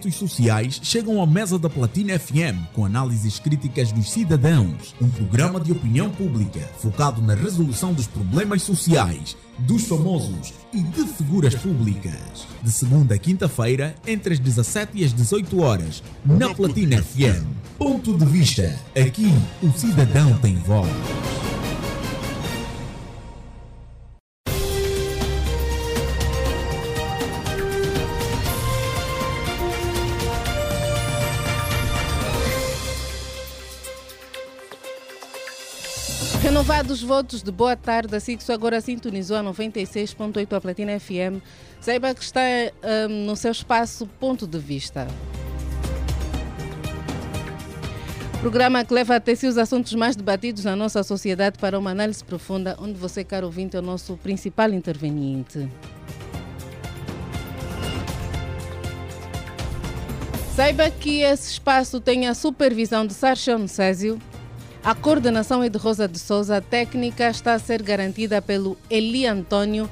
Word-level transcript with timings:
movimentos 0.00 0.14
sociais 0.14 0.80
chegam 0.82 1.22
à 1.22 1.26
mesa 1.26 1.58
da 1.58 1.68
Platina 1.68 2.18
FM 2.18 2.72
com 2.72 2.84
análises 2.84 3.38
críticas 3.38 3.92
dos 3.92 4.10
cidadãos, 4.10 4.94
um 5.00 5.08
programa 5.08 5.60
de 5.60 5.72
opinião 5.72 6.10
pública 6.10 6.60
focado 6.78 7.20
na 7.20 7.34
resolução 7.34 7.92
dos 7.92 8.06
problemas 8.06 8.62
sociais, 8.62 9.36
dos 9.58 9.86
famosos 9.86 10.54
e 10.72 10.82
de 10.82 11.04
figuras 11.04 11.54
públicas. 11.54 12.46
De 12.62 12.70
segunda 12.70 13.14
a 13.14 13.18
quinta-feira, 13.18 13.94
entre 14.06 14.34
as 14.34 14.40
17 14.40 14.92
e 14.94 15.04
as 15.04 15.12
18 15.12 15.60
horas, 15.60 16.02
na 16.24 16.54
Platina 16.54 17.02
FM. 17.02 17.44
Ponto 17.76 18.16
de 18.16 18.24
vista. 18.24 18.74
Aqui, 18.96 19.30
o 19.62 19.70
cidadão 19.72 20.36
tem 20.38 20.56
voz. 20.56 20.88
Renovados 36.80 37.02
votos 37.02 37.42
de 37.42 37.52
boa 37.52 37.76
tarde, 37.76 38.16
assim 38.16 38.38
que 38.38 38.50
agora 38.50 38.80
sintonizou 38.80 39.36
a 39.36 39.42
96.8 39.42 40.50
a 40.50 40.60
Platina 40.62 40.98
FM, 40.98 41.44
saiba 41.78 42.14
que 42.14 42.22
está 42.22 42.40
um, 43.06 43.26
no 43.26 43.36
seu 43.36 43.50
espaço 43.50 44.06
ponto 44.18 44.46
de 44.46 44.58
vista. 44.58 45.06
Programa 48.40 48.82
que 48.82 48.94
leva 48.94 49.14
até 49.14 49.34
si 49.34 49.46
os 49.46 49.58
assuntos 49.58 49.92
mais 49.92 50.16
debatidos 50.16 50.64
na 50.64 50.74
nossa 50.74 51.02
sociedade 51.02 51.58
para 51.58 51.78
uma 51.78 51.90
análise 51.90 52.24
profunda, 52.24 52.74
onde 52.80 52.94
você, 52.94 53.22
caro 53.24 53.44
ouvinte, 53.44 53.76
é 53.76 53.78
o 53.78 53.82
nosso 53.82 54.16
principal 54.16 54.72
interveniente. 54.72 55.68
Saiba 60.56 60.90
que 60.90 61.20
esse 61.20 61.52
espaço 61.52 62.00
tem 62.00 62.26
a 62.26 62.32
supervisão 62.32 63.06
de 63.06 63.12
Sarchon 63.12 63.66
Césio, 63.68 64.18
a 64.82 64.94
coordenação 64.94 65.62
é 65.62 65.68
de 65.68 65.76
Rosa 65.76 66.08
de 66.08 66.18
Souza, 66.18 66.56
a 66.56 66.60
técnica 66.60 67.28
está 67.28 67.52
a 67.52 67.58
ser 67.58 67.82
garantida 67.82 68.40
pelo 68.40 68.78
Eli 68.88 69.26
Antônio, 69.26 69.88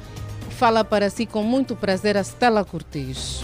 fala 0.50 0.82
para 0.82 1.10
si 1.10 1.26
com 1.26 1.42
muito 1.42 1.76
prazer 1.76 2.16
a 2.16 2.24
Stella 2.24 2.64
Cortes. 2.64 3.42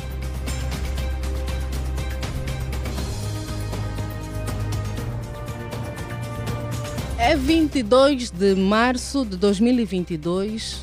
É 7.19 7.37
22 7.37 8.31
de 8.31 8.55
março 8.55 9.25
de 9.25 9.37
2022. 9.37 10.83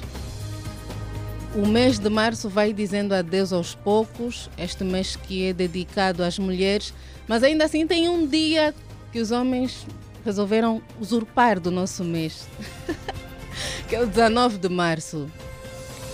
O 1.55 1.67
mês 1.67 1.99
de 1.99 2.09
março 2.09 2.47
vai 2.49 2.71
dizendo 2.71 3.13
adeus 3.13 3.51
aos 3.51 3.75
poucos, 3.75 4.49
este 4.57 4.83
mês 4.83 5.15
que 5.15 5.47
é 5.47 5.53
dedicado 5.53 6.23
às 6.23 6.39
mulheres, 6.39 6.93
mas 7.27 7.43
ainda 7.43 7.65
assim 7.65 7.85
tem 7.85 8.07
um 8.07 8.25
dia 8.25 8.73
que 9.11 9.19
os 9.19 9.31
homens 9.31 9.85
resolveram 10.23 10.81
usurpar 10.99 11.59
do 11.59 11.71
nosso 11.71 12.03
mês, 12.03 12.47
que 13.87 13.95
é 13.95 14.01
o 14.01 14.07
19 14.07 14.57
de 14.57 14.69
março. 14.69 15.29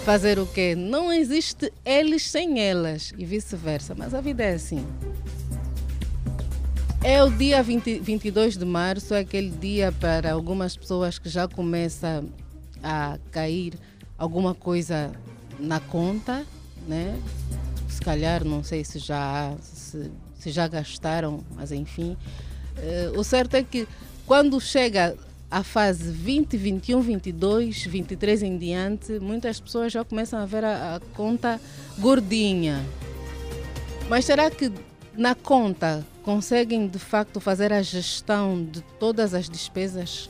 Fazer 0.03 0.39
o 0.39 0.45
quê? 0.45 0.73
Não 0.73 1.11
existe 1.11 1.71
eles 1.83 2.23
sem 2.23 2.61
elas 2.61 3.13
e 3.17 3.25
vice-versa, 3.25 3.93
mas 3.93 4.13
a 4.13 4.21
vida 4.21 4.43
é 4.43 4.53
assim. 4.53 4.85
É 7.03 7.23
o 7.23 7.29
dia 7.29 7.61
20, 7.61 7.99
22 7.99 8.57
de 8.57 8.65
março, 8.65 9.13
é 9.13 9.19
aquele 9.19 9.49
dia 9.51 9.91
para 9.91 10.31
algumas 10.31 10.75
pessoas 10.75 11.19
que 11.19 11.29
já 11.29 11.47
começa 11.47 12.23
a 12.81 13.19
cair 13.31 13.73
alguma 14.17 14.55
coisa 14.55 15.11
na 15.59 15.79
conta, 15.79 16.45
né? 16.87 17.19
Se 17.87 18.01
calhar, 18.01 18.43
não 18.43 18.63
sei 18.63 18.83
se 18.83 18.99
já, 18.99 19.55
se, 19.61 20.11
se 20.39 20.51
já 20.51 20.67
gastaram, 20.67 21.41
mas 21.55 21.71
enfim. 21.71 22.17
Uh, 22.77 23.19
o 23.19 23.23
certo 23.23 23.55
é 23.55 23.63
que 23.63 23.87
quando 24.25 24.59
chega 24.59 25.15
a 25.49 25.63
fase 25.63 26.11
20, 26.11 26.57
21, 26.57 27.01
22, 27.01 27.85
23 27.85 28.43
em 28.43 28.57
diante, 28.57 29.19
muitas 29.19 29.59
pessoas 29.59 29.93
já 29.93 30.03
começam 30.03 30.39
a 30.39 30.45
ver 30.45 30.63
a, 30.63 30.95
a 30.95 30.99
conta 31.15 31.59
gordinha. 31.97 32.85
Mas 34.09 34.25
será 34.25 34.51
que 34.51 34.71
na 35.15 35.33
conta 35.33 36.05
conseguem 36.23 36.87
de 36.87 36.99
facto 36.99 37.39
fazer 37.39 37.71
a 37.71 37.81
gestão 37.81 38.63
de 38.63 38.81
todas 38.99 39.33
as 39.33 39.49
despesas? 39.49 40.29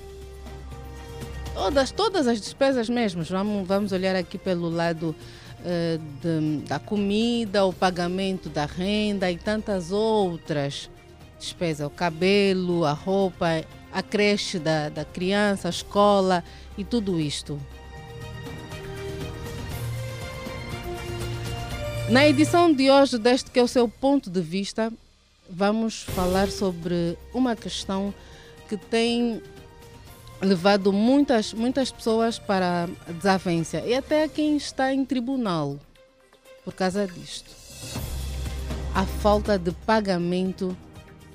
Todas, 1.53 1.91
todas 1.91 2.27
as 2.27 2.39
despesas 2.39 2.87
mesmo. 2.87 3.23
Vamos, 3.23 3.67
vamos 3.67 3.91
olhar 3.91 4.15
aqui 4.15 4.37
pelo 4.37 4.69
lado 4.69 5.15
uh, 5.59 5.97
de, 6.21 6.67
da 6.67 6.77
comida, 6.77 7.65
o 7.65 7.73
pagamento 7.73 8.47
da 8.47 8.65
renda 8.65 9.31
e 9.31 9.37
tantas 9.37 9.91
outras 9.91 10.87
despesas. 11.37 11.87
O 11.87 11.89
cabelo, 11.89 12.85
a 12.85 12.93
roupa, 12.93 13.63
a 13.91 14.01
creche 14.01 14.59
da, 14.59 14.89
da 14.89 15.05
criança, 15.05 15.67
a 15.67 15.71
escola 15.71 16.43
e 16.77 16.83
tudo 16.83 17.19
isto. 17.19 17.59
Na 22.09 22.25
edição 22.25 22.71
de 22.71 22.89
hoje, 22.89 23.17
deste 23.17 23.51
que 23.51 23.59
é 23.59 23.63
o 23.63 23.67
seu 23.67 23.87
ponto 23.87 24.29
de 24.29 24.39
vista, 24.39 24.93
vamos 25.49 26.03
falar 26.03 26.49
sobre 26.49 27.17
uma 27.33 27.55
questão 27.55 28.13
que 28.69 28.77
tem 28.77 29.41
levado 30.41 30.93
muitas, 30.93 31.53
muitas 31.53 31.91
pessoas 31.91 32.37
para 32.37 32.87
desavença 33.07 33.79
e 33.79 33.93
até 33.93 34.27
quem 34.27 34.55
está 34.55 34.93
em 34.93 35.03
tribunal 35.03 35.77
por 36.63 36.73
causa 36.73 37.07
disto. 37.07 37.49
A 38.93 39.05
falta 39.05 39.57
de 39.57 39.71
pagamento 39.71 40.75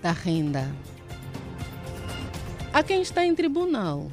da 0.02 0.10
renda. 0.12 0.68
Há 2.72 2.82
quem 2.82 3.00
está 3.02 3.24
em 3.24 3.34
tribunal 3.34 4.10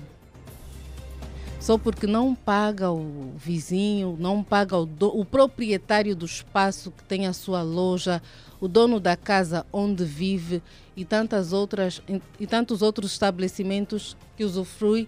só 1.59 1.77
porque 1.77 2.07
não 2.07 2.33
paga 2.33 2.89
o 2.89 3.33
vizinho, 3.35 4.15
não 4.17 4.41
paga 4.41 4.77
o, 4.77 4.85
do, 4.85 5.07
o, 5.19 5.25
proprietário 5.25 6.15
do 6.15 6.25
espaço 6.25 6.89
que 6.89 7.03
tem 7.03 7.27
a 7.27 7.33
sua 7.33 7.61
loja, 7.61 8.21
o 8.61 8.67
dono 8.67 8.97
da 8.99 9.17
casa 9.17 9.65
onde 9.71 10.05
vive 10.05 10.63
e 10.95 11.03
tantas 11.03 11.51
outras 11.51 12.01
e 12.39 12.47
tantos 12.47 12.81
outros 12.81 13.11
estabelecimentos 13.11 14.15
que 14.37 14.43
usufrui, 14.45 15.07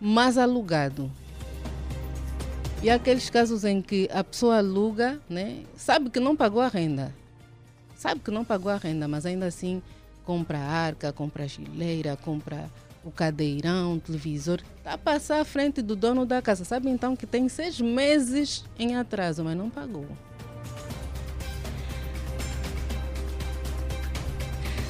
mas 0.00 0.36
alugado. 0.36 1.10
E 2.82 2.90
há 2.90 2.96
aqueles 2.96 3.30
casos 3.30 3.64
em 3.64 3.80
que 3.80 4.08
a 4.12 4.24
pessoa 4.24 4.58
aluga, 4.58 5.20
né, 5.30 5.62
sabe 5.76 6.10
que 6.10 6.18
não 6.18 6.34
pagou 6.34 6.60
a 6.60 6.68
renda. 6.68 7.14
Sabe 7.94 8.20
que 8.20 8.32
não 8.32 8.44
pagou 8.44 8.72
a 8.72 8.76
renda, 8.76 9.06
mas 9.06 9.24
ainda 9.24 9.46
assim 9.46 9.80
compra 10.24 10.58
arca, 10.58 11.12
compra 11.12 11.46
gileira, 11.46 12.16
compra 12.16 12.70
o 13.04 13.10
cadeirão, 13.10 13.94
o 13.94 14.00
televisor, 14.00 14.60
está 14.78 14.94
a 14.94 14.98
passar 14.98 15.40
à 15.40 15.44
frente 15.44 15.82
do 15.82 15.96
dono 15.96 16.24
da 16.24 16.40
casa. 16.40 16.64
Sabe 16.64 16.88
então 16.88 17.16
que 17.16 17.26
tem 17.26 17.48
seis 17.48 17.80
meses 17.80 18.64
em 18.78 18.96
atraso, 18.96 19.42
mas 19.42 19.56
não 19.56 19.68
pagou. 19.68 20.06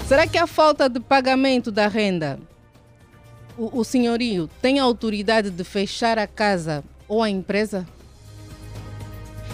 Será 0.06 0.26
que 0.26 0.37
a 0.37 0.47
falta 0.47 0.91
de 0.91 1.00
pagamento 1.00 1.72
da 1.72 1.88
renda, 1.88 2.38
o, 3.56 3.78
o 3.81 3.84
senhorio 3.84 4.49
tem 4.60 4.78
autoridade 4.78 5.50
de 5.50 5.64
fechar 5.64 6.19
a 6.19 6.26
casa 6.26 6.84
ou 7.09 7.22
a 7.22 7.31
empresa? 7.31 7.87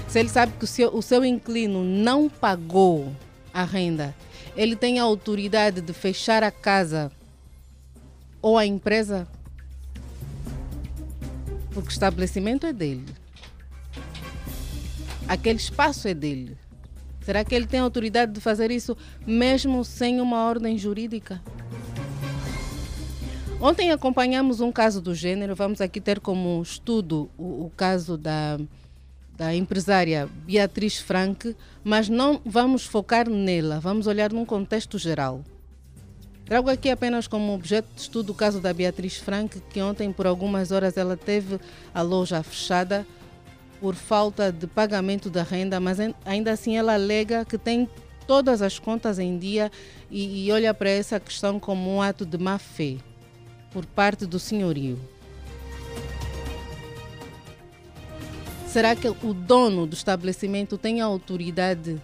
Se 0.09 0.19
ele 0.19 0.29
sabe 0.29 0.53
que 0.59 0.65
o 0.65 0.67
seu, 0.67 0.89
o 0.97 1.03
seu 1.03 1.25
inquilino 1.25 1.85
não 1.85 2.29
pagou 2.29 3.13
a 3.53 3.63
renda, 3.63 4.15
ele 4.59 4.75
tem 4.75 4.99
a 4.99 5.05
autoridade 5.05 5.81
de 5.81 5.93
fechar 5.93 6.43
a 6.43 6.51
casa 6.51 7.13
ou 8.43 8.59
a 8.59 8.67
empresa? 8.67 9.29
Porque 11.71 11.89
o 11.89 11.93
estabelecimento 11.93 12.67
é 12.67 12.73
dele. 12.73 13.05
Aquele 15.29 15.61
espaço 15.61 16.09
é 16.09 16.15
dele. 16.15 16.59
Será 17.21 17.45
que 17.45 17.55
ele 17.55 17.69
tem 17.69 17.79
autoridade 17.79 18.33
de 18.33 18.41
fazer 18.41 18.73
isso 18.73 18.97
mesmo 19.25 19.85
sem 19.85 20.21
uma 20.21 20.45
ordem 20.45 20.77
jurídica? 20.77 21.41
Ontem 23.61 23.93
acompanhamos 23.93 24.61
um 24.61 24.73
caso 24.73 25.01
do 25.01 25.15
gênero. 25.15 25.55
Vamos 25.55 25.81
aqui 25.81 26.01
ter 26.01 26.19
como 26.19 26.61
estudo 26.61 27.31
o, 27.39 27.67
o 27.67 27.73
caso 27.77 28.19
da, 28.19 28.59
da 29.39 29.55
empresária 29.55 30.29
Beatriz 30.45 30.99
Frank, 30.99 31.55
mas 31.85 32.09
não 32.09 32.43
vamos 32.45 32.85
focar 32.85 33.31
nela, 33.31 33.79
vamos 33.79 34.09
olhar 34.09 34.33
num 34.33 34.45
contexto 34.45 34.99
geral. 34.99 35.45
Trago 36.45 36.69
aqui 36.69 36.91
apenas 36.91 37.29
como 37.29 37.55
objeto 37.55 37.89
de 37.95 38.01
estudo 38.01 38.33
o 38.33 38.35
caso 38.35 38.61
da 38.61 38.73
Beatriz 38.73 39.17
Frank, 39.17 39.61
que 39.71 39.81
ontem 39.81 40.13
por 40.13 40.27
algumas 40.27 40.73
horas 40.73 40.97
ela 40.97 41.17
teve 41.17 41.61
a 41.95 42.03
loja 42.03 42.43
fechada 42.43 43.07
por 43.81 43.95
falta 43.95 44.51
de 44.51 44.67
pagamento 44.67 45.31
da 45.31 45.45
renda, 45.45 45.79
mas 45.79 45.99
ainda 46.25 46.51
assim 46.51 46.77
ela 46.77 46.95
alega 46.95 47.45
que 47.45 47.57
tem 47.57 47.89
todas 48.27 48.61
as 48.61 48.79
contas 48.79 49.21
em 49.21 49.39
dia 49.39 49.71
e, 50.11 50.47
e 50.47 50.53
olha 50.53 50.75
para 50.75 50.91
essa 50.91 51.21
questão 51.21 51.61
como 51.61 51.95
um 51.95 52.03
ato 52.03 52.27
de 52.27 52.39
má 52.39 52.59
fé 52.59 52.97
por 53.71 53.87
parte 53.87 54.27
do 54.27 54.41
senhorio. 54.41 54.99
Será 58.71 58.95
que 58.95 59.09
o 59.09 59.33
dono 59.33 59.87
do 59.87 59.95
estabelecimento 59.95 60.77
tem 60.77 61.01
a 61.01 61.07
autoridade 61.07 61.99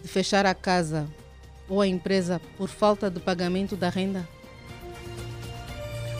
de 0.00 0.08
fechar 0.08 0.46
a 0.46 0.54
casa 0.54 1.08
ou 1.68 1.80
a 1.80 1.86
empresa 1.86 2.40
por 2.56 2.68
falta 2.68 3.10
de 3.10 3.18
pagamento 3.18 3.74
da 3.74 3.88
renda? 3.88 4.26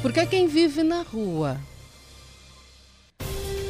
Porque 0.03 0.27
quem 0.27 0.49
vive 0.49 0.83
na 0.83 1.03
rua. 1.03 1.57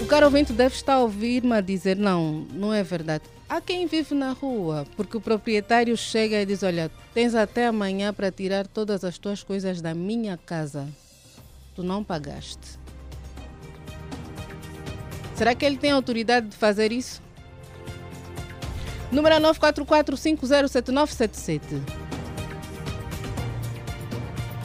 O 0.01 0.07
caro 0.07 0.25
ouvinte 0.25 0.55
deve 0.55 0.75
estar 0.75 0.95
a 0.95 1.01
ouvir-me 1.01 1.53
a 1.53 1.61
dizer: 1.61 1.99
não, 1.99 2.47
não 2.51 2.73
é 2.73 2.83
verdade. 2.83 3.25
Há 3.47 3.61
quem 3.61 3.87
vive 3.87 4.15
na 4.15 4.33
rua, 4.33 4.87
porque 4.97 5.19
o 5.19 5.21
proprietário 5.21 5.95
chega 5.99 6.41
e 6.41 6.47
diz: 6.47 6.63
olha, 6.63 6.91
tens 7.13 7.35
até 7.35 7.67
amanhã 7.67 8.15
para 8.15 8.33
tirar 8.33 8.67
todas 8.67 9.05
as 9.05 9.19
tuas 9.19 9.43
coisas 9.43 9.83
da 9.83 9.93
minha 9.93 10.39
casa. 10.39 10.89
Tu 11.77 11.83
não 11.83 12.03
pagaste. 12.03 12.80
Será 15.41 15.55
que 15.55 15.65
ele 15.65 15.79
tem 15.79 15.91
autoridade 15.91 16.49
de 16.49 16.55
fazer 16.55 16.93
isso? 16.93 17.23
Número 19.11 19.37
944507977. 19.37 21.63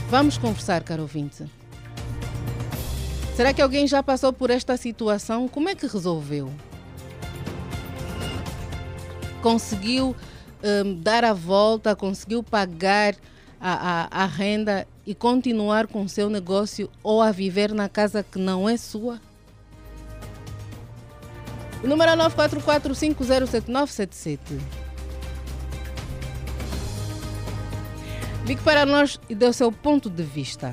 Vamos 0.09 0.37
conversar, 0.37 0.83
caro 0.83 1.03
ouvinte. 1.03 1.45
Será 3.37 3.53
que 3.53 3.61
alguém 3.61 3.87
já 3.87 4.03
passou 4.03 4.33
por 4.33 4.49
esta 4.49 4.75
situação? 4.75 5.47
Como 5.47 5.69
é 5.69 5.75
que 5.75 5.87
resolveu? 5.87 6.51
Conseguiu 9.41 10.13
um, 10.61 11.01
dar 11.01 11.23
a 11.23 11.31
volta, 11.31 11.95
conseguiu 11.95 12.43
pagar 12.43 13.15
a, 13.61 14.09
a, 14.11 14.23
a 14.23 14.25
renda 14.25 14.85
e 15.07 15.15
continuar 15.15 15.87
com 15.87 16.03
o 16.03 16.09
seu 16.09 16.29
negócio 16.29 16.89
ou 17.01 17.21
a 17.21 17.31
viver 17.31 17.73
na 17.73 17.87
casa 17.87 18.21
que 18.21 18.37
não 18.37 18.67
é 18.67 18.75
sua? 18.75 19.21
O 21.85 21.87
número 21.87 22.11
é 22.11 22.17
944507977. 22.17 24.39
Ligue 28.43 28.61
para 28.63 28.85
nós 28.87 29.19
e 29.29 29.35
dê 29.35 29.45
o 29.45 29.53
seu 29.53 29.71
ponto 29.71 30.09
de 30.09 30.23
vista. 30.23 30.71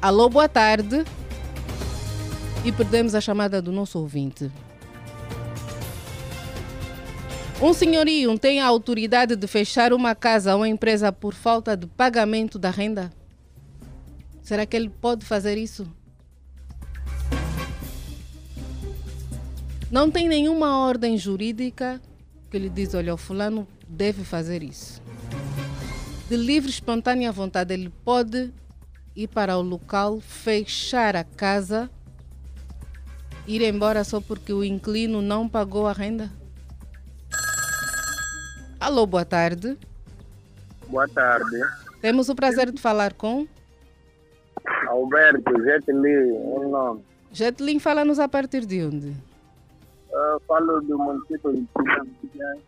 Alô, 0.00 0.28
boa 0.28 0.48
tarde. 0.48 1.04
E 2.64 2.70
perdemos 2.70 3.16
a 3.16 3.20
chamada 3.20 3.60
do 3.60 3.72
nosso 3.72 3.98
ouvinte. 3.98 4.48
Um 7.64 7.72
senhorio 7.72 8.38
tem 8.38 8.60
a 8.60 8.66
autoridade 8.66 9.34
de 9.34 9.46
fechar 9.46 9.94
uma 9.94 10.14
casa 10.14 10.54
ou 10.54 10.66
empresa 10.66 11.10
por 11.10 11.32
falta 11.32 11.74
de 11.74 11.86
pagamento 11.86 12.58
da 12.58 12.68
renda? 12.68 13.10
Será 14.42 14.66
que 14.66 14.76
ele 14.76 14.90
pode 14.90 15.24
fazer 15.24 15.56
isso? 15.56 15.90
Não 19.90 20.10
tem 20.10 20.28
nenhuma 20.28 20.76
ordem 20.76 21.16
jurídica 21.16 22.02
que 22.50 22.58
lhe 22.58 22.68
diz: 22.68 22.92
olha, 22.92 23.14
o 23.14 23.16
fulano 23.16 23.66
deve 23.88 24.24
fazer 24.24 24.62
isso. 24.62 25.00
De 26.28 26.36
livre, 26.36 26.68
espontânea 26.68 27.32
vontade, 27.32 27.72
ele 27.72 27.90
pode 28.04 28.52
ir 29.16 29.28
para 29.28 29.56
o 29.56 29.62
local, 29.62 30.20
fechar 30.20 31.16
a 31.16 31.24
casa, 31.24 31.90
ir 33.46 33.62
embora 33.62 34.04
só 34.04 34.20
porque 34.20 34.52
o 34.52 34.62
inquilino 34.62 35.22
não 35.22 35.48
pagou 35.48 35.86
a 35.86 35.94
renda? 35.94 36.43
Alô, 38.84 39.06
boa 39.06 39.24
tarde. 39.24 39.78
Boa 40.88 41.08
tarde. 41.08 41.58
Temos 42.02 42.28
o 42.28 42.34
prazer 42.34 42.70
de 42.70 42.78
falar 42.78 43.14
com 43.14 43.48
Alberto 44.88 45.58
Jetlin, 45.62 46.32
um 46.32 46.68
nome. 46.68 47.04
Jetlin, 47.32 47.78
fala-nos 47.78 48.18
a 48.18 48.28
partir 48.28 48.66
de 48.66 48.84
onde? 48.84 49.08
Uh, 50.10 50.38
falo 50.46 50.82
do 50.82 50.98
município 50.98 51.54
de 51.54 51.66
Quilamba. 51.72 52.62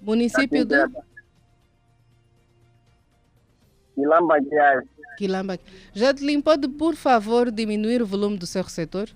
Município 0.00 0.64
de 0.64 0.76
Quilamba 3.94 4.40
Guiás. 4.40 4.84
Quilamba. 5.18 5.58
Jetlin, 5.92 6.40
pode 6.40 6.68
por 6.68 6.96
favor 6.96 7.50
diminuir 7.50 8.00
o 8.00 8.06
volume 8.06 8.38
do 8.38 8.46
seu 8.46 8.62
receptor? 8.62 9.08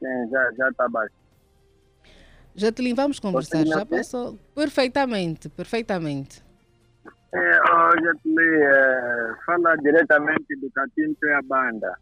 Sim, 0.00 0.28
já 0.28 0.52
já 0.58 0.70
está 0.70 0.88
baixo. 0.88 1.23
Jetlin, 2.54 2.94
vamos 2.94 3.18
conversar. 3.18 3.66
Já 3.66 3.84
passou 3.84 4.38
perfeitamente, 4.54 5.48
perfeitamente. 5.48 6.42
É, 7.32 7.60
oh, 7.62 7.90
Jetlin, 8.00 8.36
é, 8.38 9.34
fala 9.44 9.76
diretamente 9.76 10.54
do 10.56 10.70
Catinto 10.70 11.26
e 11.26 11.32
a 11.32 11.42
banda. 11.42 11.98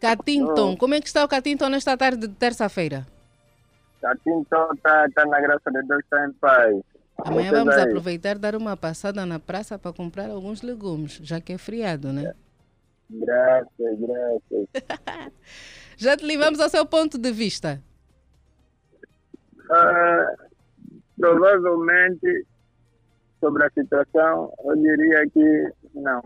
Catinton, 0.00 0.72
oh. 0.72 0.76
como 0.76 0.94
é 0.94 1.00
que 1.00 1.06
está 1.06 1.24
o 1.24 1.28
Catinton 1.28 1.68
nesta 1.68 1.96
tarde 1.96 2.26
de 2.26 2.34
terça-feira? 2.34 3.06
Catinto 4.00 4.56
está 4.74 5.08
tá 5.14 5.26
na 5.26 5.40
graça 5.40 5.70
de 5.70 5.82
Deus, 5.82 6.00
está 6.00 6.26
em 6.26 6.32
paz. 6.32 6.76
Amanhã 7.18 7.50
vamos 7.50 7.74
aí. 7.74 7.82
aproveitar 7.82 8.36
e 8.36 8.38
dar 8.38 8.54
uma 8.54 8.76
passada 8.76 9.26
na 9.26 9.40
praça 9.40 9.78
para 9.78 9.92
comprar 9.92 10.30
alguns 10.30 10.62
legumes, 10.62 11.20
já 11.22 11.40
que 11.40 11.52
é 11.52 11.58
friado, 11.58 12.12
né? 12.12 12.32
Graças, 13.10 13.68
graças. 13.78 15.32
Jetlin, 15.96 16.38
vamos 16.38 16.60
ao 16.60 16.68
seu 16.68 16.86
ponto 16.86 17.18
de 17.18 17.32
vista. 17.32 17.82
Uh, 19.70 20.48
provavelmente, 21.18 22.46
sobre 23.40 23.64
a 23.64 23.70
situação, 23.70 24.52
eu 24.64 24.76
diria 24.76 25.28
que 25.28 25.72
não. 25.94 26.22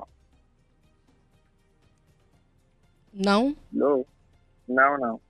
Não? 3.12 3.56
Não, 3.73 4.06
não, 4.69 4.99
não. 4.99 5.21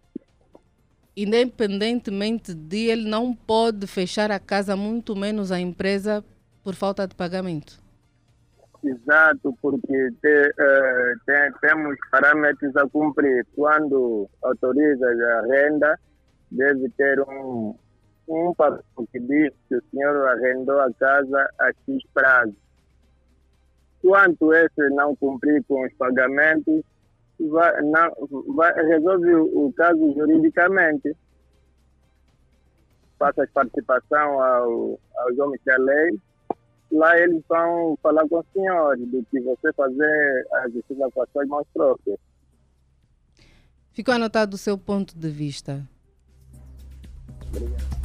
Independentemente 1.16 2.54
de 2.54 2.86
ele 2.86 3.08
não 3.08 3.34
pode 3.34 3.86
fechar 3.86 4.30
a 4.30 4.38
casa, 4.38 4.76
muito 4.76 5.14
menos 5.16 5.52
a 5.52 5.60
empresa, 5.60 6.24
por 6.62 6.74
falta 6.74 7.06
de 7.06 7.14
pagamento. 7.14 7.82
Exato, 8.84 9.56
porque 9.62 10.10
te, 10.20 10.48
uh, 10.48 11.18
te, 11.24 11.60
temos 11.60 11.96
parâmetros 12.10 12.74
a 12.76 12.88
cumprir. 12.88 13.46
Quando 13.54 14.28
autoriza 14.42 15.06
a 15.06 15.42
renda, 15.42 16.00
deve 16.50 16.88
ter 16.90 17.20
um, 17.20 17.76
um 18.28 18.54
papel 18.54 18.82
que 19.10 19.20
diz 19.20 19.52
que 19.68 19.76
o 19.76 19.82
senhor 19.90 20.28
arrendou 20.28 20.80
a 20.80 20.92
casa 20.94 21.48
a 21.58 21.68
X 21.68 22.02
prazo. 22.14 22.54
Quanto 24.00 24.52
esse 24.52 24.88
não 24.90 25.14
cumprir 25.16 25.62
com 25.64 25.84
os 25.84 25.92
pagamentos, 25.94 26.82
vai, 27.38 27.82
não, 27.82 28.10
vai, 28.54 28.72
resolve 28.86 29.34
o, 29.34 29.66
o 29.66 29.72
caso 29.72 30.12
juridicamente. 30.14 31.16
Passa 33.18 33.44
a 33.44 33.48
participação 33.48 34.42
ao, 34.42 35.00
aos 35.16 35.38
homens 35.38 35.60
da 35.64 35.76
lei. 35.78 36.18
Lá 36.90 37.18
eles 37.18 37.42
vão 37.48 37.96
falar 38.02 38.28
com 38.28 38.38
o 38.38 38.44
senhor 38.52 38.96
do 38.98 39.24
que 39.30 39.40
você 39.40 39.72
fazer 39.72 40.46
a 40.52 40.68
justiça 40.68 41.10
com 41.12 41.22
as 41.22 41.30
suas 41.30 41.48
mãos 41.48 41.66
próprias. 41.72 42.18
Ficou 43.92 44.14
anotado 44.14 44.54
o 44.54 44.58
seu 44.58 44.76
ponto 44.76 45.16
de 45.16 45.28
vista. 45.28 45.86
Obrigado. 47.48 48.01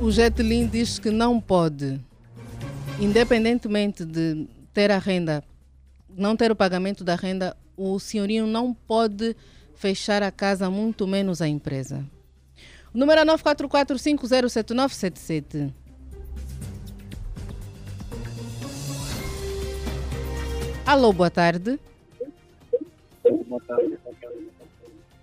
O 0.00 0.10
Jetlin 0.10 0.66
diz 0.66 0.98
que 0.98 1.10
não 1.10 1.38
pode, 1.38 2.00
independentemente 2.98 4.02
de 4.02 4.48
ter 4.72 4.90
a 4.90 4.96
renda, 4.96 5.44
não 6.16 6.34
ter 6.34 6.50
o 6.50 6.56
pagamento 6.56 7.04
da 7.04 7.14
renda, 7.14 7.54
o 7.76 7.98
senhorinho 7.98 8.46
não 8.46 8.72
pode 8.72 9.36
fechar 9.74 10.22
a 10.22 10.30
casa, 10.30 10.70
muito 10.70 11.06
menos 11.06 11.42
a 11.42 11.48
empresa. 11.48 12.02
O 12.94 12.98
número 12.98 13.20
é 13.20 13.26
944507977. 13.26 15.70
Alô, 20.86 21.12
boa 21.12 21.30
tarde. 21.30 21.78
Boa 23.22 23.60
tarde. 23.68 23.98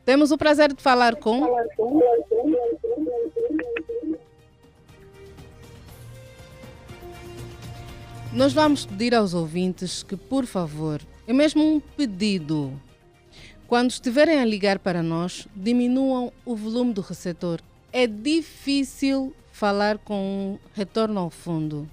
Temos 0.06 0.32
o 0.32 0.38
prazer 0.38 0.72
de 0.72 0.82
falar 0.82 1.18
com. 1.18 1.44
Nós 8.38 8.54
vamos 8.54 8.86
pedir 8.86 9.16
aos 9.16 9.34
ouvintes 9.34 10.04
que, 10.04 10.16
por 10.16 10.46
favor, 10.46 11.02
é 11.28 11.34
mesmo 11.34 11.64
um 11.64 11.80
pedido. 11.80 12.72
Quando 13.66 13.90
estiverem 13.90 14.40
a 14.40 14.46
ligar 14.46 14.78
para 14.78 15.02
nós, 15.02 15.48
diminuam 15.56 16.32
o 16.46 16.56
volume 16.56 16.94
do 16.94 17.02
receptor. 17.02 17.60
É 17.92 18.06
difícil 18.06 19.36
falar 19.52 19.98
com 19.98 20.14
um 20.14 20.60
retorno 20.76 21.20
ao 21.20 21.32
fundo. 21.32 21.90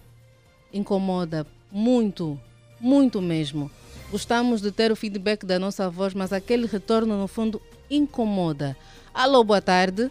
Incomoda 0.71 1.47
muito, 1.73 2.39
muito 2.79 3.23
mesmo. 3.23 3.71
Gostamos 4.11 4.61
de 4.61 4.71
ter 4.71 4.93
o 4.93 4.97
feedback 4.97 5.47
da 5.47 5.59
nossa 5.59 5.89
voz, 5.89 6.13
mas 6.13 6.31
aquele 6.31 6.67
retorno 6.67 7.19
no 7.19 7.27
fundo 7.27 7.59
incomoda. 7.91 8.77
Alô, 9.15 9.43
boa 9.43 9.63
tarde. 9.63 10.11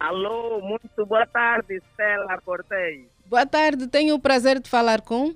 Alô, 0.00 0.62
muito 0.62 1.04
boa 1.04 1.26
tarde, 1.26 1.82
Stella 1.92 2.40
Cortez. 2.40 3.13
Boa 3.26 3.46
tarde, 3.46 3.86
tenho 3.86 4.14
o 4.14 4.20
prazer 4.20 4.60
de 4.60 4.68
falar 4.68 5.00
com? 5.00 5.34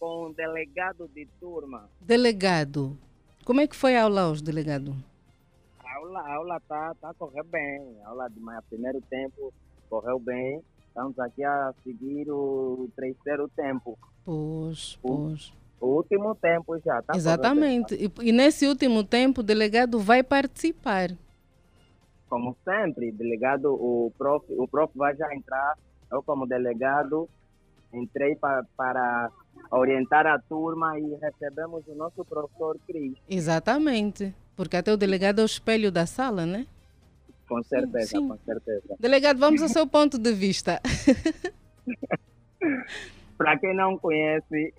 Com 0.00 0.26
o 0.26 0.34
delegado 0.34 1.08
de 1.14 1.26
turma. 1.38 1.88
Delegado. 2.00 2.98
Como 3.44 3.60
é 3.60 3.66
que 3.66 3.76
foi 3.76 3.96
a 3.96 4.02
aula 4.02 4.28
hoje, 4.28 4.42
delegado? 4.42 4.94
A 5.84 5.96
aula, 5.96 6.20
a 6.20 6.34
aula 6.34 6.60
tá, 6.68 6.94
tá 7.00 7.14
correndo 7.14 7.46
bem. 7.46 7.96
A 8.04 8.08
aula 8.08 8.28
de 8.28 8.40
manhã, 8.40 8.60
primeiro 8.68 9.00
tempo, 9.02 9.52
correu 9.88 10.18
bem. 10.18 10.60
Estamos 10.88 11.18
aqui 11.20 11.44
a 11.44 11.72
seguir 11.84 12.30
o 12.30 12.88
terceiro 12.96 13.48
tempo. 13.48 13.96
Pois, 14.24 14.98
pois. 15.00 15.52
O 15.80 15.86
último 15.86 16.34
tempo 16.34 16.78
já, 16.78 17.00
tá? 17.02 17.14
Exatamente. 17.16 17.94
E, 17.94 18.28
e 18.28 18.32
nesse 18.32 18.66
último 18.66 19.04
tempo, 19.04 19.40
o 19.40 19.44
delegado 19.44 19.98
vai 20.00 20.22
participar. 20.22 21.10
Como 22.28 22.56
sempre, 22.64 23.12
delegado, 23.12 23.72
o 23.72 24.12
prof, 24.18 24.44
o 24.50 24.66
prof 24.66 24.92
vai 24.96 25.14
já 25.16 25.32
entrar. 25.34 25.78
Eu, 26.12 26.22
como 26.22 26.46
delegado, 26.46 27.28
entrei 27.92 28.36
para, 28.36 28.64
para 28.76 29.30
orientar 29.70 30.26
a 30.26 30.38
turma 30.38 30.98
e 30.98 31.14
recebemos 31.14 31.86
o 31.88 31.94
nosso 31.94 32.24
professor 32.24 32.78
Cris. 32.86 33.14
Exatamente. 33.28 34.34
Porque 34.54 34.76
até 34.76 34.92
o 34.92 34.96
delegado 34.96 35.40
é 35.40 35.42
o 35.42 35.46
espelho 35.46 35.90
da 35.90 36.06
sala, 36.06 36.44
né? 36.44 36.66
Com 37.48 37.62
certeza, 37.62 38.06
sim, 38.06 38.28
com 38.28 38.36
certeza. 38.44 38.94
Delegado, 39.00 39.38
vamos 39.38 39.62
ao 39.62 39.68
seu 39.68 39.86
ponto 39.86 40.18
de 40.18 40.32
vista. 40.32 40.80
para 43.36 43.58
quem 43.58 43.74
não 43.74 43.98
conhece, 43.98 44.72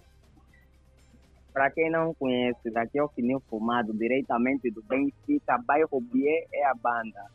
para 1.53 1.69
quem 1.69 1.89
não 1.89 2.13
conhece, 2.13 2.69
daqui 2.71 2.97
é 2.97 3.03
o 3.03 3.09
Fininho 3.09 3.41
Fumado, 3.49 3.93
diretamente 3.93 4.71
do 4.71 4.81
Benfica, 4.83 5.57
bairro 5.65 6.01
Bié 6.01 6.47
é 6.51 6.65
a 6.65 6.73
banda. 6.73 7.25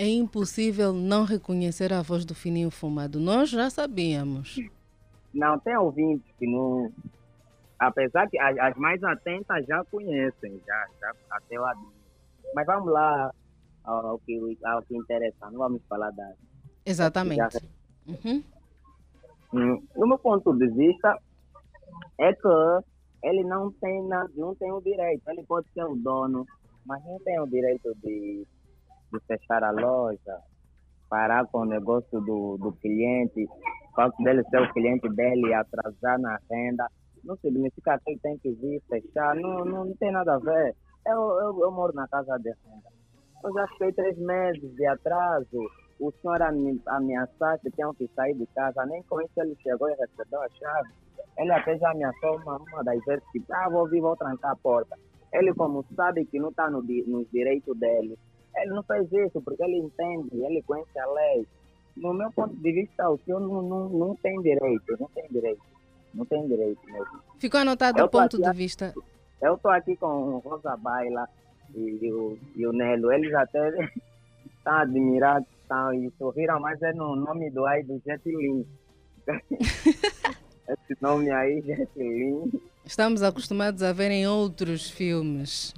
É 0.00 0.06
impossível 0.06 0.92
não 0.92 1.24
reconhecer 1.24 1.92
a 1.92 2.02
voz 2.02 2.24
do 2.24 2.32
Fininho 2.32 2.70
Fumado. 2.70 3.18
Nós 3.18 3.50
já 3.50 3.68
sabíamos. 3.68 4.56
Não, 5.34 5.58
tem 5.58 5.76
ouvintes 5.76 6.24
que 6.38 6.46
não. 6.46 6.92
Apesar 7.80 8.30
que 8.30 8.38
as, 8.38 8.56
as 8.58 8.76
mais 8.76 9.02
atentas 9.02 9.66
já 9.66 9.84
conhecem, 9.86 10.62
já, 10.64 10.86
já 11.00 11.12
até 11.32 11.58
lá. 11.58 11.74
Mas 12.54 12.64
vamos 12.64 12.92
lá 12.92 13.34
ao 13.82 14.20
que, 14.20 14.56
ao 14.64 14.82
que 14.82 14.96
interessa, 14.96 15.50
não 15.50 15.58
vamos 15.58 15.82
falar 15.88 16.12
da. 16.12 16.32
Exatamente. 16.86 17.58
Uhum. 18.06 18.44
Hum, 19.52 19.82
no 19.96 20.06
meu 20.06 20.18
ponto 20.20 20.56
de 20.56 20.68
vista, 20.68 21.18
é 22.20 22.32
que 22.32 22.48
ele 23.24 23.42
não 23.42 23.72
tem, 23.72 24.00
não 24.36 24.54
tem 24.54 24.70
o 24.70 24.80
direito, 24.80 25.28
ele 25.28 25.42
pode 25.42 25.66
ser 25.72 25.82
o 25.82 25.96
dono, 25.96 26.46
mas 26.86 27.04
não 27.04 27.18
tem 27.18 27.40
o 27.40 27.46
direito 27.48 27.92
de, 27.96 28.46
de 29.12 29.20
fechar 29.26 29.62
a 29.64 29.70
loja, 29.70 30.38
parar 31.08 31.46
com 31.46 31.60
o 31.60 31.64
negócio 31.64 32.20
do, 32.20 32.56
do 32.58 32.72
cliente, 32.72 33.44
o 33.44 33.94
fato 33.94 34.22
dele 34.22 34.44
ser 34.44 34.62
o 34.62 34.72
cliente 34.72 35.08
dele 35.08 35.54
atrasar 35.54 36.18
na 36.18 36.38
renda, 36.50 36.86
não 37.24 37.36
significa 37.38 37.98
que 37.98 38.12
ele 38.12 38.20
tem 38.20 38.38
que 38.38 38.52
vir 38.52 38.82
fechar, 38.88 39.34
não, 39.34 39.64
não, 39.64 39.84
não 39.84 39.94
tem 39.96 40.12
nada 40.12 40.34
a 40.34 40.38
ver. 40.38 40.74
Eu, 41.06 41.40
eu, 41.40 41.60
eu 41.62 41.70
moro 41.70 41.92
na 41.94 42.06
casa 42.08 42.36
de 42.38 42.50
renda. 42.50 42.88
Eu 43.42 43.52
já 43.52 43.66
fiquei 43.68 43.92
três 43.92 44.18
meses 44.18 44.74
de 44.74 44.86
atraso. 44.86 45.58
O 46.00 46.12
senhor 46.12 46.40
ameaçar 46.86 47.58
que 47.60 47.70
tenho 47.70 47.94
que 47.94 48.08
sair 48.14 48.34
de 48.34 48.46
casa. 48.46 48.84
Nem 48.86 49.02
com 49.04 49.20
isso 49.20 49.32
ele 49.36 49.56
chegou 49.62 49.88
e 49.88 49.94
recebeu 49.94 50.42
a 50.42 50.48
chave. 50.50 50.90
Ele 51.36 51.52
até 51.52 51.76
já 51.78 51.90
ameaçou 51.90 52.36
uma, 52.36 52.56
uma 52.56 52.84
das 52.84 53.02
vezes 53.04 53.24
que, 53.32 53.42
ah, 53.50 53.68
vou 53.68 53.88
vir, 53.88 54.00
vou 54.00 54.16
trancar 54.16 54.52
a 54.52 54.56
porta. 54.56 54.96
Ele, 55.32 55.54
como 55.54 55.84
sabe 55.94 56.24
que 56.24 56.38
não 56.38 56.48
está 56.48 56.70
no, 56.70 56.82
nos 56.82 57.30
direitos 57.30 57.78
dele, 57.78 58.18
ele 58.62 58.70
não 58.70 58.82
fez 58.82 59.10
isso 59.12 59.40
porque 59.42 59.62
ele 59.62 59.78
entende, 59.78 60.30
ele 60.32 60.62
conhece 60.62 60.98
a 60.98 61.06
lei. 61.12 61.46
No 61.96 62.14
meu 62.14 62.30
ponto 62.32 62.54
de 62.54 62.72
vista, 62.72 63.08
o 63.08 63.18
senhor 63.18 63.40
não, 63.40 63.62
não, 63.62 63.88
não 63.88 64.16
tem 64.16 64.40
direito, 64.40 64.96
não 64.98 65.08
tem 65.08 65.26
direito. 65.30 65.62
Não 66.14 66.24
tem 66.24 66.46
direito 66.46 66.80
mesmo. 66.86 67.20
Ficou 67.38 67.60
anotado 67.60 68.02
o 68.02 68.08
ponto 68.08 68.36
aqui, 68.36 68.50
de 68.50 68.56
vista. 68.56 68.94
Eu 69.42 69.54
estou 69.54 69.70
aqui 69.70 69.96
com 69.96 70.06
o 70.06 70.38
Rosa 70.38 70.76
Baila 70.76 71.28
e, 71.74 71.98
e, 72.00 72.12
o, 72.12 72.38
e 72.56 72.66
o 72.66 72.72
Nelo. 72.72 73.12
Eles 73.12 73.34
até 73.34 73.68
estão 74.46 74.74
admirados 74.74 75.48
estão, 75.68 75.92
e 75.92 76.10
sorriram, 76.18 76.58
mas 76.58 76.80
é 76.82 76.92
no 76.94 77.14
nome 77.14 77.50
do 77.50 77.66
aí 77.66 77.82
do 77.82 78.00
Jet 78.04 78.22
Lin. 78.24 78.66
Esse 80.68 80.96
nome 81.00 81.30
aí, 81.30 81.60
Jet 81.60 81.90
Lin. 81.96 82.50
Estamos 82.84 83.22
acostumados 83.22 83.82
a 83.82 83.92
ver 83.92 84.10
em 84.10 84.26
outros 84.26 84.90
filmes. 84.90 85.74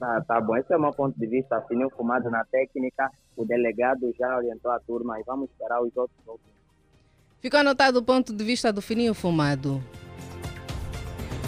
Tá, 0.00 0.18
tá 0.22 0.40
bom, 0.40 0.56
esse 0.56 0.72
é 0.72 0.76
o 0.78 0.80
meu 0.80 0.94
ponto 0.94 1.20
de 1.20 1.26
vista. 1.26 1.60
Fininho 1.68 1.90
fumado 1.90 2.30
na 2.30 2.42
técnica, 2.46 3.10
o 3.36 3.44
delegado 3.44 4.10
já 4.18 4.34
orientou 4.34 4.72
a 4.72 4.80
turma 4.80 5.20
e 5.20 5.22
vamos 5.24 5.50
esperar 5.50 5.82
os 5.82 5.94
outros. 5.94 6.18
Ficou 7.38 7.60
anotado 7.60 7.98
o 7.98 8.02
ponto 8.02 8.32
de 8.32 8.42
vista 8.42 8.72
do 8.72 8.80
Fininho 8.80 9.12
Fumado. 9.12 9.82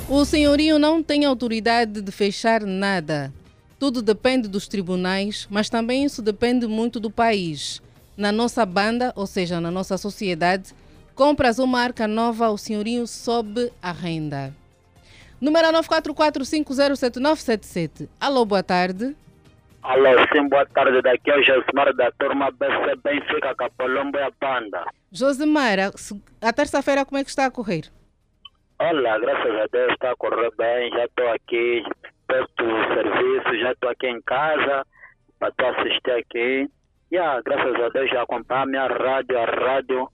O 0.09 0.25
senhorio 0.26 0.78
não 0.78 1.02
tem 1.02 1.25
autoridade 1.25 2.02
de 2.02 2.12
fechar 2.12 2.62
nada. 2.62 3.32
Tudo 3.78 4.02
depende 4.02 4.49
dos 4.49 4.68
tribunais, 4.68 5.47
mas 5.50 5.71
também 5.71 6.04
isso 6.04 6.21
depende 6.21 6.66
muito 6.66 7.00
do 7.00 7.11
país. 7.11 7.80
Na 8.16 8.30
nossa 8.30 8.66
banda, 8.66 9.12
ou 9.16 9.26
seja, 9.26 9.61
na 9.61 9.71
nossa 9.71 9.97
sociedade, 9.97 10.75
compras 11.14 11.59
uma 11.59 11.66
marca 11.66 12.06
nova, 12.06 12.50
o 12.50 12.59
senhorio 12.59 13.06
sobe 13.06 13.73
a 13.82 13.92
renda. 13.92 14.54
Número 15.42 15.66
944507977. 15.72 18.08
Alô, 18.20 18.44
boa 18.44 18.62
tarde. 18.62 19.16
Alô, 19.82 20.11
sim, 20.32 20.49
boa 20.49 20.64
tarde. 20.66 21.02
Daqui 21.02 21.32
é 21.32 21.37
o 21.37 21.42
Josimar 21.42 21.92
da 21.96 22.12
turma 22.12 22.52
BC 22.52 22.94
Benfica, 23.02 23.52
Capolombo 23.56 24.16
e 24.18 24.22
a 24.22 24.30
Banda. 24.40 24.84
Josimar, 25.11 25.80
a 26.40 26.52
terça-feira 26.52 27.04
como 27.04 27.18
é 27.18 27.25
que 27.25 27.30
está 27.30 27.46
a 27.46 27.50
correr? 27.50 27.90
Olha, 28.78 29.18
graças 29.18 29.52
a 29.52 29.66
Deus 29.72 29.92
está 29.94 30.12
a 30.12 30.16
correr 30.16 30.52
bem. 30.56 30.90
Já 30.90 31.06
estou 31.06 31.28
aqui, 31.32 31.82
perto 32.28 32.64
do 32.64 32.94
serviço, 32.94 33.58
já 33.58 33.72
estou 33.72 33.90
aqui 33.90 34.06
em 34.06 34.22
casa 34.22 34.87
para 35.40 35.52
assistir 35.70 36.12
aqui. 36.12 36.70
Yeah, 37.12 37.42
graças 37.45 37.75
a 37.75 37.88
Deus 37.90 38.11
já 38.11 38.23
acompanho 38.23 38.62
a 38.62 38.66
minha 38.66 38.87
rádio, 38.87 39.38
a 39.38 39.45
rádio 39.45 40.09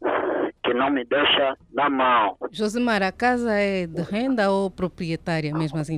que 0.64 0.74
não 0.74 0.90
me 0.90 1.04
deixa 1.04 1.56
na 1.72 1.88
mão. 1.88 2.36
Josimar, 2.50 3.04
a 3.04 3.12
casa 3.12 3.52
é 3.52 3.86
de 3.86 4.02
renda 4.02 4.50
ou 4.50 4.68
proprietária 4.68 5.54
mesmo 5.54 5.78
assim? 5.78 5.96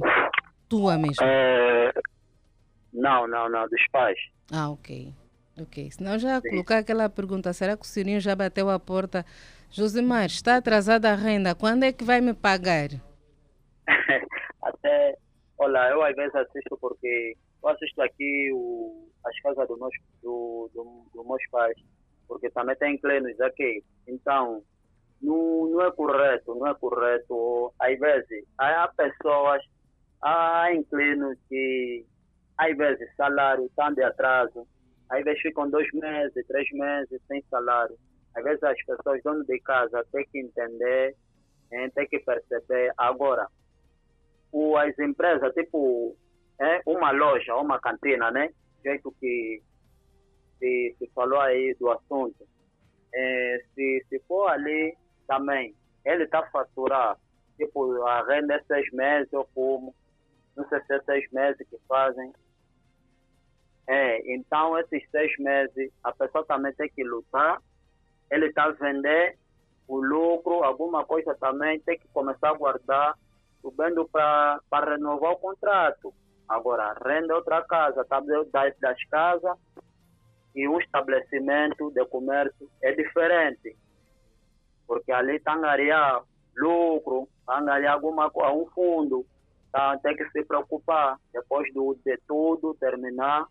Tua 0.69 0.99
mesmo? 0.99 1.25
É... 1.25 1.91
Não, 2.93 3.27
não, 3.27 3.49
não, 3.49 3.67
dos 3.67 3.83
pais. 3.91 4.19
Ah, 4.53 4.69
ok. 4.69 5.15
Ok. 5.59 5.91
Senão 5.91 6.19
já 6.19 6.39
Sim. 6.39 6.51
colocar 6.51 6.79
aquela 6.79 7.09
pergunta, 7.09 7.51
será 7.55 7.79
que 7.79 7.85
o 7.85 7.89
senhor 7.89 8.21
já 8.21 8.37
bateu 8.37 8.69
a 8.69 8.79
porta? 8.79 9.25
Josimar, 9.71 10.27
está 10.27 10.57
atrasada 10.57 11.11
a 11.11 11.15
renda, 11.15 11.55
quando 11.55 11.85
é 11.85 11.93
que 11.93 12.05
vai 12.05 12.21
me 12.21 12.35
pagar? 12.35 12.91
Até, 14.63 15.17
olha, 15.57 15.79
eu 15.93 16.03
às 16.03 16.15
vezes 16.15 16.35
assisto 16.35 16.77
porque 16.79 17.37
eu 17.63 17.69
assisto 17.69 18.01
aqui 18.03 18.51
o, 18.53 19.09
as 19.25 19.41
casas 19.41 19.69
do 19.69 19.79
meus, 19.79 19.95
do, 20.23 20.71
do, 20.75 21.07
do 21.15 21.25
meus 21.25 21.43
pais, 21.51 21.77
porque 22.27 22.51
também 22.51 22.77
tem 22.77 22.95
inclinos 22.95 23.41
aqui. 23.41 23.83
Então, 24.07 24.63
não, 25.21 25.67
não 25.69 25.83
é 25.83 25.91
correto, 25.93 26.55
não 26.55 26.67
é 26.67 26.75
correto. 26.75 27.73
Às 27.79 27.99
vezes, 27.99 28.45
há 28.59 28.89
pessoas, 28.97 29.63
há 30.23 30.73
inclinos 30.75 31.39
que, 31.49 32.05
às 32.57 32.77
vezes, 32.77 33.15
salário 33.17 33.67
estão 33.67 33.93
de 33.93 34.03
atraso, 34.03 34.67
às 35.11 35.25
vezes 35.25 35.43
ficam 35.43 35.69
dois 35.69 35.91
meses, 35.93 36.47
três 36.47 36.71
meses 36.73 37.21
sem 37.27 37.43
salário. 37.51 37.97
Às 38.35 38.45
vezes 38.45 38.63
as 38.63 38.85
pessoas, 38.85 39.21
dono 39.25 39.45
de 39.45 39.59
casa, 39.61 40.07
têm 40.13 40.25
que 40.31 40.39
entender, 40.39 41.17
hein, 41.73 41.91
têm 41.91 42.07
que 42.07 42.21
perceber. 42.21 42.93
Agora, 42.97 43.49
as 44.79 44.99
empresas, 45.01 45.53
tipo, 45.55 46.17
é, 46.61 46.83
uma 46.87 47.11
loja, 47.11 47.57
uma 47.57 47.81
cantina, 47.81 48.31
né? 48.31 48.51
Jeito 48.85 49.11
que 49.19 49.63
se, 50.59 50.95
se 50.99 51.11
falou 51.15 51.41
aí 51.41 51.75
do 51.81 51.91
assunto. 51.91 52.47
É, 53.13 53.65
se, 53.75 54.07
se 54.09 54.21
for 54.29 54.49
ali 54.49 54.97
também, 55.27 55.75
ele 56.05 56.25
está 56.25 56.41
a 56.41 56.51
faturar, 56.51 57.19
tipo, 57.57 58.03
a 58.03 58.25
renda 58.27 58.55
é 58.55 58.63
seis 58.65 58.91
meses, 58.93 59.33
eu 59.33 59.49
fumo, 59.55 59.95
não 60.57 60.69
sei 60.69 60.81
se 60.83 60.95
é 60.95 61.01
seis 61.03 61.31
meses 61.33 61.67
que 61.69 61.79
fazem. 61.89 62.33
É, 63.87 64.33
então, 64.35 64.79
esses 64.79 65.03
seis 65.11 65.33
meses, 65.39 65.91
a 66.05 66.13
pessoa 66.13 66.45
também 66.45 66.73
tem 66.75 66.89
que 66.91 67.03
lutar, 67.03 67.61
ele 68.31 68.47
está 68.47 68.65
a 68.65 68.71
vender 68.71 69.37
o 69.89 70.01
lucro, 70.01 70.63
alguma 70.63 71.05
coisa 71.05 71.35
também, 71.35 71.81
tem 71.81 71.99
que 71.99 72.07
começar 72.09 72.51
a 72.51 72.55
guardar, 72.55 73.19
subindo 73.61 74.09
para 74.09 74.61
renovar 74.73 75.33
o 75.33 75.39
contrato. 75.39 76.15
Agora, 76.51 76.97
renda 77.07 77.37
outra 77.37 77.63
casa, 77.63 78.05
tá 78.05 78.21
das, 78.21 79.05
casas 79.09 79.57
e 80.53 80.67
um 80.67 80.81
estabelecimento 80.81 81.93
de 81.93 82.05
comércio 82.07 82.69
é 82.83 82.91
diferente. 82.91 83.77
Porque 84.85 85.13
ali 85.13 85.37
está 85.37 85.53
a 85.53 86.23
lucro, 86.57 87.29
está 87.39 87.61
a 87.61 87.93
alguma 87.93 88.29
coisa, 88.33 88.51
um 88.51 88.67
fundo. 88.67 89.25
Tá, 89.71 89.97
tem 89.99 90.17
que 90.17 90.29
se 90.31 90.45
preocupar 90.45 91.17
depois 91.33 91.73
do, 91.73 91.97
de 92.05 92.19
tudo 92.27 92.75
terminar, 92.81 93.47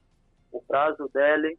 o 0.51 0.61
prazo 0.61 1.09
dele, 1.13 1.57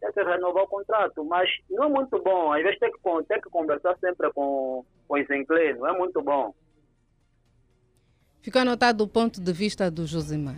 tem 0.00 0.12
que 0.12 0.22
renovar 0.24 0.64
o 0.64 0.68
contrato. 0.68 1.24
Mas 1.24 1.48
não 1.70 1.84
é 1.84 1.88
muito 1.88 2.20
bom. 2.20 2.52
Às 2.52 2.64
vezes 2.64 2.80
tem 2.80 2.90
que, 2.90 2.98
tem 3.28 3.40
que 3.40 3.50
conversar 3.50 3.96
sempre 3.98 4.32
com, 4.32 4.84
com 5.06 5.14
os 5.14 5.30
inglês, 5.30 5.78
não 5.78 5.86
é 5.86 5.96
muito 5.96 6.20
bom. 6.20 6.52
Ficou 8.42 8.60
anotado 8.60 9.02
o 9.04 9.08
ponto 9.08 9.40
de 9.40 9.52
vista 9.52 9.88
do 9.88 10.04
Josimar. 10.04 10.56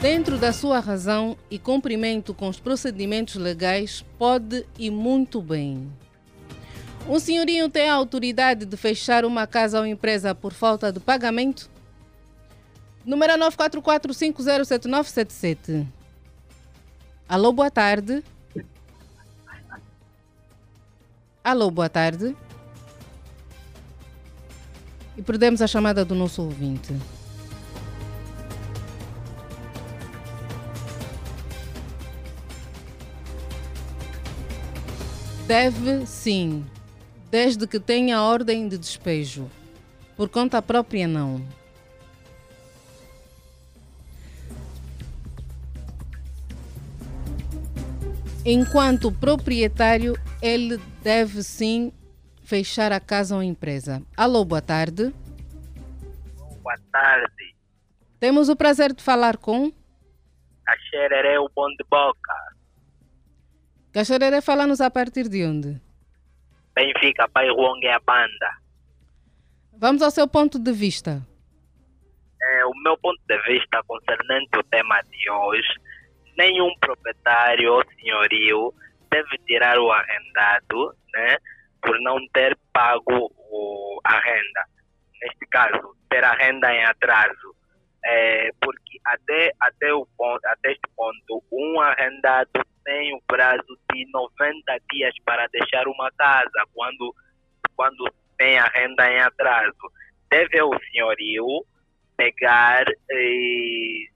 Dentro 0.00 0.36
da 0.36 0.52
sua 0.52 0.80
razão 0.80 1.38
e 1.48 1.60
cumprimento 1.60 2.34
com 2.34 2.48
os 2.48 2.58
procedimentos 2.58 3.36
legais, 3.36 4.04
pode 4.18 4.66
e 4.76 4.90
muito 4.90 5.40
bem. 5.40 5.88
Um 7.08 7.20
senhorinho 7.20 7.70
tem 7.70 7.88
a 7.88 7.94
autoridade 7.94 8.66
de 8.66 8.76
fechar 8.76 9.24
uma 9.24 9.46
casa 9.46 9.78
ou 9.78 9.86
empresa 9.86 10.34
por 10.34 10.52
falta 10.52 10.90
de 10.90 10.98
pagamento? 10.98 11.70
Número 13.06 13.34
944507977. 13.34 15.86
Alô, 17.28 17.52
boa 17.52 17.70
tarde. 17.70 18.24
Alô, 21.44 21.70
boa 21.70 21.88
tarde. 21.88 22.34
E 25.16 25.22
perdemos 25.22 25.60
a 25.60 25.66
chamada 25.66 26.04
do 26.04 26.14
nosso 26.14 26.42
ouvinte. 26.42 26.94
Deve 35.46 36.06
sim, 36.06 36.64
desde 37.30 37.66
que 37.66 37.78
tenha 37.78 38.22
ordem 38.22 38.68
de 38.68 38.78
despejo. 38.78 39.50
Por 40.16 40.28
conta 40.28 40.62
própria, 40.62 41.06
não. 41.06 41.42
Enquanto 48.44 49.12
proprietário, 49.12 50.18
ele 50.40 50.80
deve 51.02 51.42
sim 51.42 51.92
fechar 52.52 52.92
a 52.92 53.00
casa 53.00 53.34
ou 53.34 53.42
empresa. 53.42 54.02
Alô, 54.14 54.44
boa 54.44 54.60
tarde. 54.60 55.10
Boa 56.62 56.76
tarde. 56.92 57.54
Temos 58.20 58.50
o 58.50 58.54
prazer 58.54 58.92
de 58.92 59.02
falar 59.02 59.38
com. 59.38 59.72
A 60.68 61.40
o 61.40 61.48
Bom 61.48 61.68
de 61.68 61.84
Boca. 61.90 62.34
Caxerere, 63.90 64.42
fala-nos 64.42 64.82
a 64.82 64.90
partir 64.90 65.30
de 65.30 65.46
onde? 65.46 65.80
Benfica, 66.74 67.26
Pai 67.26 67.48
Ruong 67.48 67.80
é 67.84 67.94
a 67.94 68.00
banda. 68.00 68.50
Vamos 69.72 70.02
ao 70.02 70.10
seu 70.10 70.28
ponto 70.28 70.58
de 70.58 70.72
vista. 70.72 71.26
É, 72.42 72.66
o 72.66 72.72
meu 72.84 72.98
ponto 72.98 73.20
de 73.26 73.38
vista 73.44 73.82
concernente 73.84 74.58
o 74.58 74.62
tema 74.64 75.00
de 75.10 75.30
hoje, 75.30 75.74
nenhum 76.36 76.70
proprietário 76.78 77.72
ou 77.72 77.84
senhorio 77.98 78.74
deve 79.10 79.38
tirar 79.46 79.78
o 79.78 79.90
arrendado 79.90 80.94
né, 81.14 81.38
por 81.82 82.00
não 82.00 82.16
ter 82.32 82.56
pago 82.72 83.32
o, 83.50 84.00
a 84.04 84.18
renda. 84.18 84.64
Neste 85.20 85.46
caso, 85.46 85.96
ter 86.08 86.24
a 86.24 86.32
renda 86.32 86.72
em 86.72 86.84
atraso. 86.84 87.54
É, 88.04 88.50
porque 88.60 88.98
até, 89.04 89.52
até, 89.60 89.92
o 89.92 90.06
ponto, 90.16 90.44
até 90.46 90.72
este 90.72 90.88
ponto, 90.96 91.42
um 91.52 91.80
arrendado 91.80 92.50
tem 92.84 93.14
o 93.14 93.22
prazo 93.28 93.78
de 93.92 94.10
90 94.12 94.78
dias 94.90 95.14
para 95.24 95.46
deixar 95.48 95.86
uma 95.86 96.10
casa 96.18 96.66
quando, 96.74 97.14
quando 97.76 98.12
tem 98.36 98.58
a 98.58 98.66
renda 98.66 99.08
em 99.10 99.20
atraso. 99.20 99.92
Deve 100.28 100.62
o 100.62 100.72
senhorio 100.90 101.46
pegar 102.16 102.84
e, 103.10 104.08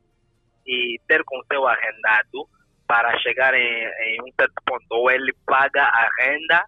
e 0.66 1.00
ter 1.06 1.22
com 1.24 1.40
seu 1.50 1.66
arrendado 1.66 2.48
para 2.88 3.16
chegar 3.18 3.54
em, 3.54 3.84
em, 3.84 4.22
um 4.22 4.32
certo 4.38 4.62
ponto. 4.64 4.86
Ou 4.90 5.10
ele 5.10 5.32
paga 5.46 5.82
a 5.82 6.08
renda 6.18 6.64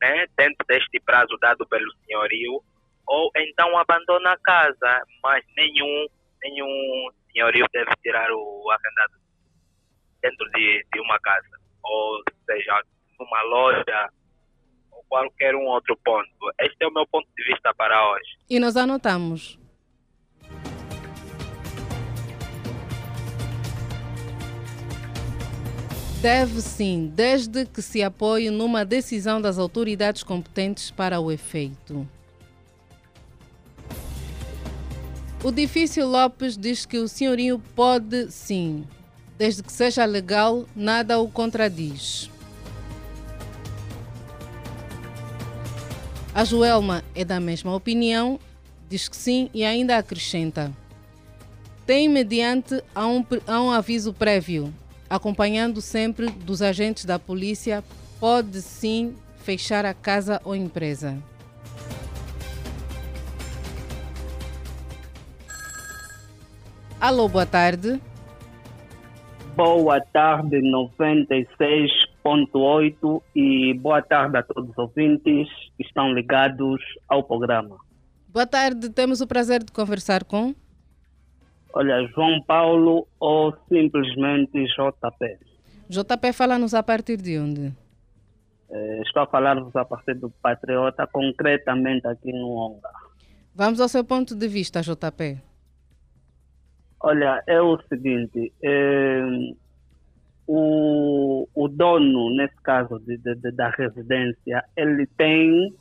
né, 0.00 0.26
dentro 0.36 0.64
deste 0.66 1.00
prazo 1.00 1.36
dado 1.40 1.66
pelo 1.66 1.92
senhorio, 2.04 2.62
ou 3.06 3.30
então 3.36 3.76
abandona 3.78 4.32
a 4.32 4.38
casa, 4.38 5.02
mas 5.22 5.44
nenhum, 5.56 6.06
nenhum 6.42 7.10
senhorio 7.32 7.66
deve 7.72 7.90
tirar 8.02 8.30
o 8.30 8.70
arrendado 8.70 9.18
dentro 10.20 10.50
de, 10.50 10.84
de 10.92 11.00
uma 11.00 11.18
casa, 11.20 11.58
ou 11.82 12.22
seja, 12.44 12.82
numa 13.18 13.42
loja, 13.42 14.08
ou 14.92 15.04
qualquer 15.08 15.54
um 15.54 15.64
outro 15.64 15.96
ponto. 16.04 16.28
Este 16.60 16.76
é 16.80 16.86
o 16.86 16.92
meu 16.92 17.06
ponto 17.06 17.28
de 17.36 17.44
vista 17.44 17.72
para 17.74 18.10
hoje. 18.10 18.38
E 18.50 18.58
nós 18.58 18.76
anotamos. 18.76 19.58
Deve 26.20 26.60
sim, 26.60 27.12
desde 27.14 27.64
que 27.64 27.80
se 27.80 28.02
apoie 28.02 28.50
numa 28.50 28.84
decisão 28.84 29.40
das 29.40 29.56
autoridades 29.56 30.24
competentes 30.24 30.90
para 30.90 31.20
o 31.20 31.30
efeito. 31.30 32.08
O 35.44 35.52
Difícil 35.52 36.08
Lopes 36.08 36.56
diz 36.56 36.84
que 36.84 36.98
o 36.98 37.06
senhorinho 37.06 37.60
pode 37.76 38.32
sim, 38.32 38.84
desde 39.38 39.62
que 39.62 39.72
seja 39.72 40.04
legal, 40.04 40.66
nada 40.74 41.20
o 41.20 41.30
contradiz. 41.30 42.28
A 46.34 46.44
Joelma 46.44 47.04
é 47.14 47.24
da 47.24 47.38
mesma 47.38 47.72
opinião, 47.72 48.40
diz 48.88 49.08
que 49.08 49.16
sim 49.16 49.48
e 49.54 49.64
ainda 49.64 49.96
acrescenta: 49.96 50.72
tem 51.86 52.08
mediante 52.08 52.82
a 52.92 53.06
um, 53.06 53.24
a 53.46 53.62
um 53.62 53.70
aviso 53.70 54.12
prévio, 54.12 54.74
acompanhando 55.08 55.80
sempre 55.80 56.28
dos 56.30 56.60
agentes 56.62 57.04
da 57.04 57.18
polícia, 57.18 57.82
pode 58.20 58.62
sim 58.62 59.16
fechar 59.38 59.84
a 59.84 59.92
casa 59.94 60.40
ou 60.44 60.54
empresa. 60.54 61.20
Alô, 67.00 67.28
boa 67.28 67.46
tarde. 67.46 68.00
Boa 69.54 70.00
tarde, 70.00 70.60
96.8 70.60 73.22
e 73.34 73.74
boa 73.74 74.02
tarde 74.02 74.36
a 74.36 74.42
todos 74.42 74.70
os 74.70 74.78
ouvintes 74.78 75.48
que 75.76 75.84
estão 75.84 76.12
ligados 76.12 76.80
ao 77.08 77.24
programa. 77.24 77.76
Boa 78.28 78.46
tarde, 78.46 78.90
temos 78.90 79.20
o 79.20 79.26
prazer 79.26 79.64
de 79.64 79.72
conversar 79.72 80.22
com. 80.24 80.54
Olha, 81.78 82.04
João 82.08 82.42
Paulo 82.42 83.06
ou 83.20 83.54
simplesmente 83.68 84.64
JP. 84.64 85.38
JP, 85.88 86.32
fala-nos 86.32 86.74
a 86.74 86.82
partir 86.82 87.18
de 87.18 87.38
onde? 87.38 87.72
É, 88.68 89.02
estou 89.02 89.22
a 89.22 89.26
falar-vos 89.28 89.76
a 89.76 89.84
partir 89.84 90.14
do 90.14 90.28
Patriota, 90.28 91.06
concretamente 91.06 92.04
aqui 92.08 92.32
no 92.32 92.48
Onga. 92.48 92.90
Vamos 93.54 93.80
ao 93.80 93.86
seu 93.86 94.02
ponto 94.02 94.34
de 94.34 94.48
vista, 94.48 94.82
JP. 94.82 95.38
Olha, 97.00 97.44
é 97.46 97.62
o 97.62 97.78
seguinte, 97.88 98.52
é, 98.60 99.20
o, 100.48 101.46
o 101.54 101.68
dono, 101.68 102.34
nesse 102.34 102.56
caso 102.56 102.98
de, 102.98 103.18
de, 103.18 103.52
da 103.52 103.70
residência, 103.70 104.64
ele 104.76 105.06
tem, 105.16 105.72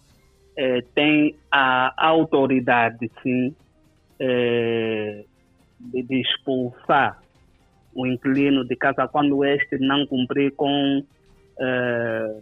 é, 0.56 0.82
tem 0.94 1.36
a 1.50 1.92
autoridade, 2.08 3.10
sim, 3.24 3.56
é, 4.20 5.26
de, 5.80 6.04
de, 6.04 6.22
expulsar 6.22 7.20
o 7.94 8.06
inquilino 8.06 8.66
de 8.66 8.76
casa 8.76 9.08
quando 9.08 9.44
este 9.44 9.78
não 9.80 10.06
cumprir 10.06 10.52
com 10.56 11.04
é, 11.60 12.40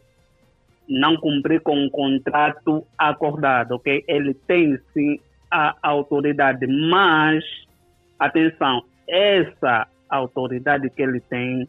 não 0.88 1.16
cumprir 1.18 1.62
com 1.62 1.86
o 1.86 1.90
contrato 1.90 2.86
acordado, 2.98 3.76
ok? 3.76 4.04
Ele 4.08 4.34
tem 4.34 4.78
sim 4.94 5.20
a 5.50 5.76
autoridade, 5.82 6.68
mas 6.68 7.44
Atenção, 8.18 8.82
essa 9.08 9.88
autoridade 10.10 10.90
que 10.90 11.02
ele 11.02 11.20
tem 11.20 11.68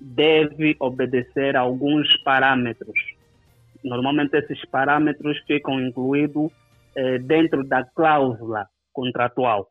deve 0.00 0.76
obedecer 0.80 1.56
a 1.56 1.60
alguns 1.60 2.16
parâmetros. 2.22 2.98
Normalmente 3.82 4.36
esses 4.36 4.64
parâmetros 4.66 5.38
ficam 5.46 5.80
incluídos 5.80 6.50
eh, 6.96 7.18
dentro 7.18 7.62
da 7.62 7.84
cláusula 7.84 8.66
contratual. 8.92 9.68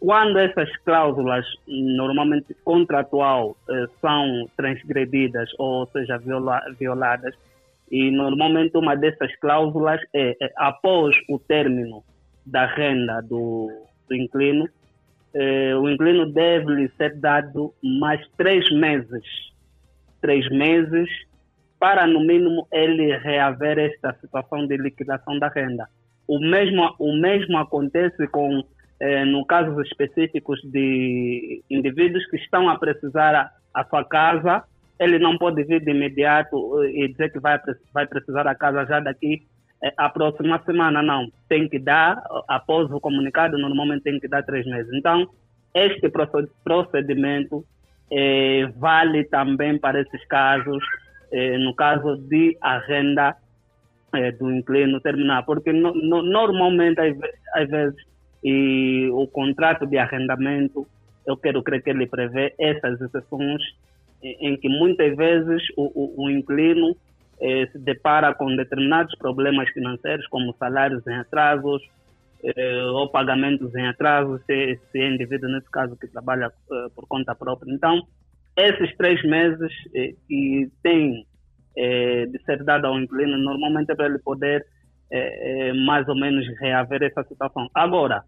Quando 0.00 0.38
essas 0.38 0.74
cláusulas, 0.78 1.44
normalmente 1.66 2.54
contratual, 2.64 3.56
eh, 3.68 3.86
são 4.00 4.48
transgredidas 4.56 5.50
ou 5.58 5.86
seja, 5.88 6.18
viola, 6.18 6.60
violadas, 6.78 7.34
e 7.90 8.10
normalmente 8.10 8.76
uma 8.76 8.94
dessas 8.94 9.34
cláusulas 9.36 10.00
é, 10.14 10.36
é 10.40 10.52
após 10.56 11.16
o 11.28 11.38
término 11.38 12.04
da 12.46 12.66
renda 12.66 13.20
do, 13.22 13.70
do 14.08 14.14
inquilino, 14.14 14.68
eh, 15.34 15.74
o 15.74 15.88
inquilino 15.88 16.30
deve 16.32 16.74
lhe 16.74 16.88
ser 16.96 17.16
dado 17.16 17.74
mais 17.82 18.24
três 18.36 18.70
meses, 18.70 19.24
três 20.20 20.48
meses, 20.50 21.08
para 21.78 22.06
no 22.06 22.20
mínimo 22.20 22.66
ele 22.72 23.16
reaver 23.16 23.78
esta 23.78 24.12
situação 24.20 24.66
de 24.66 24.76
liquidação 24.76 25.38
da 25.38 25.48
renda. 25.48 25.88
O 26.26 26.38
mesmo, 26.38 26.94
o 26.98 27.12
mesmo 27.16 27.56
acontece 27.58 28.26
com, 28.28 28.62
eh, 29.00 29.24
no 29.24 29.44
casos 29.46 29.86
específicos 29.86 30.60
de 30.64 31.62
indivíduos 31.70 32.24
que 32.30 32.36
estão 32.36 32.68
a 32.68 32.78
precisar 32.78 33.34
a, 33.34 33.50
a 33.74 33.84
sua 33.84 34.04
casa, 34.04 34.64
ele 34.98 35.18
não 35.18 35.38
pode 35.38 35.62
vir 35.64 35.80
de 35.80 35.90
imediato 35.90 36.82
eh, 36.82 36.90
e 37.04 37.08
dizer 37.08 37.32
que 37.32 37.38
vai, 37.38 37.58
vai 37.92 38.06
precisar 38.06 38.42
da 38.42 38.54
casa 38.54 38.84
já 38.86 39.00
daqui 39.00 39.46
eh, 39.82 39.92
a 39.96 40.08
próxima 40.08 40.60
semana, 40.64 41.02
não. 41.02 41.30
Tem 41.48 41.68
que 41.68 41.78
dar, 41.78 42.22
após 42.48 42.90
o 42.90 43.00
comunicado, 43.00 43.56
normalmente 43.56 44.02
tem 44.02 44.18
que 44.18 44.28
dar 44.28 44.42
três 44.42 44.66
meses. 44.66 44.92
Então, 44.92 45.28
este 45.74 46.10
procedimento 46.64 47.64
eh, 48.10 48.66
vale 48.76 49.24
também 49.24 49.78
para 49.78 50.00
esses 50.00 50.24
casos, 50.26 50.82
eh, 51.30 51.58
no 51.58 51.74
caso 51.74 52.16
de 52.16 52.56
a 52.60 52.78
renda 52.78 53.36
eh, 54.14 54.32
do 54.32 54.50
inquilino 54.50 55.00
terminar, 55.00 55.44
porque 55.44 55.72
no, 55.72 55.92
no, 55.94 56.22
normalmente, 56.22 57.00
às 57.54 57.68
vezes, 57.68 57.96
e 58.42 59.08
o 59.12 59.26
contrato 59.26 59.86
de 59.86 59.98
arrendamento, 59.98 60.86
eu 61.26 61.36
quero 61.36 61.62
crer 61.62 61.82
que 61.82 61.90
ele 61.90 62.06
prevê 62.06 62.54
essas 62.58 63.00
exceções 63.00 63.62
em 64.22 64.56
que 64.56 64.68
muitas 64.68 65.16
vezes 65.16 65.62
o, 65.76 65.84
o, 65.94 66.24
o 66.24 66.30
inquilino 66.30 66.96
eh, 67.40 67.66
se 67.70 67.78
depara 67.78 68.34
com 68.34 68.54
determinados 68.56 69.14
problemas 69.16 69.68
financeiros, 69.70 70.26
como 70.26 70.54
salários 70.58 71.06
em 71.06 71.14
atrasos 71.14 71.82
eh, 72.42 72.84
ou 72.86 73.08
pagamentos 73.08 73.74
em 73.74 73.86
atraso, 73.86 74.40
se, 74.46 74.78
se 74.90 74.98
é 74.98 75.08
indivíduo, 75.08 75.48
nesse 75.48 75.70
caso, 75.70 75.96
que 75.96 76.08
trabalha 76.08 76.46
eh, 76.46 76.86
por 76.94 77.06
conta 77.06 77.34
própria. 77.34 77.72
Então, 77.72 78.02
esses 78.56 78.96
três 78.96 79.22
meses 79.22 79.72
eh, 79.94 80.14
que 80.26 80.68
tem 80.82 81.24
eh, 81.76 82.26
de 82.26 82.42
ser 82.44 82.64
dado 82.64 82.86
ao 82.86 82.98
inquilino, 82.98 83.38
normalmente 83.38 83.90
é 83.92 83.94
para 83.94 84.06
ele 84.06 84.18
poder 84.18 84.66
eh, 85.10 85.72
mais 85.72 86.08
ou 86.08 86.14
menos 86.14 86.46
reaver 86.60 87.02
essa 87.02 87.22
situação. 87.24 87.68
Agora, 87.74 88.22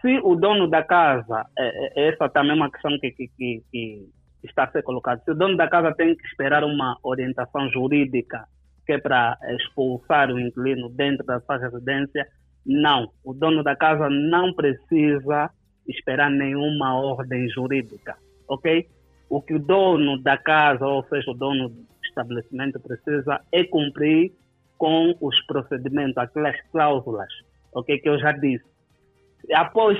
se 0.00 0.18
o 0.22 0.34
dono 0.36 0.68
da 0.68 0.82
casa, 0.82 1.46
essa 1.96 2.28
também 2.28 2.52
é 2.52 2.54
uma 2.54 2.70
questão 2.70 2.90
que, 3.00 3.10
que, 3.10 3.28
que, 3.28 3.62
que 3.70 4.08
está 4.44 4.64
a 4.64 4.70
ser 4.70 4.82
colocado. 4.82 5.22
Se 5.24 5.30
o 5.30 5.34
dono 5.34 5.56
da 5.56 5.68
casa 5.68 5.94
tem 5.94 6.14
que 6.14 6.26
esperar 6.26 6.62
uma 6.62 6.98
orientação 7.02 7.70
jurídica 7.70 8.44
que 8.86 8.92
é 8.92 8.98
para 8.98 9.38
expulsar 9.56 10.30
o 10.30 10.38
inquilino 10.38 10.88
dentro 10.90 11.24
da 11.24 11.40
sua 11.40 11.56
residência, 11.56 12.26
não. 12.64 13.10
O 13.24 13.32
dono 13.32 13.62
da 13.62 13.76
casa 13.76 14.08
não 14.10 14.52
precisa 14.52 15.50
esperar 15.88 16.30
nenhuma 16.30 16.94
ordem 16.94 17.48
jurídica, 17.48 18.16
ok? 18.48 18.86
O 19.28 19.40
que 19.40 19.54
o 19.54 19.58
dono 19.58 20.22
da 20.22 20.36
casa, 20.36 20.86
ou 20.86 21.02
seja, 21.04 21.30
o 21.30 21.34
dono 21.34 21.68
do 21.68 21.86
estabelecimento, 22.04 22.80
precisa 22.80 23.40
é 23.52 23.64
cumprir 23.64 24.32
com 24.78 25.14
os 25.20 25.40
procedimentos, 25.46 26.16
aquelas 26.16 26.60
cláusulas, 26.70 27.28
ok? 27.72 27.98
Que 27.98 28.08
eu 28.08 28.18
já 28.18 28.32
disse. 28.32 28.64
Após 29.54 29.98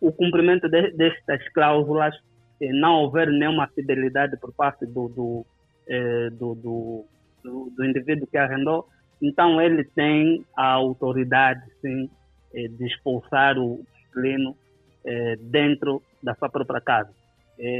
o 0.00 0.12
cumprimento 0.12 0.68
de, 0.68 0.90
destas 0.92 1.48
cláusulas, 1.52 2.14
não 2.60 3.02
houver 3.02 3.28
nenhuma 3.28 3.66
fidelidade 3.68 4.36
por 4.36 4.52
parte 4.52 4.86
do, 4.86 5.08
do, 5.08 5.46
eh, 5.88 6.30
do, 6.30 6.54
do, 6.54 7.04
do, 7.42 7.84
indivíduo 7.84 8.26
que 8.26 8.36
arrendou, 8.36 8.86
então 9.20 9.60
ele 9.60 9.84
tem 9.84 10.44
a 10.56 10.72
autoridade, 10.72 11.62
sim, 11.80 12.08
eh, 12.54 12.68
de 12.68 12.86
expulsar 12.86 13.58
o 13.58 13.84
inquilino 14.08 14.56
eh, 15.04 15.36
dentro 15.40 16.02
da 16.22 16.34
sua 16.34 16.48
própria 16.48 16.80
casa. 16.80 17.10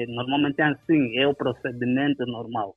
normalmente 0.08 0.60
é 0.60 0.64
assim, 0.64 1.18
é 1.18 1.26
o 1.26 1.34
procedimento 1.34 2.24
normal. 2.26 2.74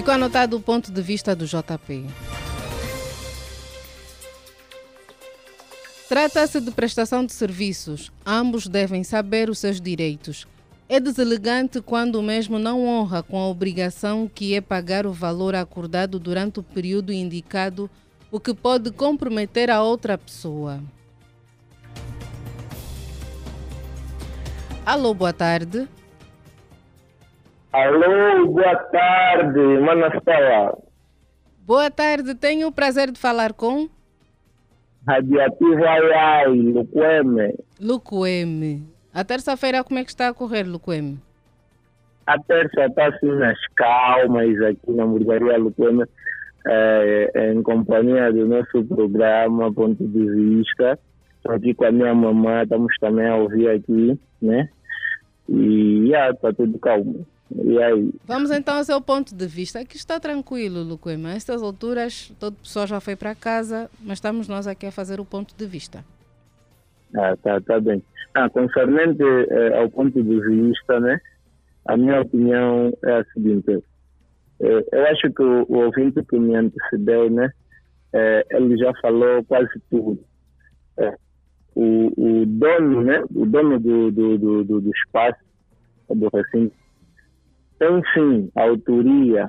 Ficou 0.00 0.14
anotado 0.14 0.56
o 0.56 0.60
ponto 0.62 0.90
de 0.90 1.02
vista 1.02 1.36
do 1.36 1.44
JP. 1.44 2.06
Trata-se 6.08 6.58
de 6.58 6.70
prestação 6.70 7.22
de 7.22 7.34
serviços. 7.34 8.10
Ambos 8.24 8.66
devem 8.66 9.04
saber 9.04 9.50
os 9.50 9.58
seus 9.58 9.78
direitos. 9.78 10.48
É 10.88 10.98
deselegante 10.98 11.82
quando 11.82 12.14
o 12.14 12.22
mesmo 12.22 12.58
não 12.58 12.86
honra 12.86 13.22
com 13.22 13.38
a 13.38 13.46
obrigação 13.46 14.26
que 14.26 14.54
é 14.54 14.62
pagar 14.62 15.04
o 15.06 15.12
valor 15.12 15.54
acordado 15.54 16.18
durante 16.18 16.60
o 16.60 16.62
período 16.62 17.12
indicado, 17.12 17.90
o 18.30 18.40
que 18.40 18.54
pode 18.54 18.90
comprometer 18.90 19.70
a 19.70 19.82
outra 19.82 20.16
pessoa. 20.16 20.82
Alô, 24.86 25.12
boa 25.12 25.34
tarde. 25.34 25.86
Alô, 27.72 28.48
boa 28.48 28.76
tarde, 28.76 29.60
Manastala. 29.80 30.76
Boa 31.64 31.88
tarde, 31.88 32.34
tenho 32.34 32.66
o 32.66 32.72
prazer 32.72 33.12
de 33.12 33.18
falar 33.18 33.52
com. 33.52 33.88
Radiativo 35.06 35.84
AI, 35.84 36.48
Luqueme. 36.48 37.54
Luqueme. 37.80 38.82
A 39.14 39.22
terça-feira 39.22 39.84
como 39.84 40.00
é 40.00 40.04
que 40.04 40.10
está 40.10 40.28
a 40.28 40.34
correr, 40.34 40.64
Luqueme? 40.64 41.20
A 42.26 42.36
terça 42.40 42.86
está 42.86 43.06
assim 43.06 43.30
nas 43.38 43.58
calmas 43.76 44.60
aqui 44.62 44.90
na 44.90 45.04
hamburgueria 45.04 45.56
Luqueme, 45.56 46.04
é, 46.66 47.52
em 47.52 47.62
companhia 47.62 48.32
do 48.32 48.48
nosso 48.48 48.84
programa 48.84 49.72
Ponto 49.72 50.04
de 50.08 50.26
Vista. 50.26 50.98
Estou 51.36 51.54
aqui 51.54 51.72
com 51.72 51.84
a 51.84 51.92
minha 51.92 52.12
mamãe, 52.12 52.64
estamos 52.64 52.92
também 52.98 53.28
a 53.28 53.36
ouvir 53.36 53.70
aqui, 53.70 54.18
né? 54.42 54.68
E 55.48 56.10
está 56.12 56.52
tudo 56.52 56.76
calmo. 56.80 57.24
E 57.54 57.82
aí? 57.82 58.12
Vamos 58.24 58.50
então 58.50 58.76
ao 58.76 58.84
seu 58.84 59.00
ponto 59.00 59.34
de 59.34 59.46
vista. 59.46 59.80
Aqui 59.80 59.96
está 59.96 60.20
tranquilo, 60.20 60.82
Luquema. 60.82 61.30
A 61.30 61.32
estas 61.32 61.62
alturas, 61.62 62.32
todo 62.38 62.56
pessoal 62.56 62.86
já 62.86 63.00
foi 63.00 63.16
para 63.16 63.34
casa, 63.34 63.90
mas 64.00 64.18
estamos 64.18 64.46
nós 64.46 64.66
aqui 64.66 64.86
a 64.86 64.92
fazer 64.92 65.18
o 65.18 65.24
ponto 65.24 65.54
de 65.56 65.66
vista. 65.66 66.04
Ah, 67.16 67.36
tá, 67.42 67.60
tá 67.60 67.80
bem. 67.80 68.02
Ah, 68.34 68.48
concernente 68.48 69.22
eh, 69.22 69.76
ao 69.76 69.90
ponto 69.90 70.22
de 70.22 70.40
vista, 70.40 71.00
né? 71.00 71.20
A 71.86 71.96
minha 71.96 72.20
opinião 72.20 72.92
é 73.04 73.12
a 73.18 73.24
seguinte. 73.32 73.82
Eh, 74.60 74.86
eu 74.92 75.06
acho 75.06 75.32
que 75.32 75.42
o, 75.42 75.66
o 75.68 75.78
ouvinte 75.86 76.22
que 76.22 76.38
me 76.38 76.54
antecedeu, 76.54 77.28
né? 77.30 77.50
Eh, 78.12 78.46
ele 78.50 78.76
já 78.76 78.92
falou 79.02 79.44
quase 79.44 79.70
tudo. 79.90 80.20
o, 81.74 82.12
o 82.16 82.46
dono, 82.46 83.02
né? 83.02 83.24
O 83.34 83.44
dono 83.44 83.80
do, 83.80 84.12
do, 84.12 84.38
do, 84.38 84.64
do, 84.64 84.80
do 84.80 84.90
espaço, 84.90 85.40
do 86.08 86.28
recinto, 86.28 86.74
tem 87.80 88.02
sim 88.14 88.50
a 88.54 88.62
autoria 88.62 89.48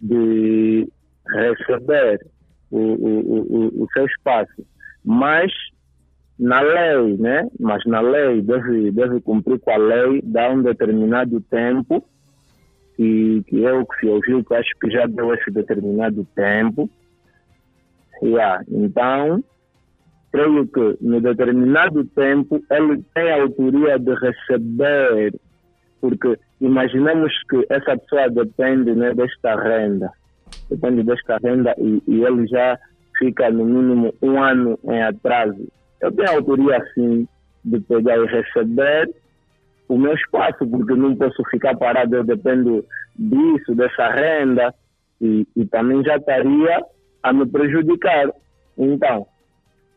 de 0.00 0.88
receber 1.26 2.24
o, 2.70 2.78
o, 2.78 3.20
o, 3.30 3.82
o 3.82 3.86
seu 3.92 4.06
espaço, 4.06 4.64
mas 5.04 5.52
na 6.38 6.60
lei, 6.60 7.16
né? 7.18 7.48
Mas 7.58 7.84
na 7.84 8.00
lei 8.00 8.40
deve, 8.40 8.92
deve 8.92 9.20
cumprir 9.20 9.58
com 9.58 9.70
a 9.72 9.76
lei, 9.76 10.22
dá 10.22 10.50
um 10.50 10.62
determinado 10.62 11.40
tempo, 11.40 12.04
que, 12.96 13.42
que 13.48 13.66
é 13.66 13.72
o 13.72 13.84
que 13.84 13.98
se 14.00 14.06
ouviu, 14.06 14.44
que 14.44 14.54
acho 14.54 14.70
que 14.80 14.90
já 14.90 15.06
deu 15.06 15.34
esse 15.34 15.50
determinado 15.50 16.24
tempo. 16.36 16.88
Yeah. 18.22 18.64
Então, 18.68 19.42
creio 20.30 20.66
que 20.68 20.96
no 21.00 21.20
determinado 21.20 22.04
tempo 22.04 22.62
ele 22.70 23.02
tem 23.14 23.32
a 23.32 23.42
autoria 23.42 23.98
de 23.98 24.14
receber 24.14 25.34
porque 26.00 26.38
imaginemos 26.60 27.32
que 27.48 27.66
essa 27.70 27.96
pessoa 27.96 28.28
depende 28.30 28.94
né, 28.94 29.14
desta 29.14 29.54
renda, 29.56 30.10
depende 30.70 31.02
desta 31.02 31.38
renda 31.42 31.74
e, 31.78 32.02
e, 32.06 32.24
ele 32.24 32.46
já 32.46 32.78
fica 33.18 33.50
no 33.50 33.64
mínimo 33.64 34.14
um 34.22 34.42
ano 34.42 34.78
em 34.84 35.02
atraso. 35.02 35.66
Eu 36.00 36.12
tenho 36.12 36.30
autoria 36.30 36.76
assim 36.78 37.28
de 37.64 37.80
pegar 37.80 38.16
e 38.16 38.26
receber 38.26 39.10
o 39.88 39.98
meu 39.98 40.14
espaço, 40.14 40.66
porque 40.66 40.94
não 40.94 41.16
posso 41.16 41.42
ficar 41.50 41.76
parado, 41.76 42.14
eu 42.14 42.24
dependo 42.24 42.84
disso, 43.18 43.74
dessa 43.74 44.10
renda, 44.10 44.74
e, 45.20 45.46
e 45.56 45.66
também 45.66 46.04
já 46.04 46.16
estaria 46.16 46.84
a 47.22 47.32
me 47.32 47.46
prejudicar. 47.46 48.30
Então, 48.76 49.26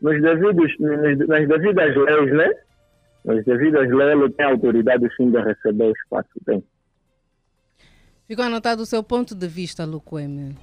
nos 0.02 0.20
devidos, 0.22 0.74
nas 0.80 1.48
devidas 1.48 1.96
leis, 1.96 2.34
né? 2.34 2.50
Mas 3.24 3.46
devido 3.46 3.78
às 3.78 3.90
leis, 3.90 4.34
tem 4.36 4.46
autoridade 4.46 5.08
sim 5.16 5.30
de 5.30 5.40
receber 5.42 5.86
o 5.86 5.92
espaço. 5.92 6.30
Tem. 6.46 6.64
Ficou 8.28 8.46
anotado 8.46 8.82
o 8.82 8.86
seu 8.86 9.04
ponto 9.04 9.36
de 9.36 9.48
vista, 9.48 9.86
Luqueme. 9.86 10.56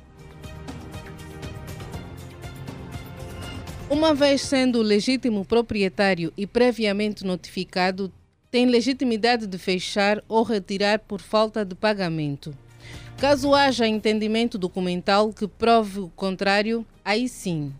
Uma 3.90 4.14
vez 4.14 4.42
sendo 4.42 4.82
legítimo 4.82 5.44
proprietário 5.44 6.32
e 6.36 6.46
previamente 6.46 7.24
notificado, 7.24 8.12
tem 8.50 8.66
legitimidade 8.66 9.46
de 9.46 9.56
fechar 9.56 10.22
ou 10.28 10.42
retirar 10.42 10.98
por 10.98 11.20
falta 11.20 11.64
de 11.64 11.74
pagamento. 11.74 12.54
Caso 13.18 13.54
haja 13.54 13.86
entendimento 13.86 14.58
documental 14.58 15.32
que 15.32 15.48
prove 15.48 16.00
o 16.00 16.08
contrário, 16.10 16.84
aí 17.04 17.28
sim, 17.28 17.72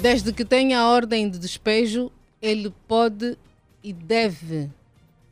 Desde 0.00 0.32
que 0.32 0.46
tenha 0.46 0.80
a 0.80 0.88
ordem 0.88 1.28
de 1.28 1.38
despejo, 1.38 2.10
ele 2.40 2.72
pode 2.88 3.36
e 3.84 3.92
deve 3.92 4.70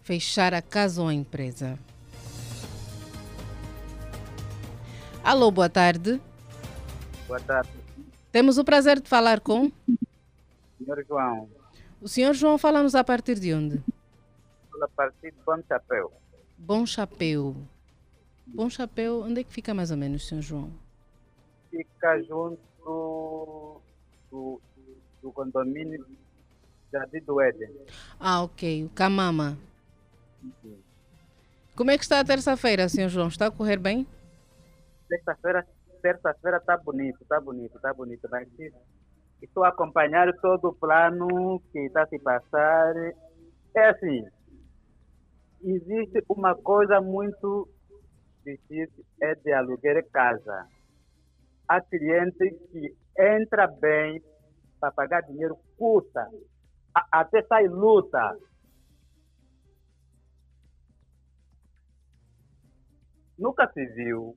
fechar 0.03 0.53
a 0.53 0.61
casa 0.61 1.01
ou 1.01 1.09
a 1.09 1.15
empresa. 1.15 1.79
Alô, 5.25 5.51
boa 5.51 5.71
tarde. 5.71 6.21
Boa 7.27 7.41
tarde. 7.41 7.71
Temos 8.31 8.59
o 8.59 8.65
prazer 8.65 9.01
de 9.01 9.09
falar 9.09 9.41
com. 9.41 9.73
Senhor 10.77 11.03
João. 11.09 11.49
O 11.99 12.07
senhor 12.07 12.35
João 12.35 12.59
fala-nos 12.59 12.95
a 12.95 13.03
partir 13.03 13.39
de 13.39 13.55
onde? 13.55 13.83
A 14.83 14.89
partir 14.89 15.33
de 15.33 15.39
Bom 15.47 15.63
Chapéu. 15.67 16.13
Bom 16.59 16.85
Chapéu. 16.85 17.57
Bom 18.47 18.69
Chapéu, 18.69 19.23
onde 19.23 19.41
é 19.41 19.45
que 19.45 19.53
fica 19.53 19.73
mais 19.73 19.91
ou 19.91 19.97
menos, 19.97 20.29
senhor 20.29 20.43
João? 20.43 20.71
Fica 21.71 22.23
junto 22.23 23.68
do, 24.31 24.61
do, 24.77 24.97
do 25.23 25.33
condomínio 25.33 26.07
Jardim 26.93 27.21
do 27.21 27.41
Éden. 27.41 27.71
Ah, 28.19 28.43
ok. 28.43 28.85
O 28.85 28.89
Camama. 28.91 29.59
Como 31.77 31.91
é 31.91 31.99
que 31.99 32.05
está 32.05 32.21
a 32.21 32.25
terça-feira, 32.25 32.89
senhor 32.89 33.09
João? 33.09 33.29
Está 33.29 33.47
a 33.47 33.51
correr 33.51 33.79
bem? 33.79 34.07
Terça-feira 35.09 35.67
terça-feira 36.01 36.59
está 36.59 36.77
bonito, 36.77 37.21
está 37.23 37.41
bonito, 37.41 37.77
está 37.77 37.93
bonito. 37.93 38.29
Mas 38.31 38.49
estou 39.43 39.65
a 39.65 39.69
acompanhar 39.69 40.33
todo 40.41 40.69
o 40.69 40.75
plano 40.75 41.61
que 41.73 41.81
está 41.81 42.07
se 42.07 42.19
passar. 42.19 42.95
É 43.77 43.89
assim, 43.91 44.25
existe 45.63 46.25
uma 46.29 46.55
coisa 46.55 47.01
muito 47.01 47.69
difícil, 48.45 49.05
é 49.21 49.35
de 49.35 49.53
aluguer 49.53 50.05
casa. 50.11 50.67
Há 51.69 51.81
cliente 51.83 52.51
que 52.71 52.97
entra 53.19 53.67
bem 53.67 54.23
para 54.81 54.93
pagar 54.93 55.23
dinheiro, 55.23 55.57
custa, 55.77 56.29
até 57.13 57.43
sai 57.43 57.67
luta. 57.67 58.37
Nunca 63.39 63.71
se 63.73 63.85
viu 63.87 64.37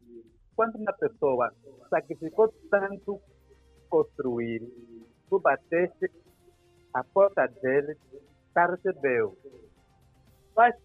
quando 0.56 0.76
uma 0.76 0.94
pessoa 0.94 1.52
sacrificou 1.90 2.54
tanto 2.70 3.20
construir, 3.90 4.62
tu 5.30 5.40
bateste 5.40 6.12
a 6.94 7.04
porta 7.04 7.48
dele, 7.48 7.98
tá 8.54 8.68
recebeu. 8.68 9.38
Faz 10.54 10.76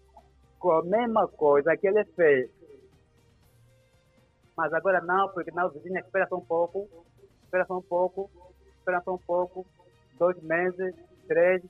com 0.59 0.71
a 0.71 0.83
mesma 0.83 1.27
coisa 1.27 1.75
que 1.77 1.87
ele 1.87 2.03
fez. 2.15 2.56
Mas 4.57 4.73
agora 4.73 4.99
não, 5.01 5.29
porque 5.29 5.51
não, 5.51 5.69
vizinha, 5.69 5.99
espera 5.99 6.27
só 6.27 6.35
um 6.35 6.45
pouco, 6.45 6.89
espera 7.43 7.63
só 7.65 7.77
um 7.77 7.81
pouco, 7.81 8.29
espera 8.79 8.99
só 9.01 9.13
um 9.13 9.19
pouco, 9.19 9.63
dois 10.17 10.41
meses, 10.41 10.95
três, 11.27 11.61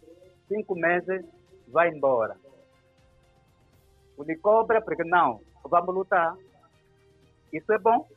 cinco 0.48 0.74
meses, 0.74 1.26
vai 1.68 1.90
embora. 1.90 2.38
O 4.16 4.24
lhe 4.24 4.38
cobra, 4.38 4.82
porque 4.82 5.04
não, 5.04 5.42
vamos 5.66 5.94
lutar. 5.94 6.36
Isso 7.52 7.72
é 7.74 7.78
bom? 7.78 8.08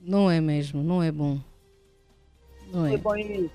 Não 0.00 0.30
é 0.30 0.40
mesmo, 0.40 0.84
não 0.84 1.02
é 1.02 1.10
bom. 1.10 1.40
Não 2.72 2.86
é. 2.86 2.94
é 2.94 2.96
bom 2.96 3.16
isso. 3.16 3.50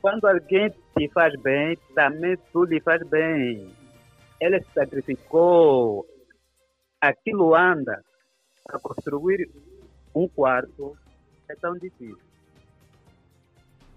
Quando 0.00 0.24
alguém 0.24 0.72
te 0.96 1.08
faz 1.08 1.34
bem, 1.42 1.76
também 1.94 2.38
tu 2.52 2.64
lhe 2.64 2.80
faz 2.80 3.02
bem. 3.08 3.74
Ele 4.40 4.60
se 4.62 4.72
sacrificou. 4.72 6.06
Aquilo 7.00 7.54
anda. 7.54 8.04
Para 8.64 8.78
construir 8.78 9.50
um 10.14 10.28
quarto 10.28 10.96
é 11.48 11.54
tão 11.56 11.74
difícil. 11.74 12.18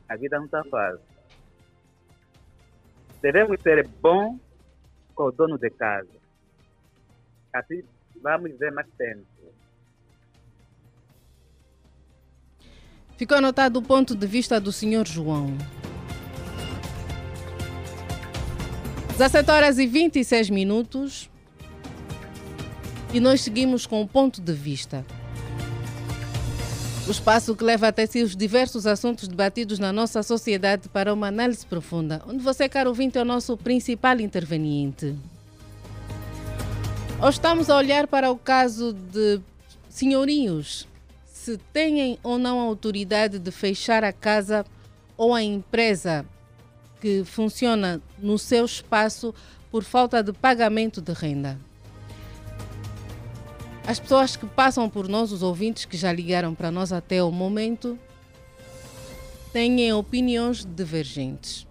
A 0.10 0.16
vida 0.16 0.38
não 0.38 0.46
está 0.46 0.64
fácil. 0.64 1.06
Devemos 3.22 3.62
ser 3.62 3.88
bons 3.88 4.40
com 5.14 5.24
o 5.24 5.32
dono 5.32 5.58
de 5.58 5.70
casa. 5.70 6.10
Assim 7.54 7.84
vamos 8.22 8.58
ver 8.58 8.72
mais 8.72 8.88
tempo. 8.98 9.26
Ficou 13.18 13.38
anotado 13.38 13.80
o 13.80 13.82
ponto 13.82 14.16
de 14.16 14.26
vista 14.26 14.60
do 14.60 14.72
Sr. 14.72 15.06
João. 15.06 15.56
17 19.12 19.52
horas 19.52 19.78
e 19.78 19.86
26 19.86 20.50
minutos. 20.50 21.30
E 23.14 23.20
nós 23.20 23.42
seguimos 23.42 23.86
com 23.86 24.02
o 24.02 24.08
ponto 24.08 24.42
de 24.42 24.54
vista. 24.54 25.06
O 27.08 27.12
espaço 27.12 27.56
que 27.56 27.64
leva 27.64 27.88
até 27.88 28.08
si 28.08 28.24
os 28.24 28.36
diversos 28.36 28.88
assuntos 28.88 29.28
debatidos 29.28 29.78
na 29.78 29.94
nossa 29.94 30.24
sociedade 30.24 30.90
para 30.90 31.14
uma 31.14 31.28
análise 31.28 31.64
profunda, 31.64 32.24
onde 32.28 32.42
você, 32.44 32.68
caro 32.68 32.90
ouvinte, 32.90 33.20
é 33.20 33.22
o 33.22 33.26
nosso 33.26 33.56
principal 33.56 34.20
interveniente. 34.20 35.16
Ou 37.22 37.30
estamos 37.30 37.70
a 37.70 37.78
olhar 37.78 38.08
para 38.08 38.32
o 38.32 38.38
caso 38.38 38.94
de 38.94 39.40
senhorinhos, 39.90 40.88
se 41.26 41.58
têm 41.72 42.18
ou 42.24 42.40
não 42.40 42.60
a 42.60 42.64
autoridade 42.64 43.38
de 43.38 43.52
fechar 43.52 44.04
a 44.04 44.12
casa 44.12 44.66
ou 45.16 45.36
a 45.36 45.44
empresa 45.44 46.26
que 47.00 47.24
funciona 47.26 48.02
no 48.18 48.40
seu 48.40 48.66
espaço 48.66 49.36
por 49.70 49.84
falta 49.84 50.24
de 50.24 50.34
pagamento 50.34 51.00
de 51.00 51.14
renda. 51.14 51.60
As 53.86 54.00
pessoas 54.00 54.38
que 54.38 54.46
passam 54.46 54.90
por 54.90 55.10
nós, 55.10 55.34
os 55.34 55.44
ouvintes 55.44 55.84
que 55.84 55.98
já 55.98 56.10
ligaram 56.12 56.56
para 56.56 56.72
nós 56.72 56.94
até 56.94 57.22
o 57.22 57.30
momento, 57.32 58.00
têm 59.52 59.92
opiniões 59.92 60.66
divergentes. 60.66 61.68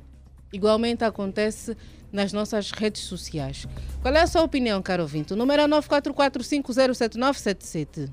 Igualmente 0.52 1.04
acontece 1.04 1.74
nas 2.12 2.30
nossas 2.32 2.70
redes 2.70 3.02
sociais. 3.02 3.66
Qual 4.02 4.14
é 4.14 4.20
a 4.20 4.26
sua 4.26 4.42
opinião, 4.42 4.82
caro 4.82 5.04
ouvinte? 5.04 5.32
O 5.32 5.36
número 5.36 5.62
é 5.62 5.66
944507977. 5.66 8.10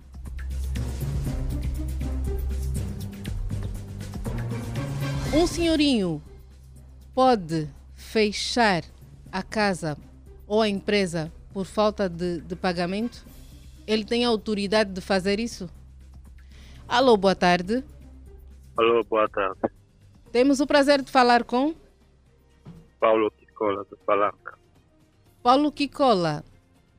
Um 5.33 5.45
senhorinho 5.45 6.23
pode 7.13 7.67
fechar 7.93 8.85
a 9.31 9.43
casa 9.43 9.95
ou 10.47 10.59
a 10.61 10.69
empresa 10.69 11.29
por 11.53 11.65
falta 11.65 12.07
de, 12.07 12.39
de 12.41 12.55
pagamento? 12.55 13.25
Ele 13.89 14.05
tem 14.05 14.23
a 14.23 14.27
autoridade 14.27 14.93
de 14.93 15.01
fazer 15.01 15.39
isso? 15.39 15.67
Alô, 16.87 17.17
boa 17.17 17.33
tarde. 17.33 17.83
Alô, 18.77 19.03
boa 19.03 19.27
tarde. 19.27 19.59
Temos 20.31 20.59
o 20.59 20.67
prazer 20.67 21.01
de 21.01 21.11
falar 21.11 21.43
com 21.43 21.73
Paulo 22.99 23.31
Kikola, 23.31 23.83
do 23.85 23.97
Palanca. 23.97 24.59
Paulo 25.41 25.71
Kikola, 25.71 26.43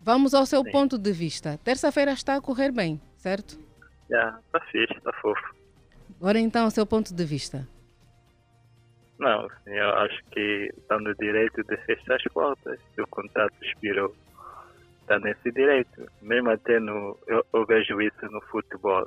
vamos 0.01 0.35
ao 0.35 0.45
seu 0.45 0.65
Sim. 0.65 0.73
ponto 0.73 0.99
de 0.99 1.13
vista. 1.13 1.61
Terça-feira 1.63 2.11
está 2.11 2.35
a 2.35 2.41
correr 2.41 2.73
bem, 2.73 3.01
certo? 3.19 3.57
Já, 4.11 4.41
está 4.45 4.61
fixe, 4.73 4.93
está 4.93 5.13
fofo. 5.23 5.55
Agora 6.21 6.41
então, 6.41 6.67
o 6.67 6.73
seu 6.73 6.85
ponto 6.85 7.15
de 7.15 7.25
vista. 7.25 7.69
Não, 9.17 9.49
eu 9.65 9.91
acho 9.91 10.25
que 10.33 10.73
está 10.77 10.99
no 10.99 11.15
direito 11.15 11.63
de 11.63 11.77
fechar 11.85 12.17
as 12.17 12.25
portas. 12.33 12.81
Se 12.97 13.01
o 13.01 13.07
contrato 13.07 13.55
expirou, 13.63 14.13
está 15.11 15.19
nesse 15.19 15.51
direito. 15.51 16.07
Mesmo 16.23 16.51
até 16.51 16.79
no. 16.79 17.19
Eu, 17.27 17.45
eu 17.53 17.67
vejo 17.67 18.01
isso 18.01 18.27
no 18.31 18.41
futebol. 18.43 19.07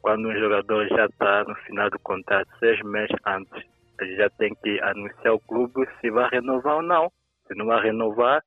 Quando 0.00 0.28
um 0.28 0.38
jogador 0.38 0.88
já 0.88 1.04
está 1.04 1.44
no 1.44 1.54
final 1.56 1.90
do 1.90 1.98
contrato, 1.98 2.48
seis 2.58 2.80
meses 2.82 3.14
antes, 3.26 3.64
ele 4.00 4.16
já 4.16 4.30
tem 4.30 4.54
que 4.62 4.80
anunciar 4.80 5.32
ao 5.32 5.40
clube 5.40 5.86
se 6.00 6.10
vai 6.10 6.28
renovar 6.30 6.76
ou 6.76 6.82
não. 6.82 7.12
Se 7.46 7.54
não 7.54 7.66
vai 7.66 7.82
renovar, 7.82 8.42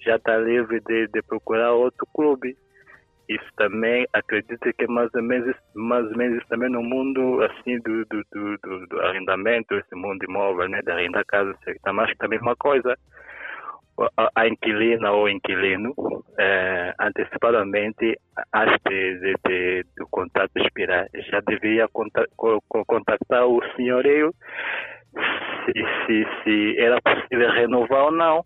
já 0.00 0.16
está 0.16 0.38
livre 0.38 0.80
de, 0.80 1.08
de 1.08 1.22
procurar 1.22 1.72
outro 1.72 2.06
clube. 2.14 2.56
Isso 3.28 3.50
também, 3.56 4.06
acredito 4.12 4.72
que 4.72 4.84
é 4.84 4.86
mais 4.86 5.12
ou 5.12 5.22
menos, 5.22 5.56
mais 5.74 6.06
ou 6.06 6.16
menos 6.16 6.46
também 6.46 6.70
no 6.70 6.80
mundo 6.80 7.42
assim 7.42 7.76
do, 7.80 8.04
do, 8.04 8.22
do, 8.32 8.86
do, 8.86 9.00
arrendamento, 9.00 9.74
esse 9.74 9.96
mundo 9.96 10.24
imóvel, 10.24 10.68
né, 10.68 10.80
de 10.80 10.92
arrendar 10.92 11.24
casa, 11.26 11.52
está 11.66 11.92
mais 11.92 12.08
que 12.12 12.18
também 12.18 12.38
uma 12.38 12.54
coisa. 12.54 12.96
A, 14.34 14.46
inquilina 14.46 15.10
ou 15.10 15.28
inquilino, 15.28 15.94
é, 16.38 16.94
antecipadamente, 17.00 18.18
antes 18.54 18.78
de, 18.86 19.34
de, 19.46 19.84
do 19.96 20.06
contrato 20.10 20.50
expirar, 20.56 21.06
já 21.14 21.40
devia 21.40 21.88
contactar 21.88 23.46
o 23.46 23.62
senhorio 23.74 24.34
se, 25.64 25.72
se, 26.04 26.26
se 26.42 26.78
era 26.78 27.00
possível 27.00 27.50
renovar 27.50 28.04
ou 28.04 28.12
não. 28.12 28.44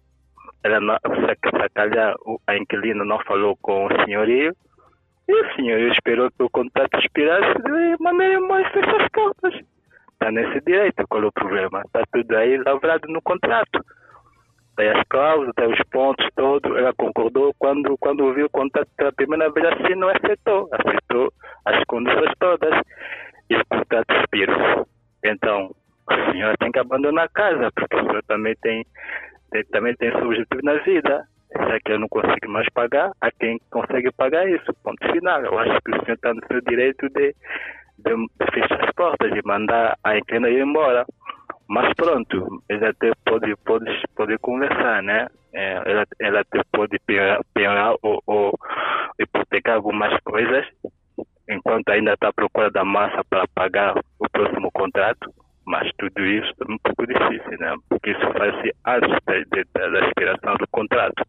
Ela 0.63 1.01
se, 1.03 1.69
calhar 1.75 2.15
a 2.47 2.57
inquilina 2.57 3.05
não 3.05 3.19
falou 3.25 3.57
com 3.61 3.87
o 3.87 4.05
senhorio, 4.05 4.55
e 5.29 5.33
o 5.33 5.55
senhorio 5.55 5.93
esperou 5.93 6.31
que 6.31 6.43
o 6.43 6.51
contrato 6.51 6.99
expirasse 6.99 7.55
de 7.63 7.97
maneira 8.03 8.41
mais 8.41 8.67
fechar 8.73 9.09
as. 9.45 9.55
Está 10.13 10.31
nesse 10.31 10.61
direito, 10.61 11.07
qual 11.09 11.23
é 11.23 11.27
o 11.27 11.33
problema? 11.33 11.81
Está 11.87 12.03
tudo 12.13 12.37
aí 12.37 12.59
lavrado 12.59 13.09
no 13.09 13.23
contrato. 13.23 13.81
Tem 14.81 14.89
as 14.89 15.03
cláusulas, 15.11 15.55
tem 15.57 15.71
os 15.71 15.81
pontos 15.91 16.27
todos. 16.35 16.75
Ela 16.75 16.95
concordou 16.95 17.53
quando, 17.59 17.99
quando 17.99 18.33
viu 18.33 18.47
o 18.47 18.51
contrato 18.51 18.89
pela 18.97 19.13
primeira 19.13 19.51
vez 19.51 19.67
assim, 19.67 19.95
não 19.95 20.09
aceitou. 20.09 20.71
Aceitou 20.73 21.31
as 21.67 21.85
condições 21.85 22.33
todas. 22.39 22.81
E 23.51 23.57
o 23.57 23.67
contrato 23.67 24.11
expirou. 24.15 24.89
Então, 25.23 25.71
a 26.09 26.33
senhora 26.33 26.57
tem 26.59 26.73
que 26.73 26.79
abandonar 26.79 27.27
a 27.27 27.29
casa, 27.29 27.71
porque 27.75 27.95
a 27.95 28.01
senhora 28.01 28.23
também 28.27 28.57
tem, 28.63 28.87
tem, 29.51 29.65
também 29.67 29.95
tem 29.97 30.13
seu 30.13 30.25
objetivo 30.25 30.63
na 30.63 30.73
vida. 30.79 31.27
Já 31.55 31.79
que 31.85 31.93
eu 31.93 31.99
não 31.99 32.09
consigo 32.09 32.49
mais 32.49 32.67
pagar, 32.73 33.11
há 33.21 33.31
quem 33.33 33.61
consegue 33.71 34.11
pagar 34.13 34.49
isso. 34.49 34.73
Ponto 34.83 35.13
final. 35.13 35.43
Eu 35.43 35.59
acho 35.59 35.79
que 35.83 35.91
o 35.91 36.05
senhor 36.05 36.15
está 36.15 36.33
no 36.33 36.41
seu 36.47 36.59
direito 36.63 37.07
de, 37.11 37.35
de, 37.99 38.15
de 38.17 38.51
fechar 38.51 38.83
as 38.83 38.95
portas 38.95 39.31
e 39.31 39.47
mandar 39.47 39.99
a 40.03 40.17
inquilina 40.17 40.49
ir 40.49 40.63
embora. 40.63 41.05
Mas 41.71 41.95
pronto, 41.95 42.65
ele 42.69 42.85
até 42.85 43.13
pode, 43.25 43.55
pode, 43.65 44.03
pode 44.17 44.37
conversar, 44.39 45.05
né? 45.05 45.29
É, 45.55 45.75
ela, 45.87 46.05
ela 46.19 46.41
até 46.41 46.61
pode 46.73 46.99
piorar 47.55 47.95
ou, 48.03 48.21
ou 48.27 48.59
hipotecar 49.21 49.77
algumas 49.77 50.19
coisas 50.25 50.67
enquanto 51.49 51.91
ainda 51.91 52.15
está 52.15 52.31
à 52.31 52.33
procura 52.33 52.73
da 52.73 52.85
massa 52.85 53.23
para 53.31 53.47
pagar 53.55 53.97
o 54.19 54.29
próximo 54.33 54.69
contrato. 54.73 55.33
Mas 55.65 55.89
tudo 55.97 56.27
isso 56.27 56.53
é 56.61 56.73
um 56.73 56.79
pouco 56.79 57.07
difícil, 57.07 57.59
né? 57.61 57.77
Porque 57.89 58.11
isso 58.11 58.33
faz-se 58.37 58.75
antes 58.85 59.17
da, 59.73 59.89
da 59.91 60.07
expiração 60.09 60.57
do 60.57 60.67
contrato. 60.73 61.25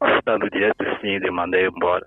Mas 0.00 0.16
está 0.20 0.38
no 0.38 0.48
direito 0.48 0.84
sim 1.02 1.20
de 1.20 1.30
mandar 1.30 1.60
embora. 1.60 2.06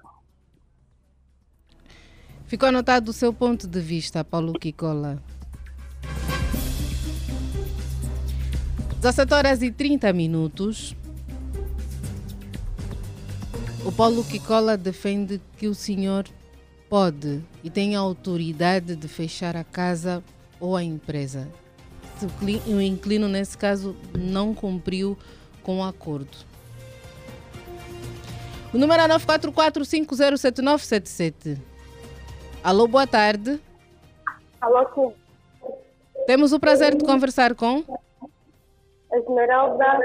Ficou 2.47 2.69
anotado 2.69 3.11
o 3.11 3.13
seu 3.13 3.31
ponto 3.31 3.67
de 3.67 3.79
vista, 3.79 4.23
Paulo 4.25 4.53
Kikola. 4.53 5.36
17 8.97 9.33
horas 9.33 9.61
e 9.61 9.71
30 9.71 10.11
minutos. 10.11 10.93
O 13.85 13.91
Paulo 13.91 14.23
Kikola 14.23 14.75
defende 14.75 15.39
que 15.55 15.67
o 15.67 15.75
senhor 15.75 16.25
pode 16.89 17.43
e 17.63 17.69
tem 17.69 17.95
a 17.95 17.99
autoridade 17.99 18.95
de 18.95 19.07
fechar 19.07 19.55
a 19.55 19.63
casa 19.63 20.23
ou 20.59 20.75
a 20.75 20.83
empresa. 20.83 21.47
Se 22.17 22.25
o 22.71 22.81
inquilino, 22.81 23.27
nesse 23.27 23.55
caso, 23.55 23.95
não 24.17 24.55
cumpriu 24.55 25.15
com 25.61 25.77
o 25.79 25.83
acordo. 25.83 26.35
O 28.73 28.79
número 28.79 29.03
é 29.03 29.07
944507977. 29.09 31.59
Alô, 32.63 32.87
boa 32.87 33.05
tarde. 33.05 33.59
Alô, 34.59 34.87
sim. 34.95 35.13
Temos 36.25 36.51
o 36.51 36.59
prazer 36.59 36.95
de 36.95 37.05
conversar 37.05 37.53
com 37.53 37.83
Esmeralda 39.17 39.99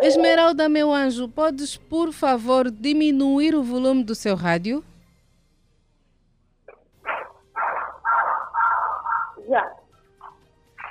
Esmeralda, 0.00 0.68
meu 0.68 0.92
anjo, 0.92 1.28
podes, 1.28 1.76
por 1.76 2.10
favor, 2.12 2.70
diminuir 2.70 3.54
o 3.54 3.62
volume 3.62 4.02
do 4.02 4.14
seu 4.14 4.34
rádio? 4.34 4.82
Já. 9.46 9.76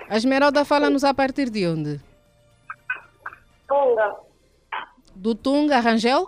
A 0.10 0.16
Esmeralda 0.16 0.64
fala-nos 0.64 1.04
a 1.04 1.14
partir 1.14 1.50
de 1.50 1.68
onde? 1.68 2.00
Tunga. 3.68 4.16
Do 5.16 5.34
Tunga, 5.34 5.80
Rangel? 5.80 6.28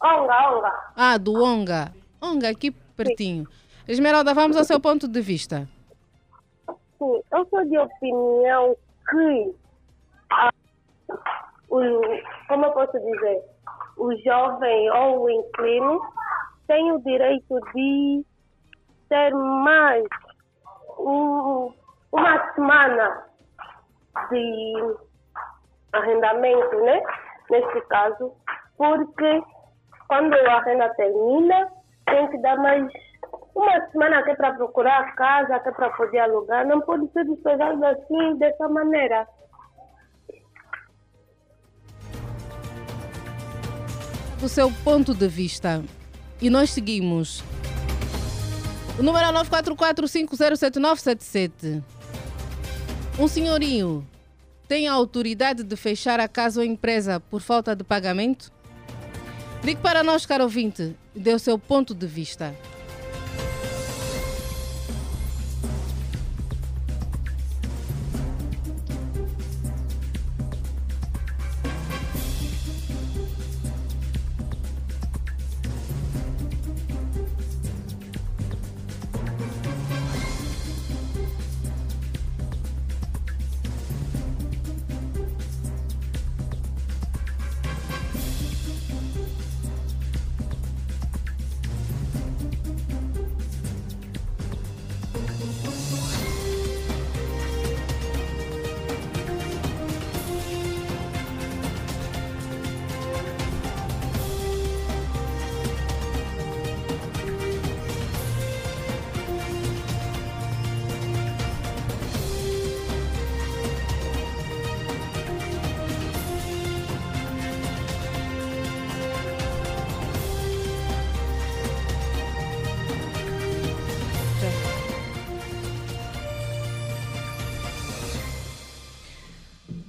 Onga, 0.00 0.50
onga. 0.50 0.92
Ah, 0.94 1.18
do 1.18 1.42
Onga. 1.42 1.92
Onga, 2.22 2.48
aqui 2.48 2.70
pertinho. 2.70 3.48
Esmeralda, 3.88 4.32
vamos 4.32 4.56
ao 4.56 4.64
seu 4.64 4.78
ponto 4.78 5.08
de 5.08 5.20
vista. 5.20 5.68
Sim, 6.98 7.20
eu 7.32 7.46
sou 7.50 7.64
de 7.64 7.76
opinião 7.76 8.76
que, 9.08 9.54
a, 10.30 10.50
o, 11.70 11.80
como 12.48 12.66
eu 12.66 12.72
posso 12.72 12.98
dizer, 12.98 13.42
o 13.96 14.14
jovem 14.24 14.90
ou 14.90 15.24
o 15.24 15.30
inclino 15.30 16.00
tem 16.66 16.92
o 16.92 17.00
direito 17.00 17.60
de 17.74 18.24
ter 19.08 19.32
mais 19.34 20.04
um, 20.98 21.72
uma 22.12 22.54
semana 22.54 23.26
de 24.30 24.96
arrendamento, 25.92 26.76
né? 26.80 27.02
Nesse 27.50 27.80
caso, 27.82 28.32
porque 28.76 29.42
quando 30.08 30.34
a 30.34 30.60
renda 30.60 30.88
termina, 30.94 31.68
tem 32.06 32.28
que 32.30 32.38
dar 32.38 32.56
mais 32.56 32.86
uma 33.54 33.86
semana 33.90 34.18
até 34.18 34.34
para 34.34 34.52
procurar 34.54 35.14
casa, 35.14 35.54
até 35.56 35.70
para 35.70 35.88
poder 35.90 36.18
alugar. 36.18 36.66
Não 36.66 36.80
pode 36.80 37.06
ser 37.12 37.24
despejado 37.24 37.86
assim, 37.86 38.36
dessa 38.38 38.68
maneira. 38.68 39.28
Do 44.40 44.48
seu 44.48 44.72
ponto 44.82 45.14
de 45.14 45.28
vista, 45.28 45.84
e 46.42 46.50
nós 46.50 46.70
seguimos. 46.70 47.44
O 48.98 49.02
número 49.02 49.26
é 49.26 49.32
944507977. 49.32 51.82
Um 53.18 53.28
senhorinho 53.28 54.06
tem 54.68 54.88
a 54.88 54.92
autoridade 54.92 55.62
de 55.62 55.76
fechar 55.76 56.20
a 56.20 56.28
casa 56.28 56.60
ou 56.60 56.66
empresa 56.66 57.20
por 57.20 57.40
falta 57.40 57.76
de 57.76 57.84
pagamento? 57.84 58.52
Ligue 59.62 59.80
para 59.80 60.02
nós, 60.02 60.26
caro 60.26 60.44
ouvinte, 60.44 60.94
dê 61.14 61.32
o 61.32 61.38
seu 61.38 61.58
ponto 61.58 61.94
de 61.94 62.06
vista. 62.06 62.54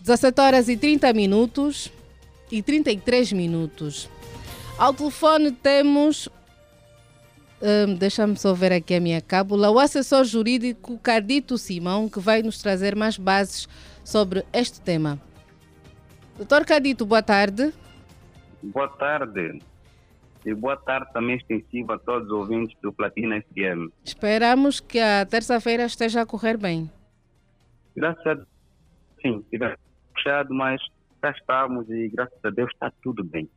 17 0.06 0.39
horas 0.39 0.70
e 0.70 0.78
30 0.78 1.12
minutos 1.13 1.91
e 2.52 2.62
33 2.62 3.34
minutos. 3.34 4.08
Ao 4.78 4.94
telefone 4.94 5.52
temos. 5.52 6.30
Hum, 7.60 7.96
Deixa-me 7.96 8.38
só 8.38 8.54
ver 8.54 8.72
aqui 8.72 8.94
a 8.94 9.00
minha 9.00 9.20
cábula. 9.20 9.72
O 9.72 9.80
assessor 9.80 10.24
jurídico 10.24 11.00
Cardito 11.00 11.58
Simão, 11.58 12.08
que 12.08 12.20
vai 12.20 12.44
nos 12.44 12.60
trazer 12.60 12.96
mais 12.96 13.18
bases 13.18 13.68
sobre 14.04 14.46
este 14.54 14.80
tema. 14.80 15.20
Doutor 16.38 16.65
Cardito, 16.68 17.04
boa 17.04 17.24
tarde. 17.24 17.74
Boa 18.62 18.88
tarde. 18.89 19.60
E 20.46 20.54
boa 20.54 20.78
tarde 20.78 21.12
também 21.13 21.38
extensiva 21.38 21.96
a 21.96 21.98
todos 21.98 22.28
os 22.28 22.32
ouvintes 22.32 22.78
do 22.80 22.94
Platina 22.94 23.41
FM. 23.41 23.91
Esperamos 24.04 24.80
que 24.80 25.00
a 25.00 25.26
terça-feira 25.26 25.86
esteja 25.86 26.22
a 26.22 26.26
correr 26.28 26.58
bem. 26.58 26.91
Graças 27.96 28.28
a 28.28 28.34
Deus, 28.36 28.48
sim, 29.24 29.44
tivemos 29.50 29.85
puxado, 30.15 30.54
mas 30.54 30.82
já 31.21 31.32
estamos 31.32 31.89
e 31.89 32.08
graças 32.10 32.39
a 32.43 32.49
Deus 32.49 32.71
está 32.73 32.91
tudo 33.04 33.23
bem. 33.23 33.49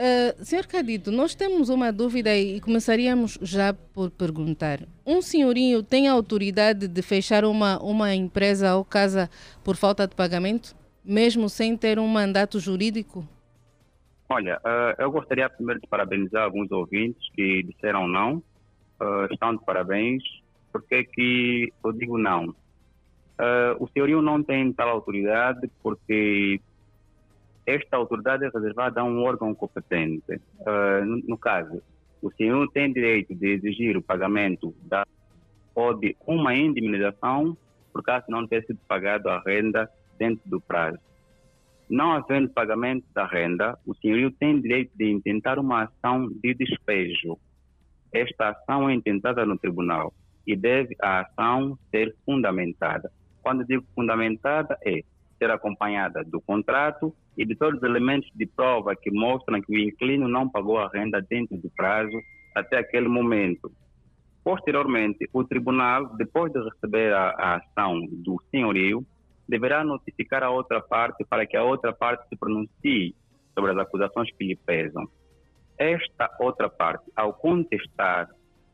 Uh, 0.00 0.42
Senhor 0.42 0.66
Cadito, 0.66 1.12
nós 1.12 1.34
temos 1.34 1.68
uma 1.68 1.92
dúvida 1.92 2.34
e 2.34 2.58
começaríamos 2.58 3.38
já 3.42 3.74
por 3.74 4.10
perguntar. 4.10 4.78
Um 5.06 5.20
senhorinho 5.20 5.82
tem 5.82 6.08
autoridade 6.08 6.88
de 6.88 7.02
fechar 7.02 7.44
uma, 7.44 7.78
uma 7.82 8.14
empresa 8.14 8.74
ou 8.74 8.82
casa 8.82 9.28
por 9.62 9.76
falta 9.76 10.08
de 10.08 10.16
pagamento, 10.16 10.74
mesmo 11.04 11.50
sem 11.50 11.76
ter 11.76 11.98
um 11.98 12.08
mandato 12.08 12.58
jurídico? 12.58 13.28
Olha, 14.30 14.58
uh, 14.64 15.02
eu 15.02 15.10
gostaria 15.10 15.50
primeiro 15.50 15.82
de 15.82 15.86
parabenizar 15.86 16.44
alguns 16.44 16.70
ouvintes 16.72 17.28
que 17.34 17.62
disseram 17.64 18.08
não. 18.08 18.36
Uh, 18.98 19.30
estão 19.30 19.54
de 19.54 19.62
parabéns. 19.66 20.22
Por 20.72 20.82
que 20.82 21.04
que 21.04 21.72
eu 21.84 21.92
digo 21.92 22.16
não? 22.16 22.54
Uh, 23.40 23.82
o 23.82 23.88
senhorio 23.88 24.20
não 24.20 24.42
tem 24.42 24.70
tal 24.70 24.90
autoridade 24.90 25.70
porque 25.82 26.60
esta 27.64 27.96
autoridade 27.96 28.44
é 28.44 28.50
reservada 28.52 29.00
a 29.00 29.04
um 29.04 29.22
órgão 29.22 29.54
competente. 29.54 30.38
Uh, 30.60 31.04
no, 31.06 31.16
no, 31.28 31.38
caso, 31.38 31.82
o 32.20 32.30
senhor 32.32 32.70
tem 32.70 32.92
direito 32.92 33.34
de 33.34 33.54
exigir 33.54 33.96
o 33.96 34.02
pagamento 34.02 34.74
da, 34.82 35.06
ou 35.74 35.94
de 35.94 36.14
uma 36.26 36.54
indemnização 36.54 37.56
por 37.90 38.02
caso 38.02 38.26
não 38.28 38.46
ter 38.46 38.64
sido 38.66 38.78
pagado 38.86 39.28
a 39.30 39.40
renda 39.40 39.90
dentro 40.18 40.42
do 40.48 40.60
prazo. 40.60 40.98
não 41.88 42.12
havendo 42.12 42.50
pagamento 42.50 43.04
da 43.12 43.26
renda, 43.26 43.76
o 43.86 43.94
senhorio 43.94 44.30
tem 44.30 44.60
direito 44.60 44.92
de 44.94 45.10
intentar 45.10 45.58
uma 45.58 45.84
ação 45.84 46.28
de 46.28 46.54
despejo. 46.54 47.38
Esta 48.12 48.50
ação 48.50 48.88
é 48.88 48.94
intentada 48.94 49.44
no 49.46 49.58
tribunal 49.58 50.12
e 50.46 50.54
deve 50.54 50.94
a 51.00 51.22
ação 51.22 51.78
ser 51.90 52.14
fundamentada. 52.24 53.10
Quando 53.42 53.64
digo 53.64 53.84
fundamentada, 53.94 54.78
é 54.84 55.02
ser 55.38 55.50
acompanhada 55.50 56.22
do 56.24 56.40
contrato 56.40 57.14
e 57.36 57.44
de 57.44 57.56
todos 57.56 57.78
os 57.78 57.82
elementos 57.82 58.30
de 58.34 58.46
prova 58.46 58.94
que 58.94 59.10
mostram 59.10 59.60
que 59.62 59.72
o 59.72 59.78
inquilino 59.78 60.28
não 60.28 60.48
pagou 60.48 60.78
a 60.78 60.88
renda 60.88 61.20
dentro 61.22 61.56
do 61.56 61.70
prazo 61.70 62.16
até 62.54 62.78
aquele 62.78 63.08
momento. 63.08 63.72
Posteriormente, 64.44 65.28
o 65.32 65.44
tribunal, 65.44 66.14
depois 66.16 66.52
de 66.52 66.62
receber 66.62 67.12
a, 67.12 67.30
a 67.30 67.56
ação 67.56 68.00
do 68.10 68.42
senhorio, 68.50 69.04
deverá 69.48 69.82
notificar 69.82 70.42
a 70.42 70.50
outra 70.50 70.80
parte 70.80 71.24
para 71.24 71.46
que 71.46 71.56
a 71.56 71.64
outra 71.64 71.92
parte 71.92 72.28
se 72.28 72.36
pronuncie 72.36 73.14
sobre 73.54 73.72
as 73.72 73.78
acusações 73.78 74.30
que 74.36 74.44
lhe 74.44 74.56
pesam. 74.56 75.08
Esta 75.78 76.30
outra 76.38 76.68
parte, 76.68 77.10
ao 77.16 77.32
contestar 77.32 78.28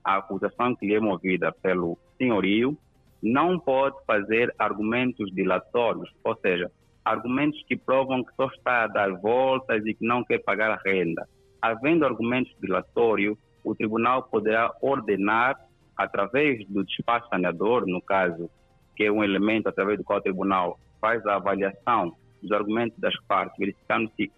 a 0.04 0.16
acusação 0.16 0.74
que 0.76 0.86
lhe 0.86 0.94
é 0.94 1.00
movida 1.00 1.52
pelo 1.52 1.98
senhorio, 2.18 2.76
não 3.22 3.58
pode 3.58 3.96
fazer 4.06 4.54
argumentos 4.58 5.32
dilatórios, 5.32 6.10
ou 6.22 6.36
seja, 6.36 6.70
argumentos 7.04 7.62
que 7.66 7.76
provam 7.76 8.24
que 8.24 8.34
só 8.34 8.46
está 8.46 8.84
a 8.84 8.86
dar 8.88 9.12
voltas 9.12 9.84
e 9.86 9.94
que 9.94 10.04
não 10.04 10.24
quer 10.24 10.38
pagar 10.38 10.70
a 10.70 10.80
renda. 10.84 11.28
Havendo 11.62 12.04
argumentos 12.04 12.54
dilatórios, 12.60 13.38
o 13.64 13.74
tribunal 13.74 14.24
poderá 14.24 14.72
ordenar, 14.80 15.56
através 15.96 16.66
do 16.68 16.84
despacho 16.84 17.28
saneador, 17.28 17.86
no 17.86 18.02
caso, 18.02 18.50
que 18.94 19.04
é 19.04 19.10
um 19.10 19.24
elemento 19.24 19.68
através 19.68 19.98
do 19.98 20.04
qual 20.04 20.18
o 20.18 20.22
tribunal 20.22 20.78
faz 21.00 21.24
a 21.26 21.36
avaliação 21.36 22.14
dos 22.42 22.52
argumentos 22.52 22.98
das 22.98 23.14
partes, 23.26 23.56
verificando 23.58 24.10
se 24.16 24.30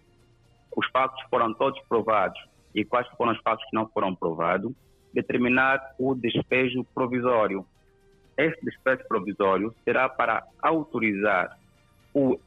os 0.75 0.87
fatos 0.89 1.21
foram 1.29 1.53
todos 1.53 1.79
provados 1.87 2.39
e 2.73 2.85
quais 2.85 3.07
foram 3.17 3.33
os 3.33 3.41
fatos 3.41 3.65
que 3.69 3.75
não 3.75 3.87
foram 3.87 4.15
provados, 4.15 4.71
determinar 5.13 5.79
o 5.99 6.15
despejo 6.15 6.85
provisório. 6.93 7.65
Este 8.39 8.63
despejo 8.63 9.05
provisório 9.05 9.75
será 9.83 10.07
para 10.07 10.41
autorizar 10.61 11.59
o, 12.13 12.39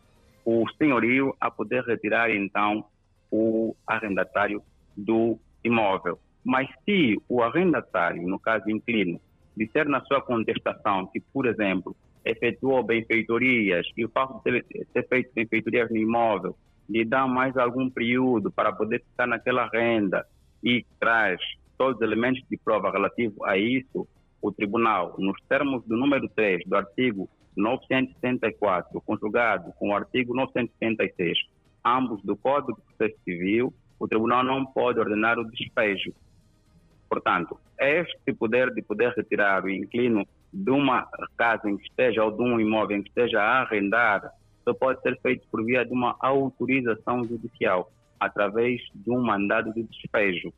o 0.43 0.65
senhorio 0.79 1.37
a 1.39 1.51
poder 1.51 1.85
retirar, 1.85 2.31
então, 2.31 2.83
o 3.31 3.77
arrendatário 3.87 4.63
do 4.97 5.39
imóvel. 5.63 6.19
Mas 6.43 6.67
se 6.87 7.21
o 7.29 7.43
arrendatário, 7.43 8.27
no 8.27 8.39
caso 8.39 8.71
inquilino, 8.71 9.21
disser 9.55 9.87
na 9.87 10.01
sua 10.07 10.23
contestação 10.23 11.09
que, 11.09 11.21
por 11.21 11.45
exemplo, 11.45 11.95
efetuou 12.25 12.83
benfeitorias 12.83 13.87
e 13.95 14.07
o 14.07 14.09
fato 14.09 14.41
de 14.51 14.63
ter, 14.63 15.07
feito 15.07 15.31
benfeitorias 15.35 15.91
no 15.91 15.99
imóvel 15.99 16.57
lhe 16.89 17.05
dá 17.05 17.27
mais 17.27 17.55
algum 17.59 17.91
período 17.91 18.51
para 18.51 18.73
poder 18.73 19.03
ficar 19.11 19.27
naquela 19.27 19.69
renda 19.69 20.27
e 20.65 20.87
traz 20.99 21.39
todos 21.77 21.97
os 21.97 22.03
elementos 22.03 22.43
de 22.51 22.57
prova 22.57 22.91
relativos 22.91 23.37
a 23.43 23.59
isso, 23.59 24.09
o 24.43 24.51
tribunal, 24.51 25.15
nos 25.19 25.41
termos 25.49 25.85
do 25.85 25.97
número 25.97 26.29
3 26.29 26.65
do 26.67 26.77
artigo 26.77 27.31
974, 27.57 29.01
conjugado 29.03 29.73
com 29.79 29.91
o 29.91 29.95
artigo 29.95 30.35
976, 30.35 31.39
ambos 31.85 32.21
do 32.23 32.37
Código 32.37 32.77
de 32.77 32.83
Processo 32.97 33.21
Civil, 33.25 33.73
o 33.99 34.09
tribunal 34.09 34.43
não 34.43 34.67
pode 34.67 34.99
ordenar 34.99 35.39
o 35.39 35.49
despejo. 35.49 36.13
Portanto, 37.09 37.59
este 37.79 38.33
poder 38.33 38.75
de 38.75 38.83
poder 38.83 39.13
retirar 39.17 39.65
o 39.65 39.71
inclino 39.71 40.27
de 40.53 40.71
uma 40.71 41.09
casa 41.37 41.71
em 41.71 41.77
que 41.77 41.85
esteja 41.85 42.25
ou 42.25 42.33
de 42.33 42.43
um 42.43 42.59
imóvel 42.59 42.99
em 42.99 43.03
que 43.03 43.11
esteja 43.11 43.41
a 43.41 43.61
arrendar 43.63 44.33
só 44.65 44.75
pode 44.75 45.01
ser 45.03 45.19
feito 45.21 45.47
por 45.51 45.65
via 45.65 45.85
de 45.85 45.93
uma 45.93 46.17
autorização 46.21 47.25
judicial, 47.25 47.91
através 48.19 48.81
de 48.95 49.11
um 49.11 49.21
mandado 49.21 49.73
de 49.73 49.83
despejo. 49.85 50.53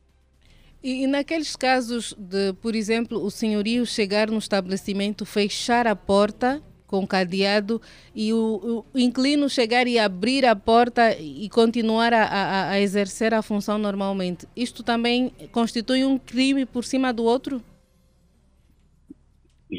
E, 0.85 1.03
e, 1.03 1.07
naqueles 1.07 1.55
casos 1.55 2.13
de, 2.13 2.53
por 2.61 2.75
exemplo, 2.75 3.17
o 3.17 3.31
senhorio 3.31 3.87
chegar 3.87 4.29
no 4.29 4.37
estabelecimento, 4.37 5.25
fechar 5.25 5.87
a 5.87 5.95
porta 5.95 6.61
com 6.85 7.07
cadeado 7.07 7.81
e 8.13 8.31
o, 8.31 8.85
o 8.93 8.99
inclino 8.99 9.49
chegar 9.49 9.87
e 9.87 9.97
abrir 9.97 10.45
a 10.45 10.55
porta 10.55 11.17
e 11.19 11.49
continuar 11.49 12.13
a, 12.13 12.25
a, 12.25 12.69
a 12.69 12.79
exercer 12.79 13.33
a 13.33 13.41
função 13.41 13.79
normalmente, 13.79 14.47
isto 14.55 14.83
também 14.83 15.31
constitui 15.51 16.05
um 16.05 16.19
crime 16.19 16.67
por 16.67 16.83
cima 16.83 17.11
do 17.11 17.23
outro? 17.23 17.63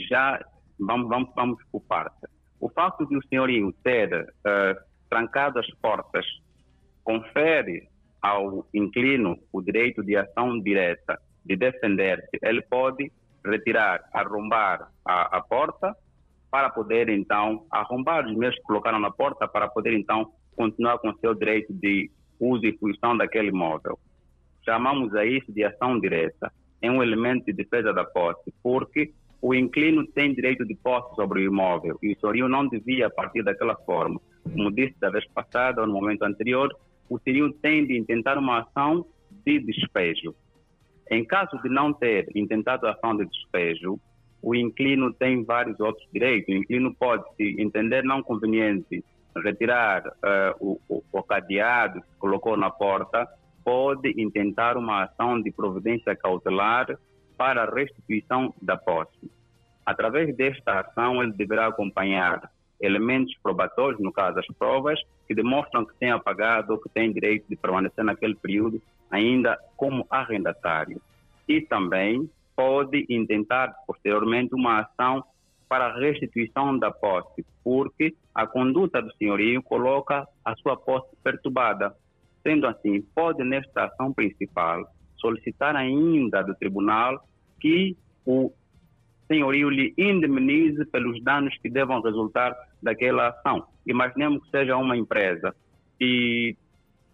Já 0.09 0.45
vamos, 0.77 1.09
vamos, 1.09 1.31
vamos 1.37 1.63
por 1.71 1.83
parte. 1.83 2.27
O 2.59 2.69
facto 2.69 3.07
de 3.07 3.17
o 3.17 3.23
senhorio 3.29 3.73
ter 3.85 4.13
uh, 4.13 4.83
trancado 5.09 5.61
as 5.61 5.71
portas 5.81 6.27
confere 7.05 7.89
ao 8.27 8.67
inquilino 8.75 9.39
o 9.53 9.63
direito 9.63 10.03
de 10.03 10.17
ação 10.17 10.59
direta, 10.61 11.19
de 11.45 11.57
defender-se. 11.57 12.39
Ele 12.43 12.63
pode 12.63 13.13
retirar, 13.45 14.03
arrombar 14.13 14.91
a, 15.05 15.37
a, 15.37 15.41
porta 15.41 15.97
para 16.51 16.71
poder 16.71 17.09
então 17.09 17.65
arrombar 17.71 18.27
os 18.27 18.37
meios 18.37 18.57
que 18.57 18.63
colocaram 18.63 18.99
na 18.99 19.11
porta 19.11 19.47
para 19.47 19.69
poder 19.69 19.93
então 19.93 20.33
continuar 20.57 20.99
com 20.99 21.11
o 21.11 21.19
seu 21.19 21.35
direito 21.35 21.73
de 21.73 22.11
uso 22.41 22.67
e 22.67 22.77
fruição 22.77 23.17
daquele 23.17 23.49
imóvel. 23.49 23.99
Chamamos 24.65 25.15
a 25.15 25.25
isso 25.25 25.53
de 25.53 25.63
ação 25.65 26.01
direta. 26.01 26.53
É 26.83 26.91
um 26.91 27.03
elemento 27.03 27.47
de 27.47 27.53
defesa 27.53 27.93
da 27.93 28.05
posse, 28.05 28.53
porque 28.63 29.13
o 29.41 29.55
inquilino 29.55 30.07
tem 30.09 30.35
direito 30.35 30.65
de 30.65 30.75
posse 30.75 31.15
sobre 31.15 31.41
o 31.41 31.45
imóvel 31.45 31.99
e 32.03 32.13
o 32.13 32.21
senhorio 32.21 32.49
não 32.49 32.67
devia 32.67 33.09
partir 33.09 33.43
daquela 33.43 33.77
forma. 33.77 34.21
Como 34.43 34.73
disse 34.73 34.99
da 34.99 35.11
vez 35.11 35.25
passada 35.29 35.83
ou 35.83 35.87
no 35.87 35.95
momento 35.95 36.23
anterior, 36.23 36.75
o 37.09 37.19
senhorio 37.19 37.53
tem 37.53 37.87
de 37.87 37.97
intentar 37.97 38.39
uma 38.39 38.61
ação 38.61 39.07
de 39.45 39.59
despejo. 39.61 40.35
Em 41.11 41.25
caso 41.25 41.61
de 41.63 41.69
não 41.69 41.93
ter 41.93 42.29
intentado 42.35 42.87
a 42.87 42.93
ação 42.93 43.17
de 43.17 43.27
despejo, 43.27 43.99
o 44.43 44.55
inquilino 44.55 45.13
tem 45.13 45.45
vários 45.45 45.79
outros 45.81 46.07
direitos. 46.13 46.55
O 46.55 46.59
inquilino 46.59 46.95
pode, 46.95 47.25
se 47.37 47.61
entender 47.61 48.03
não 48.03 48.23
conveniente, 48.23 49.05
retirar 49.37 50.07
uh, 50.07 50.57
o, 50.61 50.81
o, 50.89 51.03
o 51.13 51.23
cadeado 51.23 52.01
que 52.01 52.17
colocou 52.19 52.57
na 52.57 52.71
porta, 52.71 53.27
pode 53.65 54.15
intentar 54.21 54.77
uma 54.77 55.05
ação 55.05 55.41
de 55.41 55.51
providência 55.51 56.15
cautelar 56.17 56.97
para 57.37 57.65
a 57.65 57.75
restituição 57.75 58.55
da 58.63 58.77
posse. 58.77 59.31
Através 59.85 60.35
desta 60.37 60.81
ação, 60.81 61.23
ele 61.23 61.33
deverá 61.33 61.67
acompanhar 61.67 62.51
elementos 62.81 63.35
probatórios, 63.43 64.01
no 64.01 64.13
caso 64.13 64.39
as 64.39 64.47
provas, 64.59 65.01
que 65.27 65.35
demonstram 65.35 65.85
que 65.85 65.95
tem 65.95 66.11
apagado 66.11 66.73
ou 66.73 66.79
que 66.79 66.89
tem 66.89 67.13
direito 67.13 67.47
de 67.49 67.57
permanecer 67.57 68.05
naquele 68.05 68.35
período 68.35 68.81
ainda 69.11 69.59
como 69.77 70.07
arrendatário. 70.11 71.01
E 71.49 71.61
também 71.61 72.29
pode 72.55 73.07
intentar 73.09 73.75
posteriormente 73.87 74.55
uma 74.55 74.81
ação 74.81 75.25
para 75.69 75.99
restituição 75.99 76.79
da 76.79 76.91
posse, 76.91 77.45
porque 77.63 78.15
a 78.35 78.47
conduta 78.47 79.03
do 79.03 79.13
senhorio 79.15 79.63
coloca 79.63 80.27
a 80.45 80.55
sua 80.57 80.77
posse 80.77 81.09
perturbada. 81.23 81.95
Sendo 82.43 82.67
assim, 82.67 83.03
pode 83.15 83.43
nesta 83.43 83.85
ação 83.87 84.13
principal 84.13 84.87
solicitar 85.17 85.75
ainda 85.75 86.43
do 86.43 86.55
tribunal 86.55 87.21
que 87.61 87.97
o 88.25 88.53
senhorio 89.27 89.69
lhe 89.69 89.95
indemnize 89.97 90.85
pelos 90.87 91.23
danos 91.23 91.57
que 91.59 91.69
devam 91.69 92.01
resultar 92.01 92.55
daquela 92.83 93.29
ação. 93.29 93.67
Imaginemos 93.87 94.45
que 94.45 94.51
seja 94.51 94.77
uma 94.77 94.97
empresa 94.97 95.55
e 96.01 96.57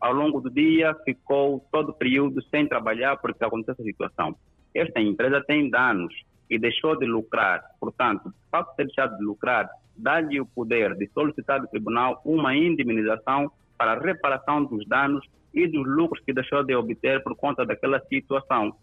ao 0.01 0.13
longo 0.13 0.41
do 0.41 0.51
dia 0.51 0.95
ficou 1.05 1.65
todo 1.71 1.91
o 1.91 1.95
período 1.95 2.43
sem 2.51 2.67
trabalhar 2.67 3.17
porque 3.19 3.45
aconteceu 3.45 3.75
essa 3.75 3.83
situação. 3.83 4.37
Esta 4.75 5.01
empresa 5.01 5.43
tem 5.47 5.71
danos 5.71 6.13
e 6.51 6.59
deixou 6.59 6.99
de 6.99 7.07
lucrar. 7.07 7.63
Portanto, 7.79 8.29
o 8.29 8.51
fato 8.51 8.71
de 8.71 8.77
ter 8.77 8.87
deixado 8.87 9.17
de 9.17 9.25
lucrar 9.25 9.69
dá-lhe 9.97 10.41
o 10.41 10.47
poder 10.47 10.95
de 10.97 11.09
solicitar 11.15 11.61
do 11.61 11.69
tribunal 11.69 12.21
uma 12.25 12.57
indemnização 12.57 13.51
para 13.79 13.93
a 13.93 13.99
reparação 13.99 14.65
dos 14.65 14.87
danos 14.87 15.25
e 15.55 15.67
dos 15.67 15.87
lucros 15.87 16.23
que 16.25 16.33
deixou 16.33 16.65
de 16.65 16.75
obter 16.75 17.23
por 17.23 17.37
conta 17.37 17.65
daquela 17.65 18.01
situação. 18.07 18.75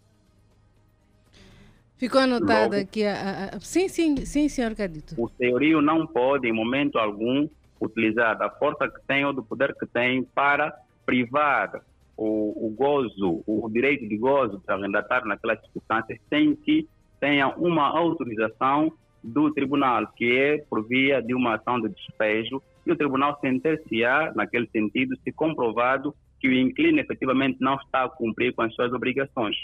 Ficou 1.99 2.21
anotado 2.21 2.77
aqui. 2.77 3.03
A, 3.03 3.51
a, 3.55 3.59
sim, 3.59 3.89
sim, 3.89 4.15
sim, 4.25 4.47
senhor 4.47 4.73
Cadito. 4.73 5.21
O 5.21 5.29
senhorio 5.37 5.81
não 5.81 6.07
pode, 6.07 6.47
em 6.47 6.53
momento 6.53 6.97
algum, 6.97 7.47
utilizar 7.79 8.37
da 8.37 8.49
força 8.49 8.87
que 8.87 9.01
tem 9.05 9.25
ou 9.25 9.33
do 9.33 9.43
poder 9.43 9.75
que 9.75 9.85
tem 9.85 10.23
para 10.23 10.73
privar 11.05 11.81
o, 12.15 12.67
o 12.67 12.69
gozo, 12.69 13.43
o 13.45 13.69
direito 13.69 14.07
de 14.07 14.17
gozo 14.17 14.61
de 14.65 14.73
arrendatário 14.73 15.27
naquelas 15.27 15.59
circunstâncias 15.59 16.19
sem 16.29 16.55
que 16.55 16.87
tenha 17.19 17.49
uma 17.49 17.89
autorização 17.89 18.93
do 19.21 19.51
tribunal, 19.51 20.07
que 20.15 20.37
é 20.37 20.57
por 20.69 20.87
via 20.87 21.21
de 21.21 21.33
uma 21.33 21.55
ação 21.55 21.81
de 21.81 21.89
despejo, 21.89 22.61
e 22.85 22.91
o 22.91 22.95
tribunal 22.95 23.37
sentenciar 23.41 24.33
naquele 24.35 24.67
sentido 24.67 25.17
se 25.21 25.33
comprovado 25.33 26.15
que 26.39 26.47
o 26.47 26.53
inquilino 26.53 27.01
efetivamente 27.01 27.57
não 27.59 27.75
está 27.75 28.05
a 28.05 28.09
cumprir 28.09 28.53
com 28.53 28.61
as 28.61 28.73
suas 28.73 28.93
obrigações. 28.93 29.57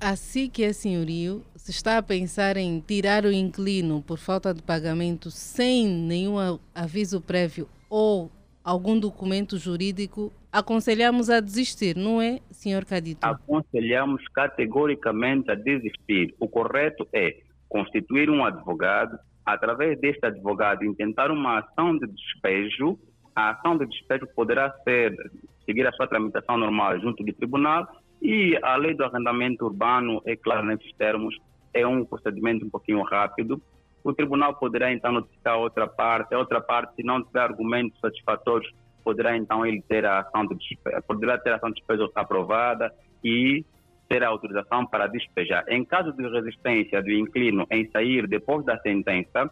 Assim 0.00 0.50
que 0.50 0.62
é 0.62 0.72
senhorio, 0.72 1.42
se 1.56 1.70
está 1.70 1.96
a 1.96 2.02
pensar 2.02 2.56
em 2.58 2.80
tirar 2.80 3.24
o 3.24 3.32
inclino 3.32 4.02
por 4.02 4.18
falta 4.18 4.52
de 4.52 4.62
pagamento 4.62 5.30
sem 5.30 5.88
nenhum 5.88 6.36
aviso 6.74 7.20
prévio, 7.20 7.66
ou 7.88 8.30
algum 8.62 8.98
documento 9.00 9.56
jurídico, 9.56 10.30
aconselhamos 10.52 11.30
a 11.30 11.40
desistir, 11.40 11.96
não 11.96 12.20
é, 12.20 12.40
senhor 12.50 12.84
Cadito? 12.84 13.24
Aconselhamos 13.24 14.22
categoricamente 14.28 15.50
a 15.50 15.54
desistir. 15.54 16.34
O 16.38 16.46
correto 16.46 17.08
é 17.12 17.38
constituir 17.68 18.28
um 18.28 18.44
advogado, 18.44 19.18
através 19.46 19.98
deste 19.98 20.26
advogado 20.26 20.84
intentar 20.84 21.30
uma 21.30 21.60
ação 21.60 21.96
de 21.96 22.06
despejo. 22.06 22.98
A 23.34 23.50
ação 23.50 23.78
de 23.78 23.86
despejo 23.86 24.26
poderá 24.34 24.70
ser 24.84 25.16
seguir 25.64 25.86
a 25.86 25.92
sua 25.92 26.06
tramitação 26.06 26.58
normal 26.58 27.00
junto 27.00 27.24
do 27.24 27.32
tribunal 27.32 27.86
e 28.20 28.58
a 28.62 28.76
lei 28.76 28.94
do 28.94 29.04
arrendamento 29.04 29.64
urbano 29.64 30.22
é 30.24 30.36
clara 30.36 30.62
nesses 30.62 30.92
termos, 30.94 31.36
é 31.72 31.86
um 31.86 32.04
procedimento 32.04 32.64
um 32.64 32.70
pouquinho 32.70 33.02
rápido. 33.02 33.60
O 34.02 34.12
tribunal 34.12 34.54
poderá 34.54 34.92
então 34.92 35.12
notificar 35.12 35.58
outra 35.58 35.86
parte, 35.86 36.34
a 36.34 36.38
outra 36.38 36.60
parte, 36.60 36.94
se 36.96 37.02
não 37.02 37.22
tiver 37.22 37.40
argumentos 37.40 37.98
satisfatórios, 38.00 38.72
poderá 39.04 39.36
então 39.36 39.64
ele 39.64 39.82
ter 39.82 40.04
a 40.04 40.20
ação 40.20 40.46
de 40.46 40.56
despejo, 40.56 41.02
poderá 41.06 41.38
ter 41.38 41.50
a 41.50 41.56
ação 41.56 41.70
de 41.70 41.76
despejo 41.76 42.10
aprovada 42.14 42.92
e 43.22 43.64
ter 44.08 44.22
a 44.22 44.28
autorização 44.28 44.86
para 44.86 45.06
despejar. 45.06 45.64
Em 45.68 45.84
caso 45.84 46.12
de 46.12 46.28
resistência 46.28 47.02
do 47.02 47.10
inquilino 47.10 47.66
em 47.70 47.88
sair 47.90 48.26
depois 48.26 48.64
da 48.64 48.78
sentença, 48.80 49.50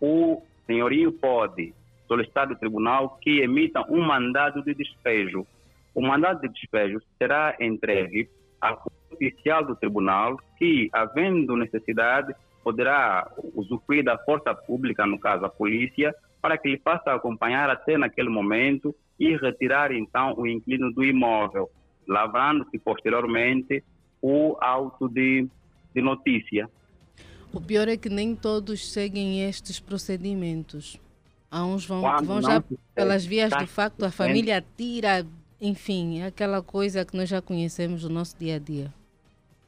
o 0.00 0.42
senhorio 0.66 1.12
pode 1.12 1.74
solicitar 2.06 2.48
do 2.48 2.56
tribunal 2.56 3.18
que 3.20 3.40
emita 3.40 3.84
um 3.90 4.02
mandado 4.02 4.62
de 4.62 4.74
despejo. 4.74 5.46
O 5.94 6.02
mandado 6.02 6.40
de 6.40 6.48
despejo 6.48 7.00
será 7.18 7.56
entregue 7.60 8.28
ao 8.60 8.82
oficial 9.10 9.64
do 9.64 9.74
tribunal 9.74 10.38
que, 10.58 10.88
havendo 10.92 11.56
necessidade, 11.56 12.34
poderá 12.62 13.30
usufruir 13.54 14.04
da 14.04 14.18
força 14.18 14.54
pública, 14.54 15.06
no 15.06 15.18
caso 15.18 15.44
a 15.44 15.48
polícia, 15.48 16.14
para 16.40 16.56
que 16.56 16.68
ele 16.68 16.78
faça 16.78 17.12
acompanhar 17.12 17.68
até 17.70 17.96
naquele 17.96 18.28
momento 18.28 18.94
e 19.18 19.36
retirar 19.36 19.90
então 19.92 20.34
o 20.36 20.46
inquilino 20.46 20.92
do 20.92 21.04
imóvel, 21.04 21.70
lavrando-se 22.06 22.78
posteriormente 22.78 23.82
o 24.22 24.56
auto 24.60 25.08
de, 25.08 25.48
de 25.94 26.02
notícia. 26.02 26.68
O 27.52 27.60
pior 27.60 27.88
é 27.88 27.96
que 27.96 28.08
nem 28.08 28.36
todos 28.36 28.92
seguem 28.92 29.42
estes 29.48 29.80
procedimentos. 29.80 31.00
Há 31.50 31.64
uns 31.64 31.86
vão, 31.86 32.02
que 32.18 32.24
vão 32.24 32.42
já 32.42 32.62
pelas 32.94 33.24
vias 33.24 33.50
do 33.50 33.66
facto, 33.66 34.04
a 34.04 34.10
família 34.10 34.62
tira, 34.76 35.26
enfim, 35.60 36.20
é 36.20 36.26
aquela 36.26 36.62
coisa 36.62 37.04
que 37.04 37.16
nós 37.16 37.28
já 37.28 37.42
conhecemos 37.42 38.02
do 38.02 38.08
nosso 38.08 38.38
dia 38.38 38.56
a 38.56 38.58
dia. 38.58 38.92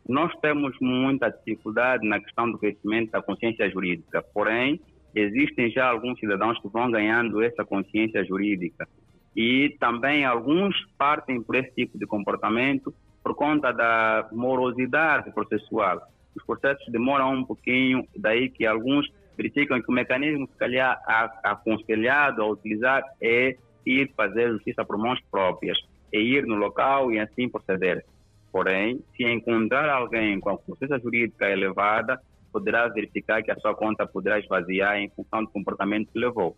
Nós 0.08 0.32
temos 0.40 0.76
muita 0.80 1.28
dificuldade 1.28 2.06
na 2.06 2.20
questão 2.20 2.50
do 2.50 2.58
crescimento 2.58 3.10
da 3.10 3.22
consciência 3.22 3.68
jurídica, 3.70 4.22
porém, 4.34 4.80
existem 5.14 5.70
já 5.70 5.88
alguns 5.88 6.18
cidadãos 6.18 6.58
que 6.60 6.68
vão 6.68 6.90
ganhando 6.90 7.42
essa 7.42 7.64
consciência 7.64 8.24
jurídica 8.24 8.88
e 9.36 9.76
também 9.78 10.24
alguns 10.24 10.74
partem 10.98 11.42
por 11.42 11.54
esse 11.54 11.70
tipo 11.72 11.98
de 11.98 12.06
comportamento 12.06 12.92
por 13.22 13.34
conta 13.34 13.72
da 13.72 14.28
morosidade 14.32 15.30
processual. 15.32 16.00
Os 16.34 16.44
processos 16.44 16.86
demoram 16.90 17.34
um 17.34 17.44
pouquinho, 17.44 18.06
daí 18.16 18.48
que 18.48 18.64
alguns 18.66 19.06
criticam 19.36 19.80
que 19.80 19.88
o 19.88 19.94
mecanismo, 19.94 20.46
se 20.46 20.56
calhar, 20.56 21.00
aconselhado 21.42 22.42
a 22.42 22.46
utilizar 22.46 23.04
é 23.20 23.56
ir 23.84 24.12
fazer 24.16 24.50
justiça 24.50 24.84
por 24.84 24.98
mãos 24.98 25.20
próprias, 25.30 25.78
é 26.12 26.18
ir 26.18 26.44
no 26.46 26.54
local 26.54 27.12
e 27.12 27.18
assim 27.18 27.48
proceder. 27.48 28.04
Porém, 28.52 29.00
se 29.16 29.24
encontrar 29.24 29.88
alguém 29.88 30.40
com 30.40 30.50
a 30.50 30.58
consciência 30.58 30.98
jurídica 30.98 31.48
elevada, 31.48 32.20
poderá 32.52 32.88
verificar 32.88 33.42
que 33.42 33.50
a 33.50 33.56
sua 33.56 33.74
conta 33.74 34.06
poderá 34.06 34.38
esvaziar 34.38 34.96
em 34.98 35.08
função 35.10 35.44
do 35.44 35.50
comportamento 35.50 36.10
que 36.12 36.18
levou. 36.18 36.56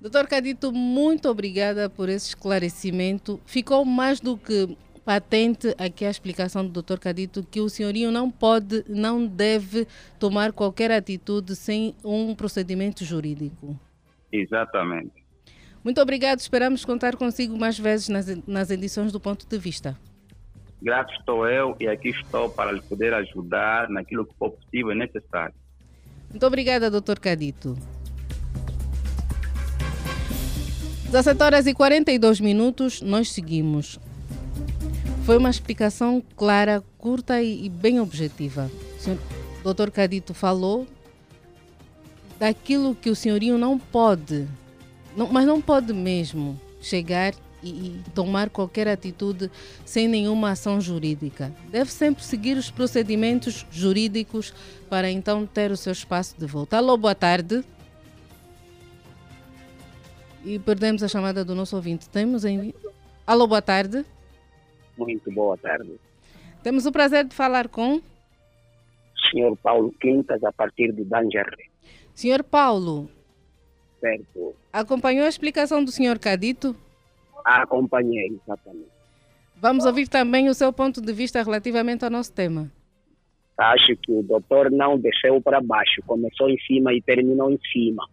Doutor 0.00 0.26
Cadito, 0.26 0.72
muito 0.72 1.28
obrigada 1.28 1.88
por 1.88 2.08
esse 2.08 2.30
esclarecimento. 2.30 3.40
Ficou 3.46 3.84
mais 3.84 4.18
do 4.18 4.36
que 4.36 4.76
patente 5.04 5.74
aqui 5.78 6.04
a 6.04 6.10
explicação 6.10 6.66
do 6.66 6.82
Dr. 6.82 6.98
Cadito 6.98 7.44
que 7.48 7.60
o 7.60 7.68
senhorio 7.68 8.10
não 8.10 8.30
pode, 8.30 8.84
não 8.88 9.26
deve 9.26 9.86
tomar 10.18 10.52
qualquer 10.52 10.90
atitude 10.90 11.54
sem 11.54 11.94
um 12.04 12.34
procedimento 12.34 13.04
jurídico. 13.04 13.78
Exatamente. 14.32 15.21
Muito 15.84 16.00
obrigado. 16.00 16.38
Esperamos 16.38 16.84
contar 16.84 17.16
consigo 17.16 17.58
mais 17.58 17.78
vezes 17.78 18.08
nas, 18.08 18.26
nas 18.46 18.70
edições 18.70 19.12
do 19.12 19.20
Ponto 19.20 19.46
de 19.46 19.58
Vista. 19.58 19.98
Grato 20.80 21.12
estou 21.14 21.48
eu 21.48 21.76
e 21.78 21.86
aqui 21.86 22.08
estou 22.08 22.50
para 22.50 22.72
lhe 22.72 22.80
poder 22.82 23.14
ajudar 23.14 23.88
naquilo 23.88 24.26
que 24.26 24.34
for 24.36 24.50
possível 24.50 24.92
e 24.92 24.94
necessário. 24.96 25.54
Muito 26.28 26.46
obrigada, 26.46 26.90
Dr. 26.90 27.18
Cadito. 27.20 27.76
17 31.12 31.42
horas 31.42 31.66
e 31.66 31.74
42 31.74 32.40
minutos, 32.40 33.02
nós 33.02 33.30
seguimos. 33.30 34.00
Foi 35.24 35.36
uma 35.36 35.50
explicação 35.50 36.22
clara, 36.36 36.82
curta 36.98 37.40
e, 37.42 37.68
bem 37.68 38.00
objetiva. 38.00 38.70
O 39.62 39.72
Dr. 39.72 39.90
Cadito 39.90 40.32
falou 40.34 40.86
daquilo 42.40 42.94
que 42.94 43.10
o 43.10 43.14
senhorio 43.14 43.56
não 43.56 43.78
pode, 43.78 44.48
não, 45.16 45.28
mas 45.32 45.46
não 45.46 45.60
pode 45.60 45.92
mesmo 45.92 46.60
chegar 46.80 47.34
e, 47.62 47.68
e, 47.68 48.02
tomar 48.14 48.50
qualquer 48.50 48.88
atitude 48.88 49.50
sem 49.84 50.08
nenhuma 50.08 50.50
ação 50.50 50.80
jurídica. 50.80 51.52
Deve 51.70 51.90
sempre 51.90 52.24
seguir 52.24 52.56
os 52.56 52.70
procedimentos 52.70 53.66
jurídicos 53.70 54.52
para 54.90 55.10
então 55.10 55.46
ter 55.46 55.70
o 55.70 55.76
seu 55.76 55.92
espaço 55.92 56.38
de 56.38 56.46
volta. 56.46 56.76
Alô, 56.76 56.96
boa 56.96 57.14
tarde. 57.14 57.64
E 60.44 60.58
perdemos 60.58 61.02
a 61.02 61.08
chamada 61.08 61.44
do 61.44 61.54
nosso 61.54 61.76
ouvinte. 61.76 62.08
Temos 62.08 62.44
em. 62.44 62.74
Alô, 63.24 63.46
boa 63.46 63.62
tarde. 63.62 64.04
Muito 64.98 65.30
boa 65.30 65.56
tarde. 65.56 65.92
Temos 66.62 66.84
o 66.84 66.92
prazer 66.92 67.24
de 67.24 67.34
falar 67.34 67.68
com. 67.68 68.02
Senhor 69.30 69.56
Paulo 69.56 69.94
Quintas, 70.00 70.42
a 70.42 70.52
partir 70.52 70.92
de 70.92 71.04
Dangerre. 71.04 71.70
Senhor 72.14 72.42
Paulo. 72.42 73.08
Certo. 74.02 74.54
Acompanhou 74.72 75.24
a 75.24 75.28
explicação 75.28 75.84
do 75.84 75.92
senhor 75.92 76.18
Cadito? 76.18 76.74
Acompanhei, 77.44 78.36
exatamente. 78.42 78.90
Vamos 79.56 79.86
ouvir 79.86 80.08
também 80.08 80.48
o 80.48 80.54
seu 80.54 80.72
ponto 80.72 81.00
de 81.00 81.12
vista 81.12 81.40
relativamente 81.40 82.04
ao 82.04 82.10
nosso 82.10 82.32
tema. 82.32 82.68
Acho 83.56 83.94
que 83.96 84.10
o 84.10 84.22
doutor 84.24 84.72
não 84.72 84.98
desceu 84.98 85.40
para 85.40 85.60
baixo, 85.60 86.02
começou 86.04 86.50
em 86.50 86.58
cima 86.66 86.92
e 86.92 87.00
terminou 87.00 87.48
em 87.48 87.60
cima. 87.72 88.04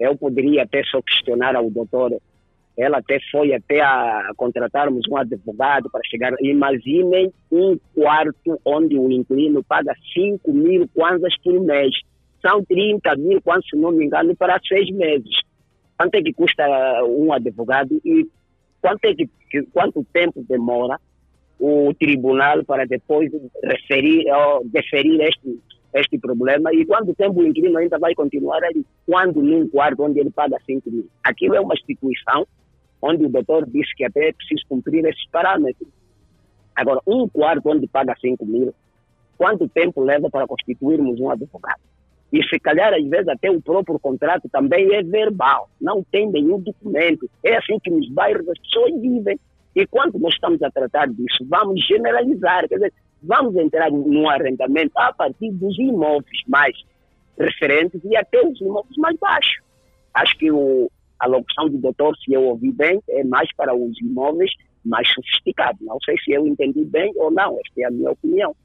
Eu 0.00 0.16
poderia 0.16 0.62
até 0.62 0.82
só 0.84 1.02
questionar 1.02 1.54
ao 1.54 1.70
doutor 1.70 2.18
ela 2.76 2.98
até 2.98 3.20
foi 3.30 3.54
até 3.54 3.80
a 3.80 4.32
contratarmos 4.36 5.06
um 5.08 5.16
advogado 5.16 5.88
para 5.90 6.00
chegar. 6.04 6.32
Imaginem 6.40 7.32
um 7.50 7.78
quarto 7.94 8.60
onde 8.64 8.98
o 8.98 9.10
inquilino 9.10 9.62
paga 9.62 9.94
5 10.12 10.52
mil 10.52 10.88
kwanzas 10.92 11.36
por 11.42 11.60
mês. 11.60 11.94
São 12.44 12.62
30 12.64 13.16
mil 13.16 13.40
kwanzas, 13.40 13.66
se 13.70 13.76
não 13.76 13.92
me 13.92 14.04
engano, 14.04 14.36
para 14.36 14.60
seis 14.68 14.90
meses. 14.90 15.34
Quanto 15.96 16.14
é 16.16 16.22
que 16.22 16.32
custa 16.32 16.64
um 17.04 17.32
advogado 17.32 18.00
e 18.04 18.28
quanto, 18.82 19.04
é 19.04 19.14
que, 19.14 19.28
quanto 19.72 20.04
tempo 20.12 20.44
demora 20.46 21.00
o 21.58 21.94
tribunal 21.94 22.64
para 22.64 22.84
depois 22.84 23.30
referir 23.62 24.30
ou 24.30 24.68
deferir 24.68 25.20
este, 25.22 25.58
este 25.94 26.18
problema 26.18 26.74
e 26.74 26.84
quanto 26.84 27.14
tempo 27.14 27.40
o 27.40 27.46
inquilino 27.46 27.78
ainda 27.78 27.98
vai 27.98 28.14
continuar 28.14 28.62
ali, 28.62 28.84
quando 29.06 29.40
num 29.40 29.66
quarto 29.68 30.02
onde 30.02 30.20
ele 30.20 30.30
paga 30.30 30.58
5 30.66 30.90
mil. 30.90 31.08
Aquilo 31.22 31.54
é 31.54 31.60
uma 31.60 31.74
instituição 31.74 32.46
onde 33.00 33.24
o 33.24 33.28
doutor 33.28 33.64
disse 33.66 33.94
que 33.96 34.04
até 34.04 34.28
é 34.28 34.32
preciso 34.32 34.64
cumprir 34.68 35.04
esses 35.06 35.26
parâmetros. 35.30 35.88
Agora, 36.74 37.00
um 37.06 37.28
quarto 37.28 37.70
onde 37.70 37.86
paga 37.86 38.14
5 38.20 38.44
mil, 38.44 38.74
quanto 39.38 39.68
tempo 39.68 40.02
leva 40.02 40.28
para 40.28 40.46
constituirmos 40.46 41.20
um 41.20 41.30
advogado? 41.30 41.80
E 42.34 42.42
se 42.48 42.58
calhar, 42.58 42.92
às 42.92 43.08
vezes, 43.08 43.28
até 43.28 43.48
o 43.48 43.62
próprio 43.62 43.96
contrato 43.96 44.48
também 44.48 44.92
é 44.92 45.04
verbal, 45.04 45.70
não 45.80 46.02
tem 46.02 46.28
nenhum 46.28 46.58
documento. 46.58 47.30
É 47.44 47.56
assim 47.56 47.78
que 47.78 47.88
nos 47.88 48.10
bairros 48.10 48.48
as 48.48 48.58
pessoas 48.58 49.00
vivem. 49.00 49.38
E 49.76 49.86
quando 49.86 50.18
nós 50.18 50.34
estamos 50.34 50.60
a 50.60 50.68
tratar 50.68 51.06
disso, 51.06 51.46
vamos 51.48 51.80
generalizar, 51.86 52.68
quer 52.68 52.74
dizer, 52.74 52.92
vamos 53.22 53.54
entrar 53.54 53.88
num 53.88 54.28
arrendamento 54.28 54.90
a 54.96 55.12
partir 55.12 55.52
dos 55.52 55.78
imóveis 55.78 56.40
mais 56.48 56.76
referentes 57.38 58.00
e 58.04 58.16
até 58.16 58.44
os 58.44 58.60
imóveis 58.60 58.96
mais 58.96 59.16
baixos. 59.20 59.62
Acho 60.12 60.36
que 60.36 60.50
o, 60.50 60.90
a 61.20 61.28
locução 61.28 61.68
do 61.68 61.78
doutor, 61.78 62.16
se 62.16 62.32
eu 62.32 62.42
ouvi 62.42 62.72
bem, 62.72 63.00
é 63.10 63.22
mais 63.22 63.48
para 63.54 63.72
os 63.76 63.96
imóveis 64.00 64.50
mais 64.84 65.08
sofisticados. 65.14 65.80
Não 65.82 65.98
sei 66.04 66.16
se 66.18 66.32
eu 66.32 66.44
entendi 66.48 66.84
bem 66.84 67.12
ou 67.14 67.30
não, 67.30 67.60
esta 67.64 67.80
é 67.80 67.84
a 67.84 67.90
minha 67.92 68.10
opinião. 68.10 68.56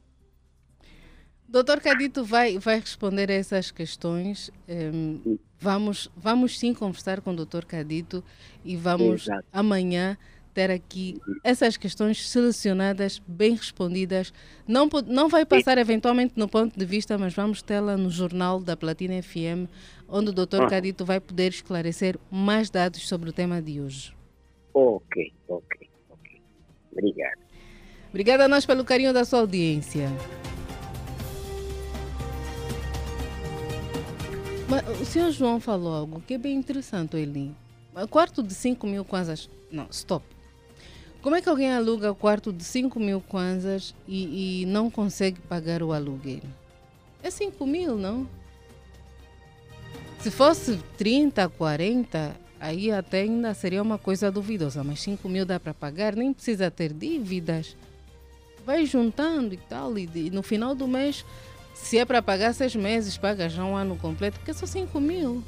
Doutor 1.50 1.82
Cadito 1.82 2.24
vai, 2.24 2.60
vai 2.60 2.80
responder 2.80 3.32
a 3.32 3.34
essas 3.34 3.72
questões. 3.72 4.52
Um, 4.68 5.38
vamos, 5.60 6.10
vamos 6.16 6.60
sim 6.60 6.76
conversar 6.76 7.22
com 7.22 7.32
o 7.32 7.36
doutor 7.36 7.66
Cadito 7.66 8.24
e 8.64 8.76
vamos 8.76 9.24
Exato. 9.24 9.46
amanhã 9.52 10.16
ter 10.54 10.70
aqui 10.70 11.20
essas 11.44 11.76
questões 11.76 12.30
selecionadas, 12.30 13.20
bem 13.26 13.56
respondidas. 13.56 14.32
Não, 14.68 14.88
não 15.08 15.28
vai 15.28 15.44
passar 15.44 15.80
eventualmente 15.80 16.34
no 16.36 16.48
ponto 16.48 16.78
de 16.78 16.86
vista, 16.86 17.18
mas 17.18 17.34
vamos 17.34 17.64
tê-la 17.64 17.98
no 17.98 18.12
jornal 18.12 18.60
da 18.60 18.78
Platina 18.78 19.20
FM, 19.22 19.68
onde 20.08 20.30
o 20.30 20.34
Dr. 20.34 20.62
Ah. 20.64 20.68
Cadito 20.68 21.04
vai 21.04 21.20
poder 21.20 21.50
esclarecer 21.50 22.16
mais 22.30 22.70
dados 22.70 23.08
sobre 23.08 23.30
o 23.30 23.34
tema 23.34 23.60
de 23.60 23.82
hoje. 23.82 24.14
Ok, 24.72 25.34
ok, 25.48 25.90
ok. 26.12 26.42
Obrigado. 26.92 27.40
Obrigada 28.10 28.46
a 28.46 28.48
nós 28.48 28.68
pelo 28.68 28.86
carinho 28.86 29.14
da 29.14 29.26
sua 29.26 29.40
audiência. 29.40 30.10
Mas 34.70 35.02
o 35.02 35.06
senhor 35.06 35.32
João 35.32 35.60
falou 35.60 35.96
algo 35.96 36.22
que 36.28 36.36
é 36.36 36.38
bem 36.38 36.56
interessante, 36.56 37.18
Eli. 37.18 37.56
O 37.96 38.08
quarto 38.08 38.44
de 38.44 38.54
5 38.54 38.86
mil 38.86 39.04
kwanzas. 39.04 39.50
Não, 39.72 39.88
stop. 39.90 40.24
Como 41.24 41.36
é 41.36 41.42
que 41.42 41.50
alguém 41.50 41.74
aluga 41.74 42.14
quarto 42.14 42.54
de 42.54 42.64
5 42.64 43.00
mil 43.00 43.20
kwanzas 43.20 43.96
e, 44.08 44.62
e 44.62 44.66
não 44.68 44.92
consegue 44.92 45.42
pagar 45.42 45.82
o 45.82 45.92
aluguel? 45.92 46.42
É 47.24 47.32
5 47.32 47.66
mil, 47.66 47.98
não? 47.98 48.30
Se 50.20 50.30
fosse 50.30 50.78
30, 50.98 51.50
40, 51.50 52.36
aí 52.60 52.92
até 52.92 53.22
ainda 53.22 53.54
seria 53.56 53.82
uma 53.82 53.98
coisa 53.98 54.32
duvidosa, 54.32 54.84
mas 54.84 55.02
5 55.02 55.28
mil 55.28 55.46
dá 55.46 55.60
para 55.60 55.74
pagar, 55.74 56.16
nem 56.16 56.32
precisa 56.32 56.70
ter 56.70 56.94
dívidas. 56.94 57.76
Vai 58.66 58.86
juntando 58.86 59.56
e 59.56 59.58
tal, 59.58 59.98
e, 59.98 60.08
e 60.14 60.30
no 60.30 60.44
final 60.44 60.76
do 60.76 60.88
mês, 60.88 61.26
se 61.82 61.98
é 61.98 62.06
para 62.06 62.22
pagar 62.22 62.54
seis 62.54 62.76
meses, 62.76 63.18
paga 63.18 63.50
já 63.50 63.64
um 63.64 63.76
ano 63.76 63.96
completo, 63.96 64.38
porque 64.38 64.54
só 64.54 64.66
5 64.66 65.00
mil. 65.00 65.44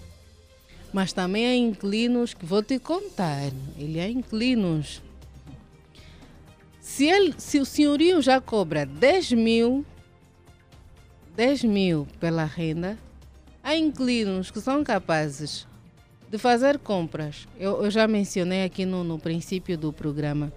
Mas 0.91 1.13
também 1.13 1.45
há 1.45 1.55
inquilinos 1.55 2.33
que 2.33 2.45
vou 2.45 2.63
te 2.63 2.79
contar, 2.79 3.51
ele 3.77 3.99
há 3.99 4.09
inquilinos. 4.09 5.03
Se, 6.79 7.05
ele, 7.05 7.35
se 7.37 7.59
o 7.59 7.65
senhorio 7.65 8.21
já 8.21 8.41
cobra 8.41 8.85
10 8.85 9.33
mil, 9.33 9.85
10 11.35 11.63
mil 11.65 12.07
pela 12.19 12.43
renda, 12.43 12.97
há 13.63 13.75
inquilinos 13.75 14.49
que 14.49 14.59
são 14.59 14.83
capazes 14.83 15.67
de 16.29 16.37
fazer 16.39 16.79
compras. 16.79 17.47
Eu, 17.59 17.83
eu 17.83 17.91
já 17.91 18.07
mencionei 18.07 18.63
aqui 18.63 18.83
no, 18.83 19.03
no 19.03 19.19
princípio 19.19 19.77
do 19.77 19.93
programa. 19.93 20.51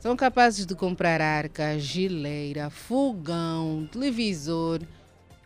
São 0.00 0.14
capazes 0.14 0.66
de 0.66 0.74
comprar 0.74 1.22
arca, 1.22 1.78
gileira, 1.78 2.68
fogão, 2.68 3.88
televisor, 3.90 4.82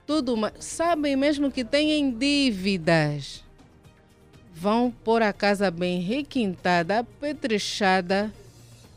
tudo 0.08 0.36
mais. 0.38 0.54
Sabem 0.58 1.14
mesmo 1.14 1.52
que 1.52 1.62
têm 1.62 2.10
dívidas. 2.10 3.44
Vão 4.54 4.90
pôr 4.90 5.20
a 5.22 5.34
casa 5.34 5.70
bem 5.70 6.00
requintada, 6.00 7.00
apetrechada, 7.00 8.32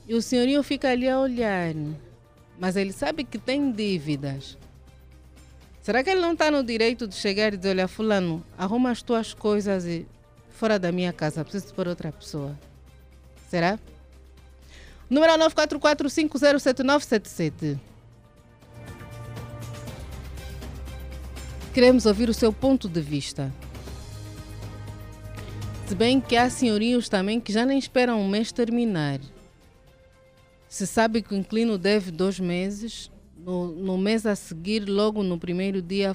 e 0.08 0.16
o 0.16 0.22
senhorio 0.22 0.64
fica 0.64 0.90
ali 0.90 1.10
a 1.10 1.20
olhar. 1.20 1.76
Mas 2.58 2.78
ele 2.78 2.94
sabe 2.94 3.26
que 3.26 3.38
tem 3.38 3.70
dívidas. 3.72 4.58
Será 5.84 6.02
que 6.02 6.10
ele 6.10 6.22
não 6.22 6.32
está 6.32 6.50
no 6.50 6.64
direito 6.64 7.06
de 7.06 7.16
chegar 7.16 7.54
e 7.54 7.58
dizer: 7.58 7.72
Olha, 7.72 7.90
Fulano, 7.90 8.42
arruma 8.58 8.90
as 8.90 9.04
tuas 9.04 9.34
coisas 9.34 9.86
e 9.86 10.08
fora 10.50 10.80
da 10.80 10.94
minha 10.94 11.12
casa, 11.12 11.44
preciso 11.44 11.74
pôr 11.74 11.90
outra 11.90 12.10
pessoa? 12.12 12.58
Será? 13.50 13.78
Número 15.10 15.34
944507977. 15.34 17.91
Queremos 21.74 22.06
ouvir 22.06 22.28
o 22.28 22.34
seu 22.34 22.52
ponto 22.52 22.90
de 22.90 23.00
vista. 23.00 23.50
Se 25.88 25.96
bem 25.96 26.20
que 26.20 26.36
há 26.36 26.50
senhorios 26.50 27.08
também 27.08 27.40
que 27.40 27.54
já 27.54 27.66
nem 27.66 27.80
esperam 27.80 28.20
um 28.20 28.28
mês 28.28 28.52
terminar. 28.52 29.22
Se 30.68 30.86
sabe 30.86 31.22
que 31.22 31.34
o 31.34 31.38
inquilino 31.38 31.78
deve 31.78 32.12
dois 32.12 32.42
meses, 32.42 33.10
no, 33.38 33.68
no 33.68 33.98
mês 33.98 34.26
a 34.26 34.36
seguir, 34.36 34.82
logo 34.82 35.24
no 35.24 35.40
primeiro 35.40 35.82
dia, 35.82 36.14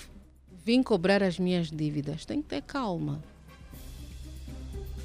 vim 0.63 0.83
cobrar 0.83 1.23
as 1.23 1.39
minhas 1.39 1.71
dívidas. 1.71 2.27
Tem 2.27 2.43
que 2.43 2.49
ter 2.49 2.61
calma. 2.61 3.23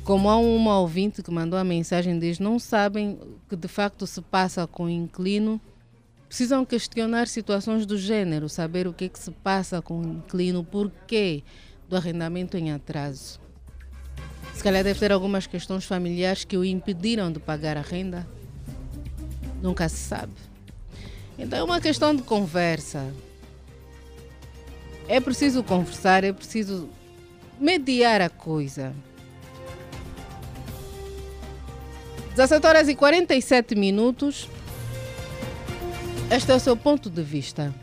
Como 0.03 0.29
há 0.29 0.35
uma 0.37 0.79
ouvinte 0.81 1.23
que 1.23 1.31
mandou 1.31 1.57
a 1.57 1.63
mensagem, 1.63 2.19
diz: 2.19 2.39
não 2.39 2.59
sabem 2.59 3.11
o 3.21 3.39
que 3.49 3.55
de 3.55 3.69
facto 3.69 4.05
se 4.05 4.21
passa 4.21 4.67
com 4.67 4.83
o 4.83 4.89
inquilino, 4.89 5.61
precisam 6.31 6.63
questionar 6.63 7.27
situações 7.27 7.85
do 7.85 7.97
gênero, 7.97 8.47
saber 8.47 8.87
o 8.87 8.93
que, 8.93 9.03
é 9.03 9.09
que 9.09 9.19
se 9.19 9.29
passa 9.31 9.81
com 9.81 9.99
o 9.99 10.05
inquilino, 10.05 10.63
porquê 10.63 11.43
do 11.89 11.97
arrendamento 11.97 12.55
em 12.55 12.71
atraso. 12.71 13.37
Se 14.53 14.63
calhar 14.63 14.81
deve 14.81 14.97
ter 14.97 15.11
algumas 15.11 15.45
questões 15.45 15.83
familiares 15.83 16.45
que 16.45 16.55
o 16.55 16.63
impediram 16.63 17.33
de 17.33 17.39
pagar 17.41 17.75
a 17.75 17.81
renda. 17.81 18.25
Nunca 19.61 19.89
se 19.89 19.97
sabe. 19.97 20.31
Então 21.37 21.59
é 21.59 21.63
uma 21.63 21.81
questão 21.81 22.15
de 22.15 22.23
conversa. 22.23 23.13
É 25.09 25.19
preciso 25.19 25.61
conversar, 25.65 26.23
é 26.23 26.31
preciso 26.31 26.87
mediar 27.59 28.21
a 28.21 28.29
coisa. 28.29 28.95
17 32.37 32.65
horas 32.65 32.87
e 32.87 32.95
47 32.95 33.75
minutos. 33.75 34.47
Este 36.33 36.53
é 36.53 36.55
o 36.55 36.59
seu 36.61 36.77
ponto 36.77 37.09
de 37.09 37.21
vista. 37.21 37.75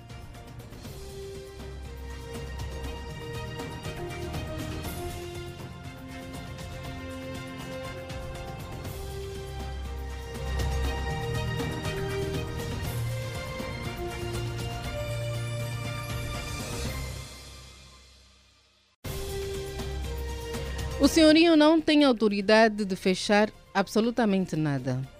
O 20.99 21.07
senhorio 21.07 21.55
não 21.55 21.79
tem 21.79 22.03
autoridade 22.03 22.87
de 22.87 22.97
fechar 22.97 23.51
absolutamente 23.75 24.57
nada. 24.57 25.18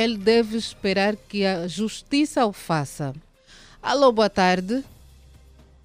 Ele 0.00 0.16
deve 0.16 0.56
esperar 0.56 1.14
que 1.14 1.44
a 1.44 1.68
justiça 1.68 2.46
o 2.46 2.54
faça. 2.54 3.12
Alô, 3.82 4.10
boa 4.10 4.30
tarde. 4.30 4.82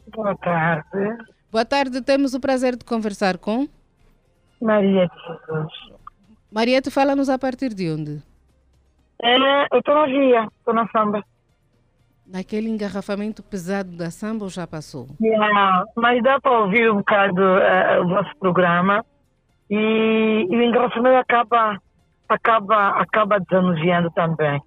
Boa 0.08 0.34
tarde. 0.38 1.18
Boa 1.52 1.66
tarde, 1.66 2.02
temos 2.02 2.34
o 2.34 2.40
prazer 2.40 2.78
de 2.78 2.86
conversar 2.86 3.38
com 3.38 3.68
Maria 4.62 5.10
de 5.10 5.16
Jesus. 5.28 5.74
Mariette. 6.50 6.90
Fala-nos 6.90 7.28
a 7.28 7.38
partir 7.38 7.74
de 7.74 7.92
onde? 7.92 8.24
É, 9.22 9.36
eu 9.70 9.80
estou 9.80 9.94
na 9.94 10.06
via, 10.06 10.48
estou 10.60 10.74
na 10.74 10.88
samba. 10.88 11.22
Naquele 12.26 12.70
engarrafamento 12.70 13.44
pesado 13.44 13.98
da 13.98 14.10
samba 14.12 14.46
ou 14.46 14.50
já 14.50 14.66
passou? 14.66 15.10
Yeah, 15.22 15.84
mas 15.94 16.24
dá 16.24 16.40
para 16.40 16.60
ouvir 16.62 16.90
um 16.90 17.00
bocado 17.00 17.42
eh, 17.42 18.00
o 18.00 18.08
vosso 18.08 18.34
programa 18.40 19.06
e, 19.70 20.48
e 20.50 20.56
o 20.56 20.64
engarrafamento 20.64 21.18
acaba, 21.18 21.82
acaba, 22.28 22.90
acaba 23.00 23.40
desanuviando 23.40 24.12
também. 24.12 24.62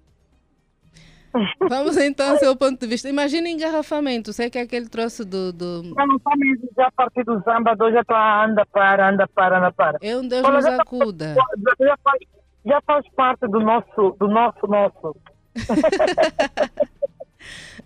Vamos 1.59 1.95
então 1.97 2.31
ao 2.31 2.37
seu 2.37 2.55
ponto 2.55 2.79
de 2.79 2.87
vista. 2.87 3.07
Imagina 3.07 3.47
engarrafamento, 3.49 4.33
sei 4.33 4.49
que 4.49 4.57
é 4.57 4.61
aquele 4.61 4.89
troço 4.89 5.23
do. 5.23 5.53
do... 5.53 5.93
Já 5.95 6.05
não 6.07 6.15
está 6.15 6.31
mesmo, 6.35 6.67
já 6.75 6.87
a 6.87 6.91
partir 6.91 7.23
do 7.23 7.39
samba, 7.43 7.75
dois 7.75 7.93
já 7.93 8.01
está, 8.01 8.45
anda 8.45 8.65
para, 8.65 9.09
anda 9.09 9.27
para, 9.27 9.59
anda 9.59 9.71
para. 9.71 9.99
É 10.01 10.17
um 10.17 10.27
Deus 10.27 10.43
Olha, 10.43 10.55
nos 10.55 10.65
já 10.65 10.75
tá- 10.77 10.81
acuda. 10.81 11.35
Já, 11.35 11.45
já 11.85 11.97
faz, 12.03 12.19
já 12.65 12.81
faz 12.81 13.05
parte 13.15 13.47
do 13.47 13.59
nosso, 13.59 14.15
do 14.19 14.27
nosso, 14.27 14.65
nosso. 14.67 15.15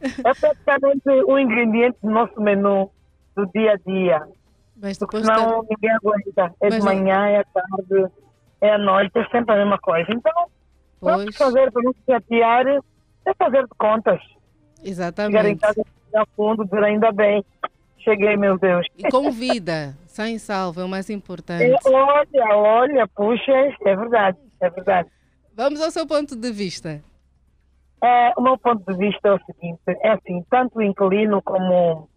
é 0.02 0.34
praticamente 0.34 1.10
um 1.28 1.38
ingrediente 1.38 1.98
do 2.02 2.10
nosso 2.10 2.40
menu 2.40 2.90
do 3.36 3.46
dia 3.48 3.74
a 3.74 3.78
dia. 3.78 4.26
Mas 4.82 4.98
Porque 4.98 5.18
depois 5.18 5.38
senão 5.38 5.66
ninguém 5.70 5.92
aguenta. 5.92 6.54
É 6.62 6.70
Mas 6.70 6.76
de 6.76 6.82
manhã, 6.82 7.28
é 7.28 7.44
tarde, 7.44 8.12
é 8.64 8.72
à 8.72 8.78
noite, 8.78 9.12
é 9.16 9.26
sempre 9.26 9.54
a 9.54 9.58
mesma 9.58 9.78
coisa. 9.78 10.08
Então, 10.10 10.32
vamos 11.02 11.26
Pois. 11.26 11.38
fazer 11.38 11.70
para 11.72 11.84
não 11.84 11.92
se 11.92 12.00
chatear, 12.08 12.66
é 12.66 13.34
fazer 13.38 13.64
de 13.64 13.76
contas. 13.78 14.22
Chegar 14.22 14.86
em 14.86 14.90
Exatamente. 14.90 15.60
casa, 15.60 15.86
a 16.16 16.26
fundo, 16.36 16.64
dizer 16.64 16.84
ainda 16.84 17.12
bem. 17.12 17.44
Cheguei, 18.00 18.38
meu 18.38 18.58
Deus. 18.58 18.88
E 18.98 19.10
com 19.10 19.32
vida, 19.32 19.96
sem 20.08 20.38
salvo, 20.38 20.80
é 20.82 20.86
o 20.86 20.90
mais 20.90 21.10
importante. 21.10 21.64
É, 21.64 21.76
olha, 21.90 22.56
olha, 22.56 23.08
puxa, 23.08 23.52
é 23.52 23.96
verdade, 23.96 24.38
é 24.62 24.70
verdade. 24.70 25.10
Vamos 25.56 25.82
ao 25.82 25.92
seu 25.92 26.08
ponto 26.08 26.36
de 26.36 26.52
vista. 26.52 27.02
É, 28.02 28.34
o 28.38 28.42
meu 28.42 28.58
ponto 28.58 28.84
de 28.92 28.98
vista 28.98 29.30
é 29.30 29.34
o 29.34 29.40
seguinte, 29.46 29.80
é 29.88 30.10
assim, 30.12 30.44
tanto 30.50 30.80
o 30.80 30.82
inquilino 30.82 31.42
como 31.42 32.10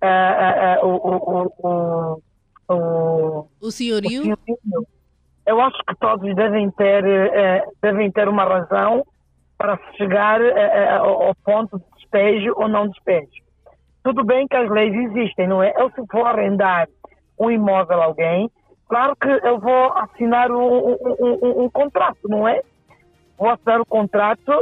ah, 0.00 0.76
ah, 0.80 0.86
o, 0.86 0.88
o, 0.88 1.16
o, 1.16 2.22
o, 2.68 2.74
o, 2.74 3.48
O 3.60 3.70
senhorio? 3.70 4.20
o 4.20 4.24
senhorio, 4.24 4.86
eu 5.46 5.60
acho 5.60 5.78
que 5.86 5.94
todos 5.96 6.34
devem 6.34 6.70
ter, 6.70 7.04
eh, 7.04 7.64
devem 7.82 8.10
ter 8.10 8.28
uma 8.28 8.44
razão 8.44 9.04
para 9.58 9.78
chegar 9.96 10.40
eh, 10.40 10.52
eh, 10.56 10.96
ao 10.96 11.34
ponto 11.44 11.78
de 11.78 11.84
despejo 11.96 12.52
ou 12.56 12.68
não 12.68 12.88
despejo. 12.88 13.42
Tudo 14.02 14.24
bem 14.24 14.46
que 14.46 14.56
as 14.56 14.68
leis 14.70 14.94
existem, 14.94 15.46
não 15.46 15.62
é? 15.62 15.72
Eu 15.76 15.90
se 15.90 16.02
for 16.10 16.26
arrendar 16.26 16.88
um 17.38 17.50
imóvel 17.50 18.00
a 18.00 18.04
alguém, 18.06 18.50
claro 18.88 19.16
que 19.16 19.28
eu 19.28 19.58
vou 19.58 19.92
assinar 19.92 20.50
um, 20.50 20.62
um- 20.62 20.98
um- 21.20 21.64
um- 21.64 21.70
contrato, 21.70 22.28
não 22.28 22.46
é? 22.46 22.60
vou 23.36 23.50
assinar 23.50 23.80
o 23.80 23.86
contrato, 23.86 24.52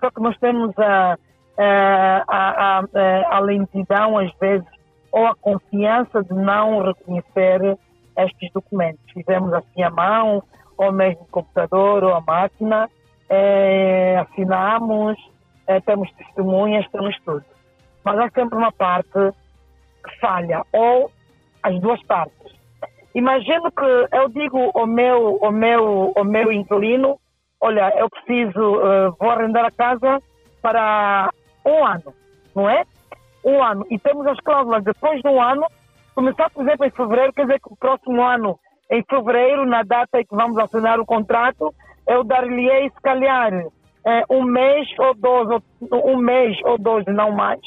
só 0.00 0.10
que 0.10 0.22
nós 0.22 0.36
temos 0.38 0.72
a, 0.78 1.18
a, 1.58 2.24
a, 2.26 2.78
a, 2.78 3.36
a 3.36 3.40
lentidão, 3.40 4.16
às 4.16 4.32
vezes, 4.40 4.66
ou 5.12 5.26
a 5.26 5.34
confiança 5.34 6.22
de 6.22 6.32
não 6.32 6.82
reconhecer 6.82 7.76
estes 8.24 8.50
documentos. 8.52 9.00
Fizemos 9.12 9.52
assim 9.52 9.82
à 9.82 9.90
mão, 9.90 10.42
ou 10.76 10.92
mesmo 10.92 11.26
computador, 11.30 12.02
ou 12.04 12.14
a 12.14 12.20
máquina, 12.20 12.88
é, 13.28 14.16
assinamos, 14.18 15.16
é, 15.66 15.80
temos 15.80 16.10
testemunhas, 16.12 16.88
temos 16.90 17.16
tudo. 17.24 17.44
Mas 18.02 18.18
há 18.18 18.30
sempre 18.30 18.58
uma 18.58 18.72
parte 18.72 19.32
que 20.02 20.20
falha, 20.20 20.64
ou 20.72 21.10
as 21.62 21.78
duas 21.80 22.02
partes. 22.04 22.52
Imagino 23.14 23.70
que 23.72 24.16
eu 24.16 24.28
digo 24.28 24.70
ao 24.74 24.86
meu, 24.86 25.38
ao 25.42 25.52
meu, 25.52 26.12
ao 26.16 26.24
meu 26.24 26.52
inquilino, 26.52 27.18
olha, 27.60 27.92
eu 27.98 28.08
preciso, 28.08 28.76
uh, 28.76 29.14
vou 29.18 29.30
arrendar 29.30 29.64
a 29.64 29.70
casa 29.70 30.22
para 30.62 31.30
um 31.66 31.84
ano, 31.84 32.14
não 32.54 32.70
é? 32.70 32.84
Um 33.44 33.62
ano. 33.62 33.86
E 33.90 33.98
temos 33.98 34.26
as 34.26 34.38
cláusulas 34.40 34.82
depois 34.84 35.20
de 35.20 35.28
um 35.28 35.42
ano, 35.42 35.66
começar, 36.20 36.50
por 36.50 36.62
exemplo, 36.62 36.84
em 36.84 36.90
fevereiro, 36.90 37.32
quer 37.32 37.46
dizer 37.46 37.60
que 37.60 37.72
o 37.72 37.76
próximo 37.76 38.22
ano, 38.22 38.58
em 38.90 39.02
fevereiro, 39.08 39.64
na 39.64 39.82
data 39.82 40.20
em 40.20 40.24
que 40.26 40.36
vamos 40.36 40.58
assinar 40.58 41.00
o 41.00 41.06
contrato, 41.06 41.74
eu 42.06 42.22
dar-lhe, 42.22 42.90
se 42.90 43.00
calhar, 43.02 43.50
é, 44.06 44.24
um 44.28 44.42
mês 44.42 44.86
ou 44.98 45.14
dois, 45.14 45.62
um 45.90 46.18
mês 46.18 46.58
ou 46.64 46.76
dois, 46.76 47.06
não 47.06 47.32
mais, 47.32 47.60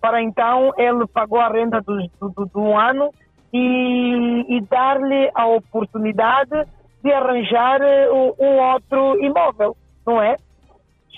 para 0.00 0.22
então 0.22 0.72
ele 0.78 1.06
pagou 1.08 1.40
a 1.40 1.48
renda 1.48 1.82
do, 1.82 1.98
do, 2.18 2.46
do 2.46 2.74
ano 2.74 3.10
e, 3.52 4.56
e 4.56 4.60
dar-lhe 4.62 5.30
a 5.34 5.46
oportunidade 5.46 6.66
de 7.02 7.12
arranjar 7.12 7.82
eh, 7.82 8.08
um 8.10 8.58
outro 8.72 9.22
imóvel, 9.22 9.76
não 10.06 10.22
é? 10.22 10.36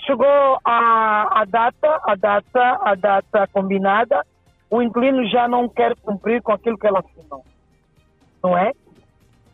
Chegou 0.05 0.59
a, 0.65 1.41
a 1.41 1.45
data, 1.45 2.01
a 2.05 2.15
data, 2.15 2.79
a 2.81 2.95
data 2.95 3.47
combinada, 3.53 4.25
o 4.73 4.81
inquilino 4.81 5.23
já 5.29 5.47
não 5.47 5.69
quer 5.69 5.95
cumprir 5.97 6.41
com 6.41 6.51
aquilo 6.51 6.79
que 6.79 6.87
ela 6.87 6.99
assinou, 6.99 7.45
não 8.41 8.57
é? 8.57 8.71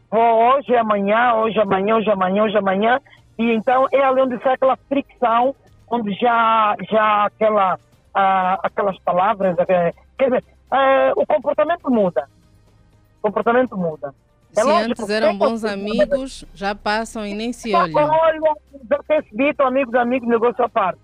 Vou 0.09 0.21
hoje, 0.21 0.73
amanhã, 0.77 1.33
hoje, 1.33 1.59
amanhã, 1.59 1.97
hoje, 1.97 2.09
amanhã, 2.09 2.43
hoje, 2.45 2.57
amanhã, 2.57 3.01
e 3.37 3.51
então 3.51 3.85
é 3.91 4.01
ali 4.01 4.21
onde 4.21 4.41
sai 4.41 4.53
aquela 4.53 4.77
fricção, 4.87 5.53
onde 5.91 6.13
já, 6.13 6.73
já 6.89 7.25
aquela, 7.25 7.77
ah, 8.15 8.59
aquelas 8.63 8.97
palavras, 8.99 9.57
eh, 9.59 9.93
quer 10.17 10.25
dizer, 10.25 10.43
eh, 10.71 11.11
o 11.17 11.25
comportamento 11.25 11.91
muda, 11.91 12.25
o 13.17 13.21
comportamento 13.23 13.75
muda. 13.75 14.15
É 14.55 14.61
Se 14.61 14.65
lógico, 14.65 15.01
antes 15.01 15.09
eram 15.09 15.37
bons 15.37 15.65
amigos, 15.65 16.45
já 16.53 16.73
passam 16.73 17.25
e 17.27 17.33
nem 17.33 17.51
se 17.51 17.75
olham. 17.75 18.09
Olha, 18.09 18.55
já 18.89 19.03
percebido, 19.03 19.63
amigos, 19.63 19.93
amigos, 19.95 20.29
negócio 20.29 20.63
à 20.63 20.69
parte. 20.69 21.01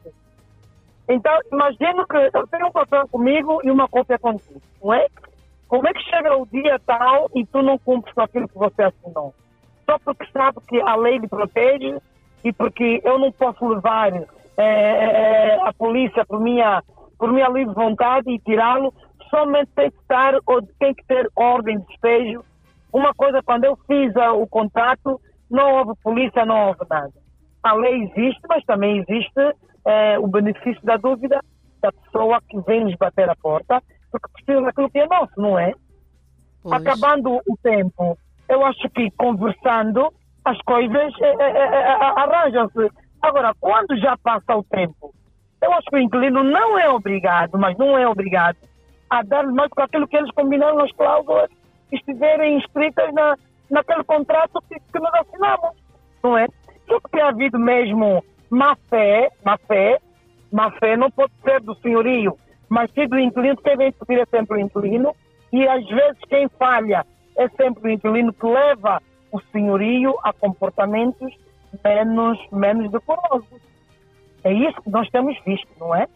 Então, 1.08 1.38
imagino 1.52 2.06
que 2.08 2.18
eu 2.34 2.48
tenho 2.48 2.68
um 2.68 2.72
papel 2.72 3.08
comigo 3.08 3.62
e 3.64 3.70
uma 3.70 3.88
cópia 3.88 4.18
contigo, 4.18 4.62
não 4.84 4.94
é? 4.94 5.08
Como 5.68 5.88
é 5.88 5.94
que 5.94 6.02
chega 6.04 6.36
o 6.36 6.46
dia 6.48 6.80
tal 6.86 7.30
e 7.36 7.46
tu 7.46 7.62
não 7.62 7.78
cumpres 7.78 8.14
com 8.14 8.22
aquilo 8.22 8.48
que 8.48 8.58
você 8.58 8.84
assinou? 8.84 9.34
Só 9.86 10.00
porque 10.00 10.26
sabe 10.32 10.60
que 10.68 10.80
a 10.82 10.96
lei 10.96 11.18
lhe 11.18 11.28
protege 11.28 11.98
e 12.44 12.52
porque 12.52 13.02
eu 13.04 13.20
não 13.20 13.32
posso 13.32 13.68
levar 13.68 14.12
é, 14.58 15.56
a 15.62 15.74
polícia 15.74 16.26
por 16.26 16.40
minha, 16.40 16.84
por 17.18 17.32
minha 17.32 17.50
livre 17.50 17.74
vontade 17.74 18.32
e 18.32 18.40
tirá-lo, 18.40 18.94
somente 19.30 19.72
tem 19.76 19.92
que 19.92 19.98
estar 19.98 20.36
ou 20.46 20.62
tem 20.80 20.94
que 20.94 21.06
ter 21.06 21.30
ordem 21.36 21.80
de 21.80 21.86
despejo. 21.88 22.44
Uma 22.94 23.14
coisa, 23.14 23.44
quando 23.44 23.66
eu 23.66 23.78
fiz 23.88 24.14
o 24.16 24.48
contrato, 24.48 25.20
não 25.50 25.76
houve 25.76 25.94
polícia, 26.02 26.46
não 26.46 26.68
houve 26.68 26.80
nada. 26.90 27.12
A 27.64 27.74
lei 27.74 28.04
existe, 28.04 28.42
mas 28.48 28.64
também 28.66 29.00
existe 29.00 29.56
é, 29.86 30.20
o 30.20 30.28
benefício 30.28 30.84
da 30.84 30.98
dúvida 30.98 31.40
da 31.82 31.92
pessoa 31.92 32.42
que 32.50 32.60
vem 32.62 32.84
nos 32.84 32.96
bater 32.96 33.30
a 33.30 33.36
porta, 33.36 33.82
porque 34.12 34.28
precisa 34.34 34.66
daquilo 34.66 34.90
que 34.90 35.00
é 35.00 35.08
nosso, 35.08 35.34
não 35.38 35.58
é? 35.60 35.74
Pois. 36.64 36.82
Acabando 36.82 37.36
o 37.36 37.58
tempo, 37.62 38.18
eu 38.50 38.66
acho 38.66 38.90
que 38.90 39.12
conversando 39.12 40.12
as 40.44 40.58
coisas 40.62 41.14
é, 41.22 41.28
é, 41.28 41.94
arranjam-se. 42.02 42.90
Agora, 43.22 43.54
quando 43.60 43.98
já 43.98 44.18
passa 44.18 44.56
o 44.56 44.64
tempo, 44.64 45.14
eu 45.62 45.74
acho 45.74 45.86
que 45.90 45.96
o 45.96 46.00
inquilino 46.00 46.44
não 46.44 46.78
é 46.78 46.90
obrigado, 46.90 47.58
mas 47.58 47.78
não 47.78 47.98
é 47.98 48.08
obrigado 48.08 48.58
a 49.10 49.22
dar 49.24 49.44
mais 49.48 49.70
com 49.70 49.82
aquilo 49.82 50.08
que 50.08 50.18
eles 50.18 50.32
combinaram 50.32 50.78
nas 50.78 50.92
cláusulas 50.94 51.50
que 51.90 51.96
estiverem 51.96 52.58
inscritas 52.58 53.14
na, 53.14 53.36
naquele 53.70 54.04
contrato 54.04 54.62
que, 54.70 54.80
que 54.80 55.00
nós 55.00 55.14
assinamos, 55.16 55.72
não 56.24 56.38
é? 56.38 56.48
Só 56.88 57.00
que 57.00 57.12
tem 57.12 57.22
havido 57.22 57.60
mesmo 57.60 58.24
má 58.50 58.76
fé, 58.90 59.30
má 59.44 59.58
fé, 59.58 60.00
má 60.52 60.72
fé 60.72 60.96
não 60.96 61.10
pode 61.12 61.34
ser 61.44 61.62
do 61.62 61.76
senhorio, 61.76 62.38
mas 62.70 62.92
sim 62.92 63.08
do 63.08 63.20
inquilino, 63.20 63.58
quem 63.58 63.78
vem 63.78 63.92
subir 63.94 64.20
é 64.20 64.26
sempre 64.26 64.58
o 64.58 64.60
inquilino, 64.60 65.16
e 65.52 65.68
às 65.68 65.86
vezes 65.88 66.20
quem 66.30 66.48
falha 66.50 67.06
é 67.38 67.48
sempre 67.50 67.90
o 67.90 67.92
inquilino 67.92 68.34
que 68.34 68.46
leva 68.46 69.02
o 69.32 69.40
senhorio 69.52 70.16
a 70.24 70.32
comportamentos 70.32 71.34
menos, 71.84 72.40
menos 72.52 72.92
decorosos. 72.92 73.62
É 74.44 74.54
isso 74.54 74.82
que 74.82 74.90
nós 74.90 75.10
temos 75.10 75.38
visto, 75.46 75.68
não 75.80 75.94
é? 75.94 76.08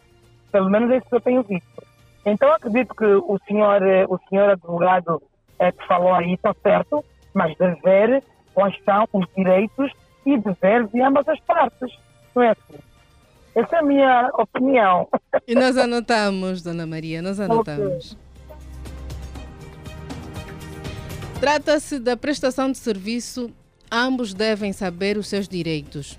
Pelo 0.52 0.70
menos 0.70 0.90
é 0.90 0.96
isso 0.96 1.08
que 1.08 1.16
eu 1.16 1.20
tenho 1.20 1.42
visto. 1.42 1.82
Então 2.24 2.52
acredito 2.52 2.94
que 2.94 3.04
o 3.04 3.38
senhor, 3.46 3.82
o 4.08 4.18
senhor 4.28 4.50
advogado 4.50 5.22
é, 5.58 5.72
que 5.72 5.86
falou 5.86 6.14
aí 6.14 6.34
está 6.34 6.54
certo, 6.62 7.04
mas 7.34 7.56
deve 7.56 7.80
ver 7.82 8.22
quais 8.54 8.74
são 8.84 9.06
os 9.12 9.26
direitos 9.36 9.92
e 10.26 10.36
deveres 10.38 10.90
de 10.90 11.00
ambas 11.00 11.28
as 11.28 11.40
partes. 11.40 11.90
Assim? 12.36 12.78
Essa 13.54 13.76
é 13.76 13.78
a 13.80 13.82
minha 13.82 14.30
opinião. 14.34 15.08
E 15.46 15.54
nós 15.54 15.76
anotamos, 15.76 16.62
Dona 16.62 16.86
Maria, 16.86 17.20
nós 17.20 17.40
anotamos. 17.40 18.12
Okay. 18.12 18.30
Trata-se 21.40 21.98
da 21.98 22.16
prestação 22.16 22.70
de 22.70 22.78
serviço, 22.78 23.50
ambos 23.90 24.34
devem 24.34 24.72
saber 24.72 25.16
os 25.16 25.26
seus 25.26 25.48
direitos. 25.48 26.18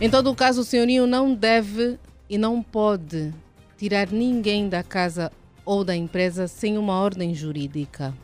Em 0.00 0.10
todo 0.10 0.30
o 0.30 0.34
caso, 0.34 0.62
o 0.62 0.64
senhorio 0.64 1.06
não 1.06 1.34
deve 1.34 1.98
e 2.28 2.38
não 2.38 2.62
pode 2.62 3.32
tirar 3.76 4.10
ninguém 4.10 4.68
da 4.68 4.82
casa 4.82 5.30
ou 5.64 5.84
da 5.84 5.94
empresa 5.94 6.48
sem 6.48 6.78
uma 6.78 7.00
ordem 7.00 7.34
jurídica. 7.34 8.14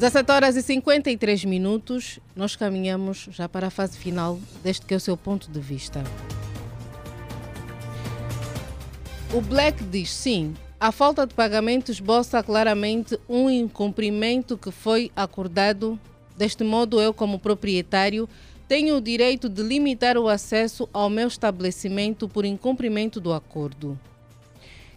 17 0.00 0.32
horas 0.32 0.56
e 0.56 0.62
53 0.62 1.44
minutos, 1.44 2.18
nós 2.34 2.56
caminhamos 2.56 3.28
já 3.30 3.46
para 3.46 3.66
a 3.66 3.70
fase 3.70 3.98
final 3.98 4.40
deste 4.62 4.86
que 4.86 4.94
é 4.94 4.96
o 4.96 5.00
seu 5.00 5.14
ponto 5.14 5.50
de 5.50 5.60
vista. 5.60 6.02
O 9.34 9.42
Black 9.42 9.84
diz 9.84 10.10
sim, 10.10 10.54
a 10.80 10.90
falta 10.90 11.26
de 11.26 11.34
pagamento 11.34 11.92
esboça 11.92 12.42
claramente 12.42 13.20
um 13.28 13.50
incumprimento 13.50 14.56
que 14.56 14.70
foi 14.70 15.12
acordado. 15.14 16.00
Deste 16.34 16.64
modo, 16.64 16.98
eu, 16.98 17.12
como 17.12 17.38
proprietário, 17.38 18.26
tenho 18.66 18.96
o 18.96 19.02
direito 19.02 19.50
de 19.50 19.62
limitar 19.62 20.16
o 20.16 20.28
acesso 20.28 20.88
ao 20.94 21.10
meu 21.10 21.28
estabelecimento 21.28 22.26
por 22.26 22.46
incumprimento 22.46 23.20
do 23.20 23.34
acordo. 23.34 24.00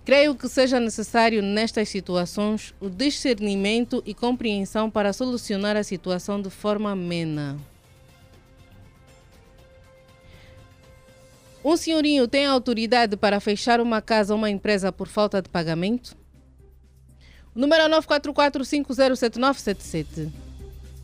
Creio 0.06 0.36
que 0.36 0.50
seja 0.50 0.82
necessário, 0.82 1.42
nestas 1.42 1.88
situações, 1.88 2.76
o 2.80 2.90
discernimento 2.90 4.04
e 4.06 4.14
compreensão 4.14 4.90
para 4.90 5.14
solucionar 5.14 5.78
a 5.78 5.84
situação 5.84 6.42
de 6.42 6.50
forma 6.50 6.92
amena. 6.92 7.56
Um 11.64 11.78
senhorinho 11.78 12.28
tem 12.28 12.46
autoridade 12.46 13.16
para 13.16 13.40
fechar 13.40 13.80
uma 13.80 14.02
casa 14.02 14.34
ou 14.34 14.38
uma 14.38 14.50
empresa 14.50 14.92
por 14.92 15.08
falta 15.08 15.42
de 15.42 15.48
pagamento? 15.48 16.18
O 17.56 17.60
número 17.60 17.84
é 17.84 17.90
944507977. 18.02 20.30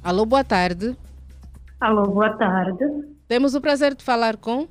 Alô, 0.04 0.26
boa 0.26 0.44
tarde. 0.44 0.94
Alô, 1.80 2.04
boa 2.04 2.32
tarde. 2.32 2.84
Temos 3.30 3.56
o 3.56 3.62
prazer 3.62 3.96
de 3.96 4.04
falar 4.04 4.36
com? 4.36 4.68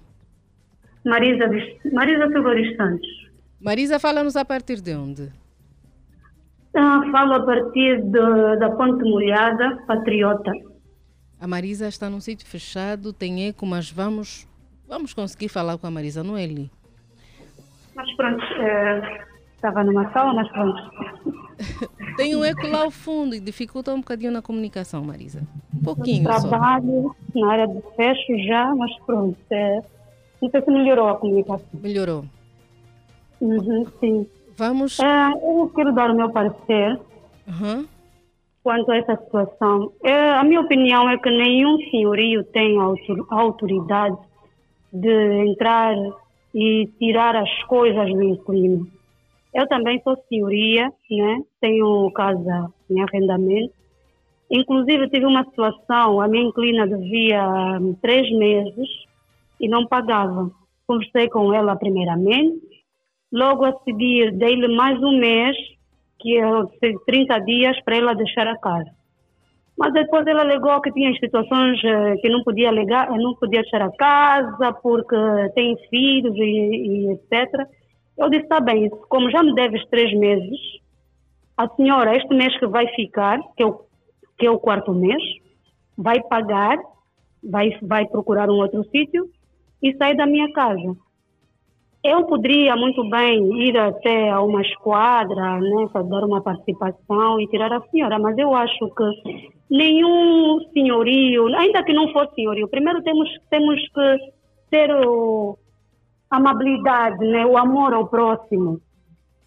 Marisa, 1.07 1.49
Marisa 1.91 2.29
Silva 2.29 2.51
Santos. 2.76 3.28
Marisa, 3.61 3.98
fala-nos 3.98 4.36
a 4.36 4.44
partir 4.44 4.80
de 4.80 4.94
onde? 4.94 5.32
Ah, 6.76 7.00
falo 7.11 7.34
a 7.34 7.44
partir 7.44 8.02
de, 8.02 8.56
da 8.59 8.70
Ponte 8.70 9.02
Molhada, 9.02 9.82
Patriota. 9.86 10.52
A 11.40 11.46
Marisa 11.46 11.88
está 11.88 12.09
num 12.09 12.20
sítio 12.20 12.46
fechado, 12.46 13.12
tem 13.12 13.48
eco, 13.48 13.66
mas 13.66 13.90
vamos, 13.90 14.46
vamos 14.86 15.12
conseguir 15.12 15.48
falar 15.48 15.76
com 15.76 15.86
a 15.86 15.90
Marisa, 15.90 16.22
não 16.22 16.36
é, 16.36 16.44
Eli? 16.44 16.70
Mas 17.96 18.12
pronto, 18.14 18.44
é, 18.61 19.26
estava 19.56 19.82
numa 19.82 20.12
sala, 20.12 20.34
mas 20.34 20.48
pronto. 20.52 20.80
tem 22.16 22.36
um 22.36 22.44
eco 22.44 22.66
lá 22.68 22.82
ao 22.82 22.90
fundo 22.92 23.34
e 23.34 23.40
dificulta 23.40 23.92
um 23.92 23.98
bocadinho 23.98 24.30
na 24.30 24.40
comunicação, 24.40 25.02
Marisa. 25.04 25.42
Um 25.74 25.82
pouquinho 25.82 26.24
Trabalho 26.24 27.14
só. 27.34 27.40
na 27.40 27.52
área 27.52 27.66
de 27.66 27.82
fecho 27.96 28.38
já, 28.46 28.72
mas 28.76 28.96
pronto. 29.00 29.36
É, 29.50 29.80
não 30.40 30.48
sei 30.48 30.62
se 30.62 30.70
melhorou 30.70 31.09
a 31.09 31.16
comunicação. 31.16 31.66
Melhorou. 31.74 32.24
Uhum, 33.41 33.86
sim. 34.01 34.26
Vamos. 34.57 34.99
É, 34.99 35.30
eu 35.32 35.70
quero 35.74 35.93
dar 35.93 36.11
o 36.11 36.14
meu 36.16 36.30
parecer 36.30 36.99
Uhum. 37.47 37.86
quanto 38.62 38.91
a 38.91 38.97
essa 38.97 39.16
situação. 39.16 39.93
É, 40.05 40.30
a 40.30 40.43
minha 40.45 40.61
opinião 40.61 41.09
é 41.09 41.16
que 41.18 41.30
nenhum 41.30 41.78
senhorio 41.91 42.43
tem 42.45 42.78
autor- 42.78 43.26
autoridade 43.30 44.16
de 44.93 45.43
entrar 45.49 45.95
e 46.55 46.86
tirar 46.99 47.36
as 47.36 47.62
coisas 47.64 48.11
do 48.12 48.22
inquilino. 48.22 48.86
Eu 49.55 49.66
também 49.68 50.01
sou 50.03 50.16
senhoria, 50.28 50.93
né? 51.11 51.43
tenho 51.61 52.11
casa 52.12 52.70
em 52.91 53.01
arrendamento. 53.01 53.72
Inclusive, 54.51 55.09
tive 55.11 55.26
uma 55.26 55.45
situação, 55.45 56.20
a 56.20 56.26
minha 56.28 56.45
inquilina 56.49 56.86
devia 56.86 57.47
três 58.01 58.30
meses 58.36 58.89
e 59.61 59.68
não 59.68 59.86
pagava. 59.86 60.51
Conversei 60.86 61.28
com 61.28 61.53
ela 61.53 61.76
primeiramente, 61.76 62.61
logo 63.33 63.64
a 63.64 63.72
seguir 63.85 64.33
dei-lhe 64.33 64.68
mais 64.76 64.99
um 65.03 65.18
mês, 65.18 65.57
que 66.18 66.39
é 66.39 66.45
30 67.07 67.39
dias, 67.41 67.81
para 67.85 67.97
ela 67.97 68.14
deixar 68.14 68.47
a 68.47 68.59
casa. 68.59 68.91
Mas 69.79 69.93
depois 69.93 70.26
ela 70.26 70.41
alegou 70.41 70.81
que 70.81 70.91
tinha 70.91 71.12
situações 71.14 71.81
eh, 71.85 72.16
que 72.16 72.29
não 72.29 72.43
podia 72.43 72.68
alegar, 72.68 73.11
não 73.12 73.35
podia 73.37 73.62
deixar 73.62 73.83
a 73.83 73.93
casa 73.93 74.72
porque 74.83 75.16
tem 75.55 75.76
filhos 75.89 76.35
e, 76.37 76.41
e 76.41 77.12
etc. 77.12 77.64
Eu 78.16 78.29
disse, 78.29 78.43
está 78.43 78.59
bem, 78.59 78.91
como 79.09 79.31
já 79.31 79.41
me 79.41 79.55
deves 79.55 79.87
três 79.89 80.12
meses, 80.18 80.59
a 81.57 81.68
senhora, 81.76 82.16
este 82.16 82.35
mês 82.35 82.59
que 82.59 82.66
vai 82.66 82.89
ficar, 82.89 83.39
que 83.57 83.62
é 83.62 83.66
o, 83.66 83.81
que 84.37 84.47
é 84.47 84.51
o 84.51 84.59
quarto 84.59 84.93
mês, 84.93 85.22
vai 85.97 86.20
pagar, 86.22 86.76
vai, 87.43 87.70
vai 87.83 88.05
procurar 88.07 88.51
um 88.51 88.55
outro 88.55 88.83
sítio 88.91 89.31
e 89.81 89.95
sair 89.97 90.16
da 90.16 90.26
minha 90.26 90.53
casa. 90.53 90.97
Eu 92.11 92.24
poderia 92.24 92.74
muito 92.76 93.09
bem 93.11 93.44
ir 93.62 93.76
até 93.76 94.30
a 94.30 94.40
uma 94.40 94.62
esquadra, 94.62 95.59
né, 95.61 95.88
para 95.92 96.02
dar 96.02 96.24
uma 96.24 96.40
participação 96.40 97.40
e 97.40 97.46
tirar 97.48 97.72
a 97.72 97.82
senhora, 97.90 98.18
mas 98.18 98.36
eu 98.38 98.54
acho 98.54 98.88
que 98.94 99.50
nenhum 99.70 100.59
senhorio, 100.72 101.46
ainda 101.54 101.82
que 101.82 101.92
não 101.92 102.11
fosse 102.12 102.34
senhorio, 102.34 102.68
primeiro 102.68 103.02
temos, 103.02 103.28
temos 103.50 103.80
que 103.88 104.16
ter 104.70 104.90
o, 105.06 105.59
amabilidade, 106.30 107.24
né, 107.26 107.44
o 107.44 107.56
amor 107.56 107.92
ao 107.92 108.09
próximo. 108.09 108.80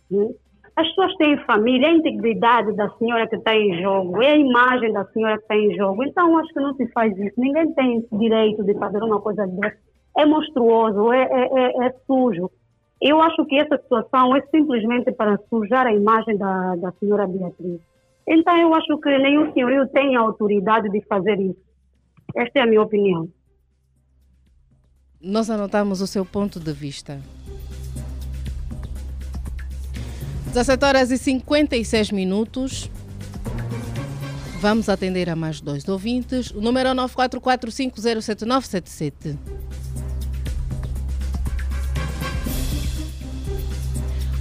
né? 0.09 0.27
As 0.75 0.87
pessoas 0.87 1.15
têm 1.15 1.37
família, 1.45 1.87
é 1.87 1.89
a 1.89 1.95
integridade 1.95 2.73
da 2.75 2.89
senhora 2.91 3.27
que 3.27 3.35
está 3.35 3.55
em 3.55 3.81
jogo, 3.81 4.21
é 4.21 4.31
a 4.31 4.37
imagem 4.37 4.93
da 4.93 5.05
senhora 5.05 5.37
que 5.37 5.43
está 5.43 5.55
em 5.55 5.75
jogo. 5.75 6.03
Então, 6.03 6.37
acho 6.37 6.53
que 6.53 6.59
não 6.59 6.73
se 6.75 6.87
faz 6.91 7.15
isso. 7.17 7.33
Ninguém 7.37 7.73
tem 7.73 8.05
direito 8.13 8.63
de 8.63 8.73
fazer 8.75 9.03
uma 9.03 9.19
coisa 9.19 9.45
dessa. 9.47 9.90
É 10.17 10.25
monstruoso, 10.25 11.13
é, 11.13 11.23
é, 11.23 11.49
é, 11.53 11.87
é 11.87 11.95
sujo. 12.05 12.51
Eu 13.01 13.21
acho 13.21 13.45
que 13.45 13.57
essa 13.57 13.77
situação 13.77 14.35
é 14.35 14.41
simplesmente 14.47 15.11
para 15.11 15.39
sujar 15.49 15.87
a 15.87 15.93
imagem 15.93 16.37
da, 16.37 16.75
da 16.75 16.91
senhora 16.99 17.27
Beatriz. 17.27 17.79
Então, 18.27 18.57
eu 18.57 18.73
acho 18.75 18.97
que 18.99 19.17
nenhum 19.17 19.51
senhorio 19.53 19.87
tem 19.87 20.15
autoridade 20.15 20.89
de 20.89 21.01
fazer 21.05 21.39
isso. 21.39 21.57
Esta 22.35 22.59
é 22.59 22.61
a 22.61 22.67
minha 22.67 22.81
opinião. 22.81 23.29
Nós 25.19 25.49
anotamos 25.49 26.01
o 26.01 26.07
seu 26.07 26.25
ponto 26.25 26.59
de 26.59 26.73
vista. 26.73 27.19
17 30.47 30.85
horas 30.85 31.11
e 31.11 31.17
56 31.17 32.11
minutos. 32.11 32.89
Vamos 34.59 34.89
atender 34.89 35.29
a 35.29 35.35
mais 35.35 35.61
dois 35.61 35.87
ouvintes. 35.87 36.51
O 36.51 36.61
número 36.61 36.89
é 36.89 36.93
944507977. 36.93 39.37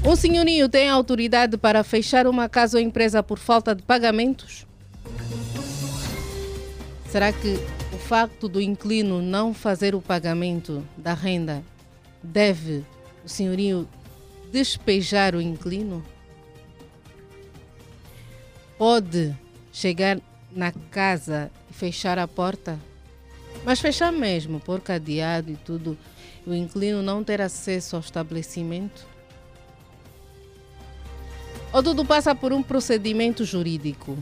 Um 0.03 0.17
senhorio 0.17 0.67
tem 0.67 0.89
autoridade 0.89 1.59
para 1.59 1.85
fechar 1.85 2.27
uma 2.27 2.49
casa 2.49 2.79
ou 2.79 2.83
empresa 2.83 3.23
por 3.23 3.39
falta 3.39 3.75
de 3.75 3.83
pagamentos? 3.83 4.67
Será 7.07 7.31
que 7.31 7.59
o 7.93 7.99
facto 7.99 8.49
do 8.49 8.63
inquilino 8.63 9.21
não 9.21 9.53
fazer 9.53 9.95
o 9.95 10.01
pagamento 10.01 10.83
da 10.97 11.13
renda 11.13 11.63
deve 12.23 12.83
o 13.23 13.29
senhorio 13.29 13.87
despejar 14.51 15.35
o 15.35 15.41
inquilino? 15.41 16.03
Pode 18.79 19.37
chegar 19.71 20.19
na 20.51 20.73
casa 20.91 21.51
e 21.71 21.75
fechar 21.75 22.19
a 22.19 22.27
porta? 22.27 22.81
Mas 23.67 23.81
fechar 23.81 24.11
mesmo, 24.11 24.61
por 24.61 24.81
cadeado 24.81 25.53
e 25.53 25.57
tudo, 25.57 25.99
o 26.47 26.55
inquilino 26.55 27.03
não 27.03 27.23
ter 27.23 27.43
acesso 27.43 27.97
ao 27.97 28.01
estabelecimento? 28.01 29.10
Ou 31.73 31.83
tudo 31.83 32.05
passa 32.05 32.35
por 32.35 32.53
um 32.53 32.63
procedimento 32.63 33.45
jurídico? 33.45 34.19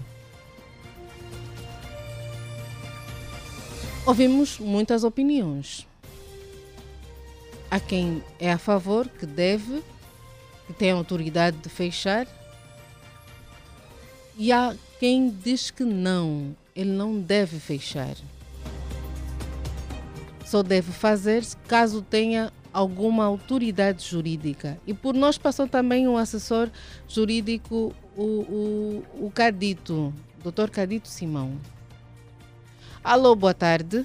Ouvimos 4.05 4.59
muitas 4.59 5.03
opiniões. 5.03 5.87
Há 7.71 7.81
quem 7.81 8.23
é 8.39 8.53
a 8.53 8.59
favor, 8.59 9.09
que 9.09 9.27
deve, 9.27 9.83
que 10.67 10.73
tem 10.73 10.91
autoridade 10.91 11.57
de 11.59 11.69
fechar, 11.69 12.27
e 14.37 14.53
há 14.53 14.75
quem 15.01 15.31
diz 15.31 15.71
que 15.71 15.85
não, 15.85 16.55
ele 16.75 16.91
não 16.91 17.19
deve 17.19 17.59
fechar. 17.59 18.15
Só 20.45 20.63
deve 20.63 20.93
fazer 20.93 21.45
caso 21.67 22.01
tenha 22.01 22.53
alguma 22.73 23.25
autoridade 23.25 24.05
jurídica. 24.05 24.79
E 24.87 24.95
por 24.95 25.15
nós 25.15 25.39
passou 25.39 25.69
também 25.69 26.07
um 26.09 26.17
assessor 26.17 26.71
jurídico, 27.07 27.95
o, 28.17 28.23
o, 28.23 29.27
o 29.27 29.31
Cadito, 29.35 30.13
Dr. 30.43 30.71
Cadito 30.71 31.09
Simão. 31.09 31.61
Alô, 33.03 33.35
boa 33.35 33.55
tarde. 33.55 34.05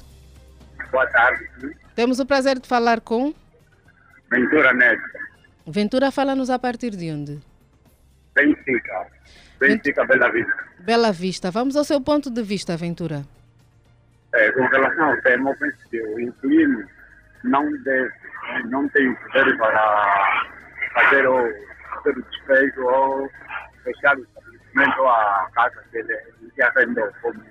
Boa 0.91 1.07
tarde. 1.07 1.49
Temos 1.95 2.19
o 2.19 2.25
prazer 2.25 2.59
de 2.59 2.67
falar 2.67 3.01
com 3.01 3.33
Ventura 4.31 4.73
Neto. 4.73 5.01
Ventura. 5.65 6.11
Fala-nos 6.11 6.49
a 6.49 6.57
partir 6.57 6.91
de 6.91 7.11
onde? 7.11 7.39
Benfica. 8.33 9.07
Benfica, 9.59 10.05
Bela 10.05 10.31
Vista. 10.31 10.63
Bela 10.79 11.11
Vista. 11.11 11.51
Vamos 11.51 11.75
ao 11.75 11.83
seu 11.83 12.01
ponto 12.01 12.29
de 12.29 12.41
vista, 12.41 12.75
Ventura. 12.75 13.23
É, 14.33 14.51
com 14.51 14.65
relação 14.65 15.05
ao 15.05 15.21
tema, 15.21 15.51
eu 15.51 15.57
penso 15.57 15.77
que 15.89 16.01
o 16.01 16.19
inquilino 16.19 16.87
não 17.43 17.71
deve, 17.83 18.11
não 18.65 18.87
tem 18.89 19.09
o 19.09 19.15
poder 19.15 19.57
para 19.57 20.47
fazer 20.93 21.27
o, 21.27 21.49
fazer 21.95 22.17
o 22.17 22.23
despejo 22.23 22.85
ou 22.85 23.29
fechar 23.83 24.17
o 24.17 24.23
estabelecimento 24.23 25.01
ou 25.01 25.09
a 25.09 25.49
casa 25.53 25.83
que 25.91 25.97
ele, 25.97 26.13
ele 26.13 26.63
arrendou, 26.63 27.11
como 27.21 27.43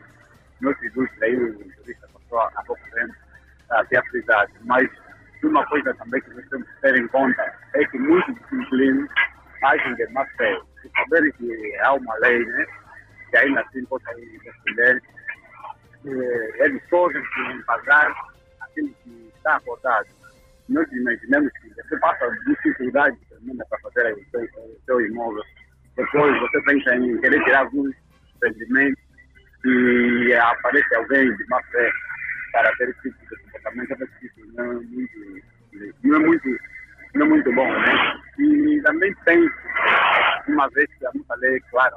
nossa 0.62 0.86
indústria 0.86 1.26
aí, 1.26 1.36
o 1.36 1.58
turista 1.76 2.08
passou 2.12 2.40
há 2.40 2.62
pouco 2.64 2.82
tempo 2.94 3.14
a 3.70 3.84
ter 3.84 3.98
a 3.98 4.02
frisado. 4.04 4.52
Mas 4.64 4.88
uma 5.42 5.66
coisa 5.66 5.92
também 5.94 6.20
que 6.20 6.30
nós 6.30 6.48
temos 6.48 6.68
que 6.68 6.80
ter 6.80 6.96
em 6.96 7.08
conta 7.08 7.54
é 7.74 7.84
que 7.86 7.98
muitos 7.98 8.36
inquilinos 8.52 9.10
agem 9.64 9.94
de 9.96 10.06
má 10.12 10.24
fé. 10.36 10.58
Se 10.80 10.90
saberem 10.96 11.32
que 11.32 11.76
há 11.80 11.94
uma 11.94 12.14
lei, 12.18 12.44
né, 12.44 12.66
que 13.30 13.36
ainda 13.36 13.60
assim 13.60 13.84
possa 13.86 14.14
defender, 14.14 15.02
eh, 16.06 16.64
eles 16.64 16.82
podem 16.88 17.22
se 17.22 17.62
pagar 17.64 18.14
aquilo 18.60 18.94
que 19.02 19.32
está 19.36 19.56
acordado. 19.56 20.06
Nós 20.72 20.90
imaginamos 20.90 21.52
que 21.60 21.68
você 21.74 21.98
passa 21.98 22.30
dificuldade 22.46 23.18
tremenda 23.28 23.62
para 23.68 23.78
fazer 23.80 24.14
o 24.14 24.24
seu, 24.30 24.42
o 24.42 24.80
seu 24.86 25.00
imóvel. 25.02 25.42
Depois 25.96 26.40
você 26.40 26.62
pensa 26.62 26.96
em 26.96 27.20
querer 27.20 27.44
tirar 27.44 27.60
alguns 27.60 27.94
rendimentos 28.42 29.02
e 29.66 30.32
aparece 30.32 30.94
alguém 30.94 31.36
de 31.36 31.46
má 31.48 31.62
fé 31.64 31.92
para 32.52 32.74
ter 32.76 32.88
esse 32.88 33.02
tipo 33.02 33.36
de 33.36 33.42
comportamento. 33.42 33.96
Não 34.54 34.64
é 34.64 34.74
muito, 34.74 35.42
não 36.02 36.16
é 36.16 36.18
muito, 36.20 36.58
não 37.14 37.26
é 37.26 37.28
muito 37.28 37.52
bom. 37.52 37.70
Né? 37.70 38.22
E 38.38 38.80
também 38.82 39.14
penso, 39.26 39.54
uma 40.48 40.68
vez 40.70 40.88
que 40.98 41.06
a 41.06 41.10
nossa 41.14 41.34
lei 41.36 41.60
clara, 41.70 41.96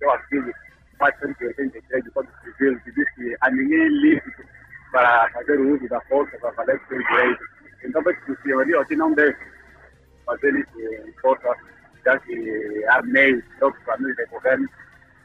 seu 0.00 0.10
artigo 0.10 0.52
483 0.98 2.04
do 2.04 2.12
Código 2.12 2.34
Civil, 2.42 2.80
que 2.80 2.90
diz 2.90 3.14
que 3.14 3.36
a 3.40 3.50
ninguém 3.52 3.82
é 3.82 3.88
lícito 3.88 4.44
para 4.90 5.30
fazer 5.30 5.58
o 5.58 5.74
uso 5.74 5.88
da 5.88 6.00
força 6.02 6.36
para 6.38 6.50
valer 6.50 6.76
o 6.76 6.88
seu 6.88 6.98
direito. 6.98 7.44
Então, 7.84 8.02
penso 8.02 8.20
que 8.22 8.52
o 8.52 8.80
aqui 8.80 8.96
não 8.96 9.12
deve 9.14 9.36
fazer 10.26 10.54
isso 10.54 10.80
em 10.80 11.12
força, 11.20 11.54
já 12.04 12.18
que 12.20 12.84
meios 13.04 13.44
próprios 13.58 13.84
para 13.84 13.98
nós 13.98 14.16
de 14.16 14.26
governo. 14.26 14.68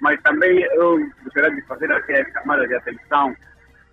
Mas 0.02 0.22
também 0.24 0.62
eu 0.62 1.00
gostaria 1.24 1.56
de 1.56 1.62
fazer 1.64 1.92
aqui 1.92 2.14
a 2.14 2.32
chamada 2.32 2.68
de 2.68 2.76
atenção 2.76 3.36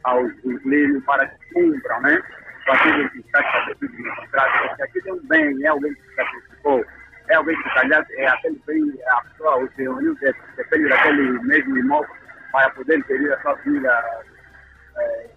aos 0.05 0.33
inquilinos 0.45 1.05
para 1.05 1.27
que 1.27 1.55
cumpram, 1.55 2.01
né? 2.03 2.23
Aquilo 2.69 3.11
que 3.11 3.19
está 3.19 3.41
estabelecido 3.41 4.03
no 4.03 4.17
contrato, 4.17 4.69
porque 4.69 4.83
aqui 4.83 5.01
tem 5.03 5.13
um 5.13 5.27
bem, 5.27 5.65
é 5.65 5.69
alguém 5.69 5.95
que 5.95 6.03
se 6.03 6.15
sacrificou, 6.15 6.85
é 7.29 7.35
alguém 7.35 7.57
que, 7.57 7.75
calhar, 7.75 8.07
é 8.11 8.27
aquele 8.27 8.63
bem, 8.67 8.93
a 9.09 9.21
pessoa, 9.23 9.57
o 9.59 9.73
senhorio 9.75 10.17
que 10.17 10.33
depende 10.57 10.89
daquele 10.89 11.39
mesmo 11.41 11.77
imóvel 11.77 12.15
para 12.53 12.71
poder 12.71 13.05
gerir 13.09 13.33
a 13.33 13.41
sua 13.41 13.55
vida, 13.55 14.25
eh, 14.99 15.31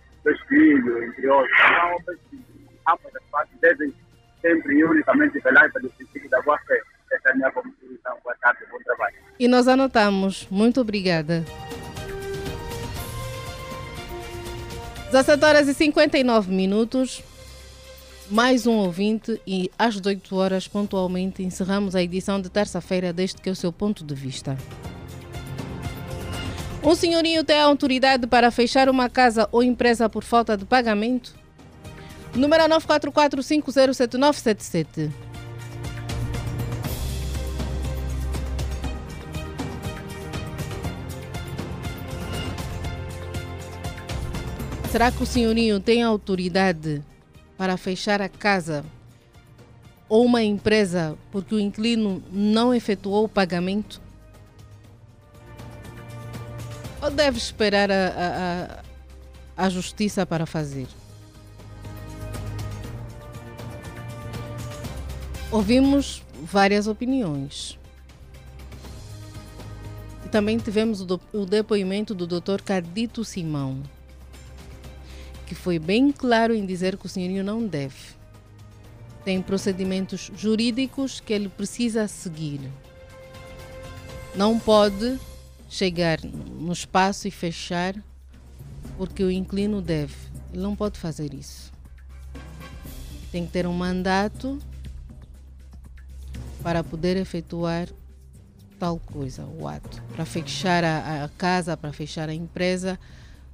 filhos, 0.47 1.03
entre 1.03 1.27
outros. 1.27 1.57
Penso 2.05 2.19
que 2.29 2.39
ambas 2.87 3.15
as 3.15 3.23
partes 3.31 3.59
devem 3.61 3.93
sempre 4.41 4.75
e 4.75 4.83
unicamente 4.83 5.39
velar 5.39 5.71
pelo 5.73 5.89
princípio 5.89 6.29
da 6.29 6.41
boa 6.41 6.57
fé. 6.67 6.81
E 9.37 9.47
nós 9.47 9.67
anotamos. 9.67 10.47
Muito 10.49 10.81
obrigada. 10.81 11.43
17 15.11 15.45
horas 15.45 15.67
e 15.67 15.73
59 15.73 16.51
minutos. 16.51 17.21
Mais 18.29 18.65
um 18.65 18.73
ouvinte 18.77 19.39
e 19.45 19.69
às 19.77 19.95
18 19.99 20.35
horas 20.35 20.67
pontualmente 20.67 21.43
encerramos 21.43 21.95
a 21.95 22.01
edição 22.01 22.41
de 22.41 22.49
terça-feira 22.49 23.13
deste 23.13 23.39
que 23.39 23.49
é 23.49 23.51
o 23.51 23.55
seu 23.55 23.71
ponto 23.71 24.03
de 24.03 24.15
vista. 24.15 24.57
Um 26.85 26.93
senhorinho 26.93 27.43
tem 27.43 27.59
autoridade 27.59 28.27
para 28.27 28.51
fechar 28.51 28.87
uma 28.89 29.09
casa 29.09 29.49
ou 29.51 29.63
empresa 29.63 30.07
por 30.07 30.23
falta 30.23 30.55
de 30.55 30.65
pagamento? 30.65 31.33
Número 32.35 32.63
944507977. 32.65 35.09
Será 44.91 45.11
que 45.11 45.23
o 45.23 45.25
senhorinho 45.25 45.79
tem 45.79 46.03
autoridade 46.03 47.03
para 47.57 47.77
fechar 47.77 48.21
a 48.21 48.29
casa 48.29 48.85
ou 50.07 50.23
uma 50.23 50.43
empresa 50.43 51.17
porque 51.31 51.55
o 51.55 51.59
inquilino 51.59 52.21
não 52.31 52.75
efetuou 52.75 53.23
o 53.23 53.29
pagamento? 53.29 54.04
Ou 57.05 57.11
deve 57.11 57.37
esperar 57.37 57.91
a, 57.91 58.81
a, 59.57 59.65
a 59.65 59.69
justiça 59.69 60.25
para 60.25 60.47
fazer? 60.47 60.87
Ouvimos 65.51 66.23
várias 66.41 66.87
opiniões. 66.87 67.77
Também 70.31 70.57
tivemos 70.57 71.01
o, 71.01 71.05
do, 71.05 71.21
o 71.31 71.45
depoimento 71.45 72.15
do 72.15 72.25
Dr. 72.25 72.63
Cadito 72.65 73.23
Simão, 73.23 73.83
que 75.45 75.53
foi 75.53 75.77
bem 75.77 76.11
claro 76.11 76.55
em 76.55 76.65
dizer 76.65 76.97
que 76.97 77.05
o 77.05 77.09
senhorinho 77.09 77.43
não 77.43 77.67
deve. 77.67 78.15
Tem 79.23 79.43
procedimentos 79.43 80.31
jurídicos 80.35 81.19
que 81.19 81.33
ele 81.33 81.49
precisa 81.49 82.07
seguir. 82.07 82.61
Não 84.33 84.57
pode 84.57 85.19
chegar 85.75 86.19
no 86.23 86.71
espaço 86.71 87.27
e 87.27 87.31
fechar 87.31 87.95
porque 88.97 89.21
o 89.21 89.29
inclino 89.29 89.81
deve. 89.81 90.15
Ele 90.53 90.61
não 90.61 90.73
pode 90.73 90.97
fazer 90.97 91.33
isso. 91.33 91.71
Tem 93.29 93.45
que 93.45 93.51
ter 93.51 93.67
um 93.67 93.73
mandato 93.73 94.57
para 96.63 96.81
poder 96.81 97.17
efetuar 97.17 97.89
tal 98.79 98.97
coisa, 98.99 99.45
o 99.45 99.67
ato, 99.67 100.01
para 100.15 100.25
fechar 100.25 100.83
a, 100.83 101.25
a 101.25 101.29
casa, 101.29 101.75
para 101.75 101.91
fechar 101.91 102.29
a 102.29 102.33
empresa, 102.33 102.97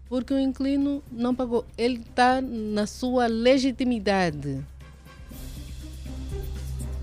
porque 0.07 0.33
o 0.33 0.39
inclino 0.39 1.03
não 1.11 1.33
pagou. 1.33 1.65
Ele 1.75 2.01
está 2.01 2.39
na 2.39 2.85
sua 2.85 3.25
legitimidade. 3.25 4.63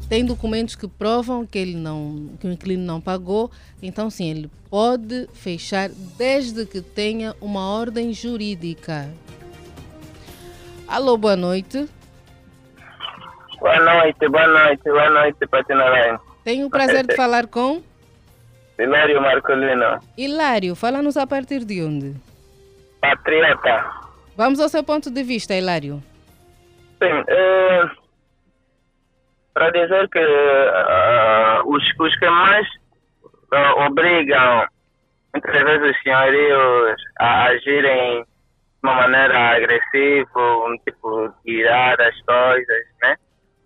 Tem 0.09 0.25
documentos 0.25 0.75
que 0.75 0.89
provam 0.89 1.45
que 1.45 1.59
ele 1.59 1.77
não, 1.77 2.31
que 2.41 2.47
o 2.47 2.51
inquilino 2.51 2.83
não 2.83 2.99
pagou, 2.99 3.51
então 3.83 4.09
sim, 4.09 4.31
ele 4.31 4.51
pode 4.71 5.29
fechar 5.35 5.91
desde 6.17 6.65
que 6.65 6.81
tenha 6.81 7.35
uma 7.43 7.71
ordem 7.71 8.11
jurídica. 8.15 9.11
Alô, 10.89 11.19
boa 11.19 11.37
noite. 11.37 11.87
Boa 13.61 13.81
noite, 13.81 14.29
boa 14.29 14.47
noite, 14.47 14.83
boa 14.85 15.11
noite, 15.11 15.47
Patina 15.47 16.21
Tenho 16.43 16.69
o 16.69 16.71
prazer 16.71 17.07
de 17.07 17.15
falar 17.15 17.47
com 17.47 17.83
Hilário 18.79 19.21
Marcolino. 19.21 20.01
Hilário, 20.17 20.75
fala-nos 20.75 21.19
a 21.19 21.27
partir 21.27 21.65
de 21.65 21.83
onde? 21.83 22.15
Patriota. 22.99 23.85
Vamos 24.35 24.59
ao 24.59 24.71
seu 24.71 24.83
ponto 24.83 25.11
de 25.11 25.23
vista, 25.23 25.55
Hilário. 25.55 26.03
Sim, 26.99 27.25
é, 27.29 27.91
para 29.59 29.71
dizer 29.73 30.09
que 30.11 30.21
uh, 30.21 31.67
os, 31.67 31.83
os 31.99 32.19
que 32.21 32.31
mais 32.31 32.67
uh, 33.53 33.87
obrigam, 33.89 34.65
muitas 35.35 35.65
vezes, 35.65 35.97
os 35.97 36.03
senhorios 36.05 36.95
a 37.19 37.47
agirem 37.47 38.23
de 38.23 38.29
uma 38.85 38.95
maneira 38.95 39.57
agressiva, 39.57 40.41
um 40.65 40.77
tipo, 40.87 41.35
tirar 41.45 42.01
as 42.01 42.21
coisas, 42.23 42.85
né? 43.03 43.17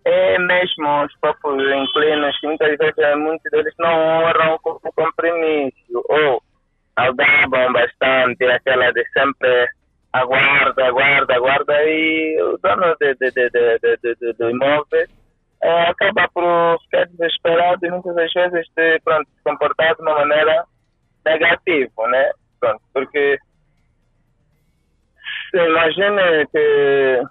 é 0.06 0.38
mesmo 0.38 1.04
os 1.04 1.14
próprios 1.20 1.62
inquilinos 1.70 2.40
que 2.40 2.46
muitas 2.46 2.76
vezes 2.78 3.18
muitos 3.18 3.50
deles 3.52 3.74
não 3.78 3.92
honram 3.92 4.58
com 4.62 4.70
o 4.82 4.92
compromisso 4.94 6.02
ou 6.08 6.42
audabam 6.96 7.72
bastante 7.72 8.44
aquela 8.46 8.90
de 8.92 9.04
sempre 9.12 9.68
aguarda, 10.14 10.86
aguarda, 10.86 11.34
aguarda 11.34 11.84
e 11.84 12.42
o 12.42 12.58
dono 12.62 12.96
de, 12.98 13.14
de, 13.14 13.30
de, 13.30 13.50
de, 13.50 13.96
de, 14.02 14.14
de 14.14 14.32
do 14.32 14.50
imóvel 14.50 15.06
é, 15.62 15.82
acaba 15.82 16.28
por 16.34 16.80
ficar 16.82 17.06
desesperado 17.06 17.86
e 17.86 17.90
muitas 17.90 18.14
das 18.14 18.32
vezes 18.32 18.66
de, 18.76 19.00
pronto, 19.00 19.28
se 19.30 19.42
comportar 19.44 19.94
de 19.94 20.02
uma 20.02 20.14
maneira 20.14 20.64
negativa, 21.24 22.08
né? 22.08 22.30
Pronto, 22.60 22.82
porque 22.92 23.38
imagine 25.54 26.46
que 26.50 27.22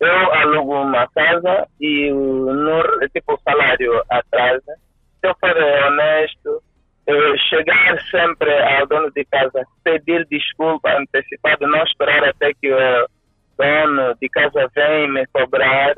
eu 0.00 0.32
alugo 0.32 0.82
uma 0.82 1.06
casa 1.08 1.66
e 1.80 2.10
no 2.10 2.82
tipo 3.14 3.34
o 3.34 3.40
salário 3.40 4.02
atrasa. 4.10 4.76
Se 5.20 5.28
eu 5.28 5.34
for 5.40 5.56
honesto, 5.56 6.62
eu 7.06 7.38
chegar 7.38 8.00
sempre 8.10 8.52
ao 8.62 8.86
dono 8.86 9.10
de 9.12 9.24
casa, 9.26 9.64
pedir 9.84 10.26
desculpa 10.26 10.90
antecipado, 10.98 11.66
não 11.66 11.82
esperar 11.84 12.24
até 12.24 12.52
que 12.54 12.72
o 12.72 13.08
dono 13.56 14.14
de 14.20 14.28
casa 14.28 14.68
venha 14.74 15.08
me 15.08 15.26
cobrar. 15.28 15.94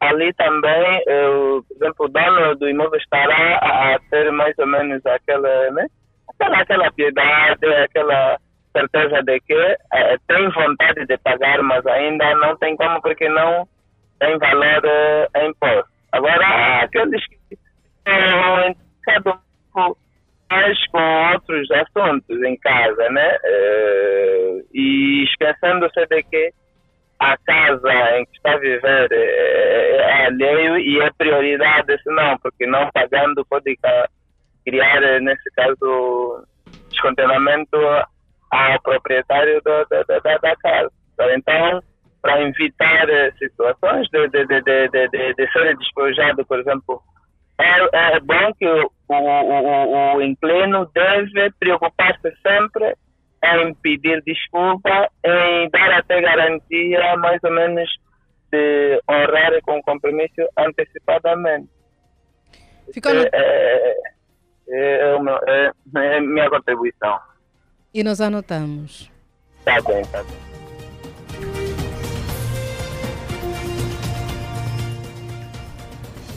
Ali 0.00 0.32
também, 0.34 1.02
eu, 1.06 1.64
por 1.68 1.76
exemplo, 1.76 2.06
o 2.06 2.08
dono 2.08 2.54
do 2.56 2.68
imóvel 2.68 2.98
estará 2.98 3.56
a 3.56 3.98
ter 4.10 4.30
mais 4.30 4.56
ou 4.58 4.66
menos 4.66 5.04
aquela, 5.04 5.70
né? 5.72 5.86
aquela, 6.28 6.58
aquela 6.58 6.92
piedade, 6.92 7.66
aquela 7.66 8.38
certeza 8.72 9.22
de 9.22 9.40
que 9.40 9.76
é, 9.92 10.16
tem 10.28 10.48
vontade 10.50 11.04
de 11.06 11.18
pagar, 11.18 11.62
mas 11.62 11.84
ainda 11.86 12.34
não 12.36 12.56
tem 12.58 12.76
como 12.76 13.00
porque 13.02 13.28
não 13.28 13.66
tem 14.20 14.38
valor 14.38 14.84
é, 14.84 15.28
em 15.36 15.50
imposto. 15.50 15.90
Agora, 16.12 16.82
aqueles 16.82 17.26
que 17.26 17.36
estão 17.50 18.68
interessados 18.68 19.40
mais 20.50 20.86
com 20.88 21.32
outros 21.32 21.68
assuntos 21.70 22.42
em 22.42 22.56
casa, 22.58 23.08
né? 23.10 23.36
É, 23.44 24.60
e 24.72 25.24
esquecendo-se 25.24 26.06
de 26.06 26.22
que 26.22 26.52
a 27.18 27.36
casa 27.38 28.18
em 28.18 28.24
que 28.26 28.36
está 28.36 28.52
a 28.52 28.58
viver 28.58 29.08
é, 29.10 29.96
é 29.96 30.26
alheio 30.26 30.78
e 30.78 31.00
é 31.00 31.10
prioridade, 31.16 32.00
senão, 32.02 32.38
porque 32.38 32.66
não 32.66 32.88
pagando 32.92 33.44
pode 33.46 33.76
criar, 34.64 35.00
nesse 35.20 35.50
caso, 35.56 36.46
descontentamento 36.90 37.76
ao 38.50 38.80
proprietário 38.82 39.60
do, 39.64 39.84
da, 39.88 40.02
da, 40.02 40.38
da, 40.38 40.56
casa. 40.56 40.90
Então, 41.36 41.82
para 42.22 42.42
evitar 42.42 43.08
eh, 43.08 43.32
situações 43.38 44.08
de, 44.08 44.28
de, 44.28 44.46
de, 44.46 44.60
de, 44.62 45.08
de, 45.08 45.34
de 45.34 45.52
ser 45.52 45.76
despojado, 45.76 46.44
por 46.46 46.58
exemplo, 46.60 47.02
é, 47.58 48.16
é 48.16 48.20
bom 48.20 48.52
que 48.58 48.66
o, 48.66 48.90
o, 49.08 49.14
o, 49.14 50.16
o 50.16 50.22
inclino 50.22 50.88
deve 50.94 51.50
preocupar-se 51.58 52.32
sempre 52.42 52.94
em 53.44 53.74
pedir 53.74 54.22
desculpa, 54.24 55.08
em 55.24 55.68
dar 55.70 55.98
até 55.98 56.20
garantia, 56.20 57.16
mais 57.16 57.42
ou 57.44 57.52
menos, 57.52 57.88
de 58.50 59.00
honrar 59.08 59.60
com 59.62 59.80
compromisso 59.82 60.48
antecipadamente. 60.56 61.68
Ficou 62.92 63.14
no... 63.14 63.22
é, 63.22 63.30
é, 63.32 63.94
é, 64.68 65.16
é, 65.46 66.16
é 66.16 66.20
minha 66.20 66.48
contribuição. 66.50 67.18
E 67.92 68.02
nós 68.02 68.20
anotamos. 68.20 69.10
Tá 69.64 69.80
bem, 69.82 70.02
tá 70.06 70.22
bem. 70.22 70.48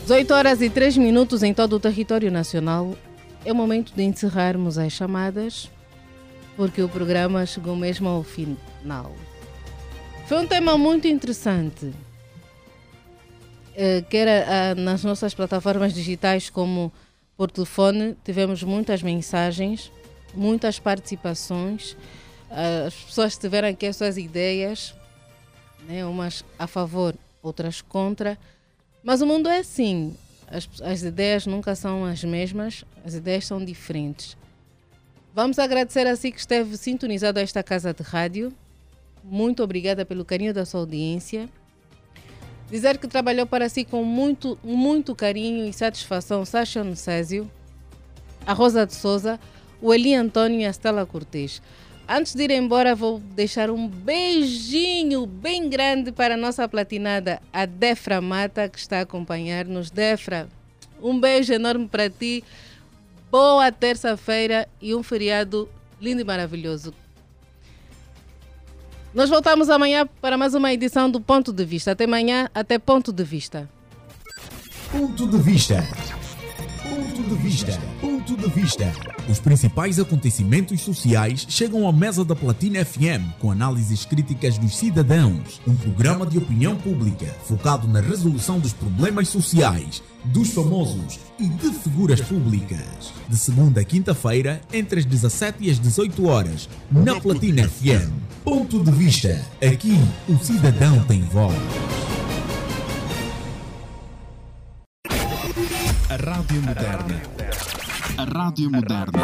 Dezoito 0.01 0.33
horas 0.33 0.61
e 0.61 0.69
três 0.69 0.97
minutos 0.97 1.41
em 1.41 1.53
todo 1.53 1.73
o 1.73 1.79
território 1.79 2.29
nacional. 2.29 2.95
É 3.45 3.51
o 3.51 3.55
momento 3.55 3.93
de 3.93 4.03
encerrarmos 4.03 4.77
as 4.77 4.91
chamadas, 4.91 5.71
porque 6.55 6.81
o 6.81 6.89
programa 6.89 7.45
chegou 7.45 7.75
mesmo 7.75 8.07
ao 8.07 8.23
final. 8.23 9.15
Foi 10.27 10.39
um 10.39 10.47
tema 10.47 10.77
muito 10.77 11.07
interessante. 11.07 11.91
Eh, 13.75 14.03
quer 14.09 14.47
ah, 14.47 14.75
nas 14.75 15.03
nossas 15.03 15.33
plataformas 15.33 15.93
digitais 15.93 16.49
como 16.49 16.91
por 17.37 17.49
telefone, 17.49 18.15
tivemos 18.23 18.63
muitas 18.63 19.01
mensagens 19.01 19.91
muitas 20.33 20.79
participações. 20.79 21.95
Ah, 22.49 22.85
as 22.87 22.95
pessoas 22.95 23.37
tiveram 23.37 23.67
aqui 23.69 23.85
as 23.85 23.95
suas 23.97 24.17
ideias, 24.17 24.95
né? 25.87 26.05
umas 26.05 26.43
a 26.57 26.67
favor, 26.67 27.15
outras 27.41 27.81
contra. 27.81 28.37
Mas 29.03 29.21
o 29.21 29.25
mundo 29.25 29.49
é 29.49 29.59
assim. 29.59 30.15
As, 30.47 30.67
as 30.81 31.01
ideias 31.01 31.45
nunca 31.45 31.75
são 31.75 32.03
as 32.03 32.23
mesmas, 32.23 32.83
as 33.05 33.13
ideias 33.13 33.45
são 33.45 33.63
diferentes. 33.63 34.35
Vamos 35.33 35.57
agradecer 35.59 36.05
a 36.07 36.15
si 36.17 36.29
que 36.29 36.39
esteve 36.39 36.75
sintonizado 36.75 37.39
a 37.39 37.41
esta 37.41 37.63
casa 37.63 37.93
de 37.93 38.03
rádio. 38.03 38.51
Muito 39.23 39.63
obrigada 39.63 40.05
pelo 40.05 40.25
carinho 40.25 40.53
da 40.53 40.65
sua 40.65 40.81
audiência. 40.81 41.47
Dizer 42.69 42.97
que 42.97 43.07
trabalhou 43.07 43.45
para 43.45 43.69
si 43.69 43.85
com 43.85 44.03
muito, 44.03 44.59
muito 44.61 45.15
carinho 45.15 45.65
e 45.65 45.71
satisfação 45.71 46.43
Sasha 46.43 46.83
Nucésio, 46.83 47.49
a 48.45 48.51
Rosa 48.51 48.85
de 48.85 48.93
Souza, 48.93 49.39
o 49.81 49.93
Eli 49.93 50.13
Antônio 50.13 50.59
e 50.59 50.65
a 50.65 50.69
Stella 50.69 51.05
Cortês. 51.05 51.61
Antes 52.09 52.35
de 52.35 52.43
ir 52.43 52.51
embora, 52.51 52.93
vou 52.93 53.19
deixar 53.19 53.69
um 53.69 53.87
beijinho 53.87 55.25
bem 55.25 55.69
grande 55.69 56.11
para 56.11 56.33
a 56.33 56.37
nossa 56.37 56.67
platinada, 56.67 57.41
a 57.53 57.65
Defra 57.65 58.19
Mata, 58.19 58.67
que 58.67 58.79
está 58.79 58.99
a 58.99 59.01
acompanhar-nos. 59.03 59.89
Defra, 59.89 60.49
um 61.01 61.17
beijo 61.17 61.53
enorme 61.53 61.87
para 61.87 62.09
ti. 62.09 62.43
Boa 63.31 63.71
terça-feira 63.71 64.67
e 64.81 64.93
um 64.93 65.01
feriado 65.01 65.69
lindo 66.01 66.19
e 66.19 66.23
maravilhoso. 66.25 66.93
Nós 69.13 69.29
voltamos 69.29 69.69
amanhã 69.69 70.05
para 70.19 70.37
mais 70.37 70.53
uma 70.53 70.73
edição 70.73 71.09
do 71.09 71.21
Ponto 71.21 71.53
de 71.53 71.63
Vista. 71.63 71.91
Até 71.91 72.03
amanhã, 72.03 72.49
até 72.53 72.77
Ponto 72.77 73.13
de 73.13 73.23
Vista. 73.23 73.69
Ponto 74.91 75.25
de 75.25 75.37
Vista. 75.37 75.81
Ponto 76.91 77.23
de 77.23 77.35
Vista. 77.35 77.79
Ponto 78.01 78.35
de 78.35 78.49
Vista. 78.49 78.91
Os 79.29 79.39
principais 79.39 79.97
acontecimentos 79.97 80.81
sociais 80.81 81.45
chegam 81.47 81.87
à 81.87 81.93
mesa 81.93 82.25
da 82.25 82.35
Platina 82.35 82.83
FM 82.83 83.31
com 83.39 83.49
análises 83.49 84.03
críticas 84.03 84.57
dos 84.57 84.75
cidadãos. 84.75 85.61
Um 85.65 85.73
programa 85.73 86.25
de 86.25 86.37
opinião 86.37 86.75
pública 86.75 87.27
focado 87.45 87.87
na 87.87 88.01
resolução 88.01 88.59
dos 88.59 88.73
problemas 88.73 89.29
sociais, 89.29 90.03
dos 90.25 90.49
famosos 90.49 91.17
e 91.39 91.47
de 91.47 91.69
figuras 91.69 92.19
públicas. 92.19 93.13
De 93.29 93.37
segunda 93.37 93.79
a 93.79 93.85
quinta-feira, 93.85 94.59
entre 94.73 94.99
as 94.99 95.05
17 95.05 95.59
e 95.61 95.71
as 95.71 95.79
18 95.79 96.27
horas, 96.27 96.67
na 96.91 97.21
Platina 97.21 97.69
FM. 97.69 98.11
Ponto 98.43 98.83
de 98.83 98.91
Vista. 98.91 99.41
Aqui, 99.65 99.97
o 100.27 100.37
cidadão 100.43 101.01
tem 101.05 101.21
voz. 101.21 101.55
A 106.11 106.17
Rádio 106.17 106.61
Moderna. 106.61 107.21
A 108.17 108.25
Rádio 108.25 108.69
Moderna. 108.69 109.23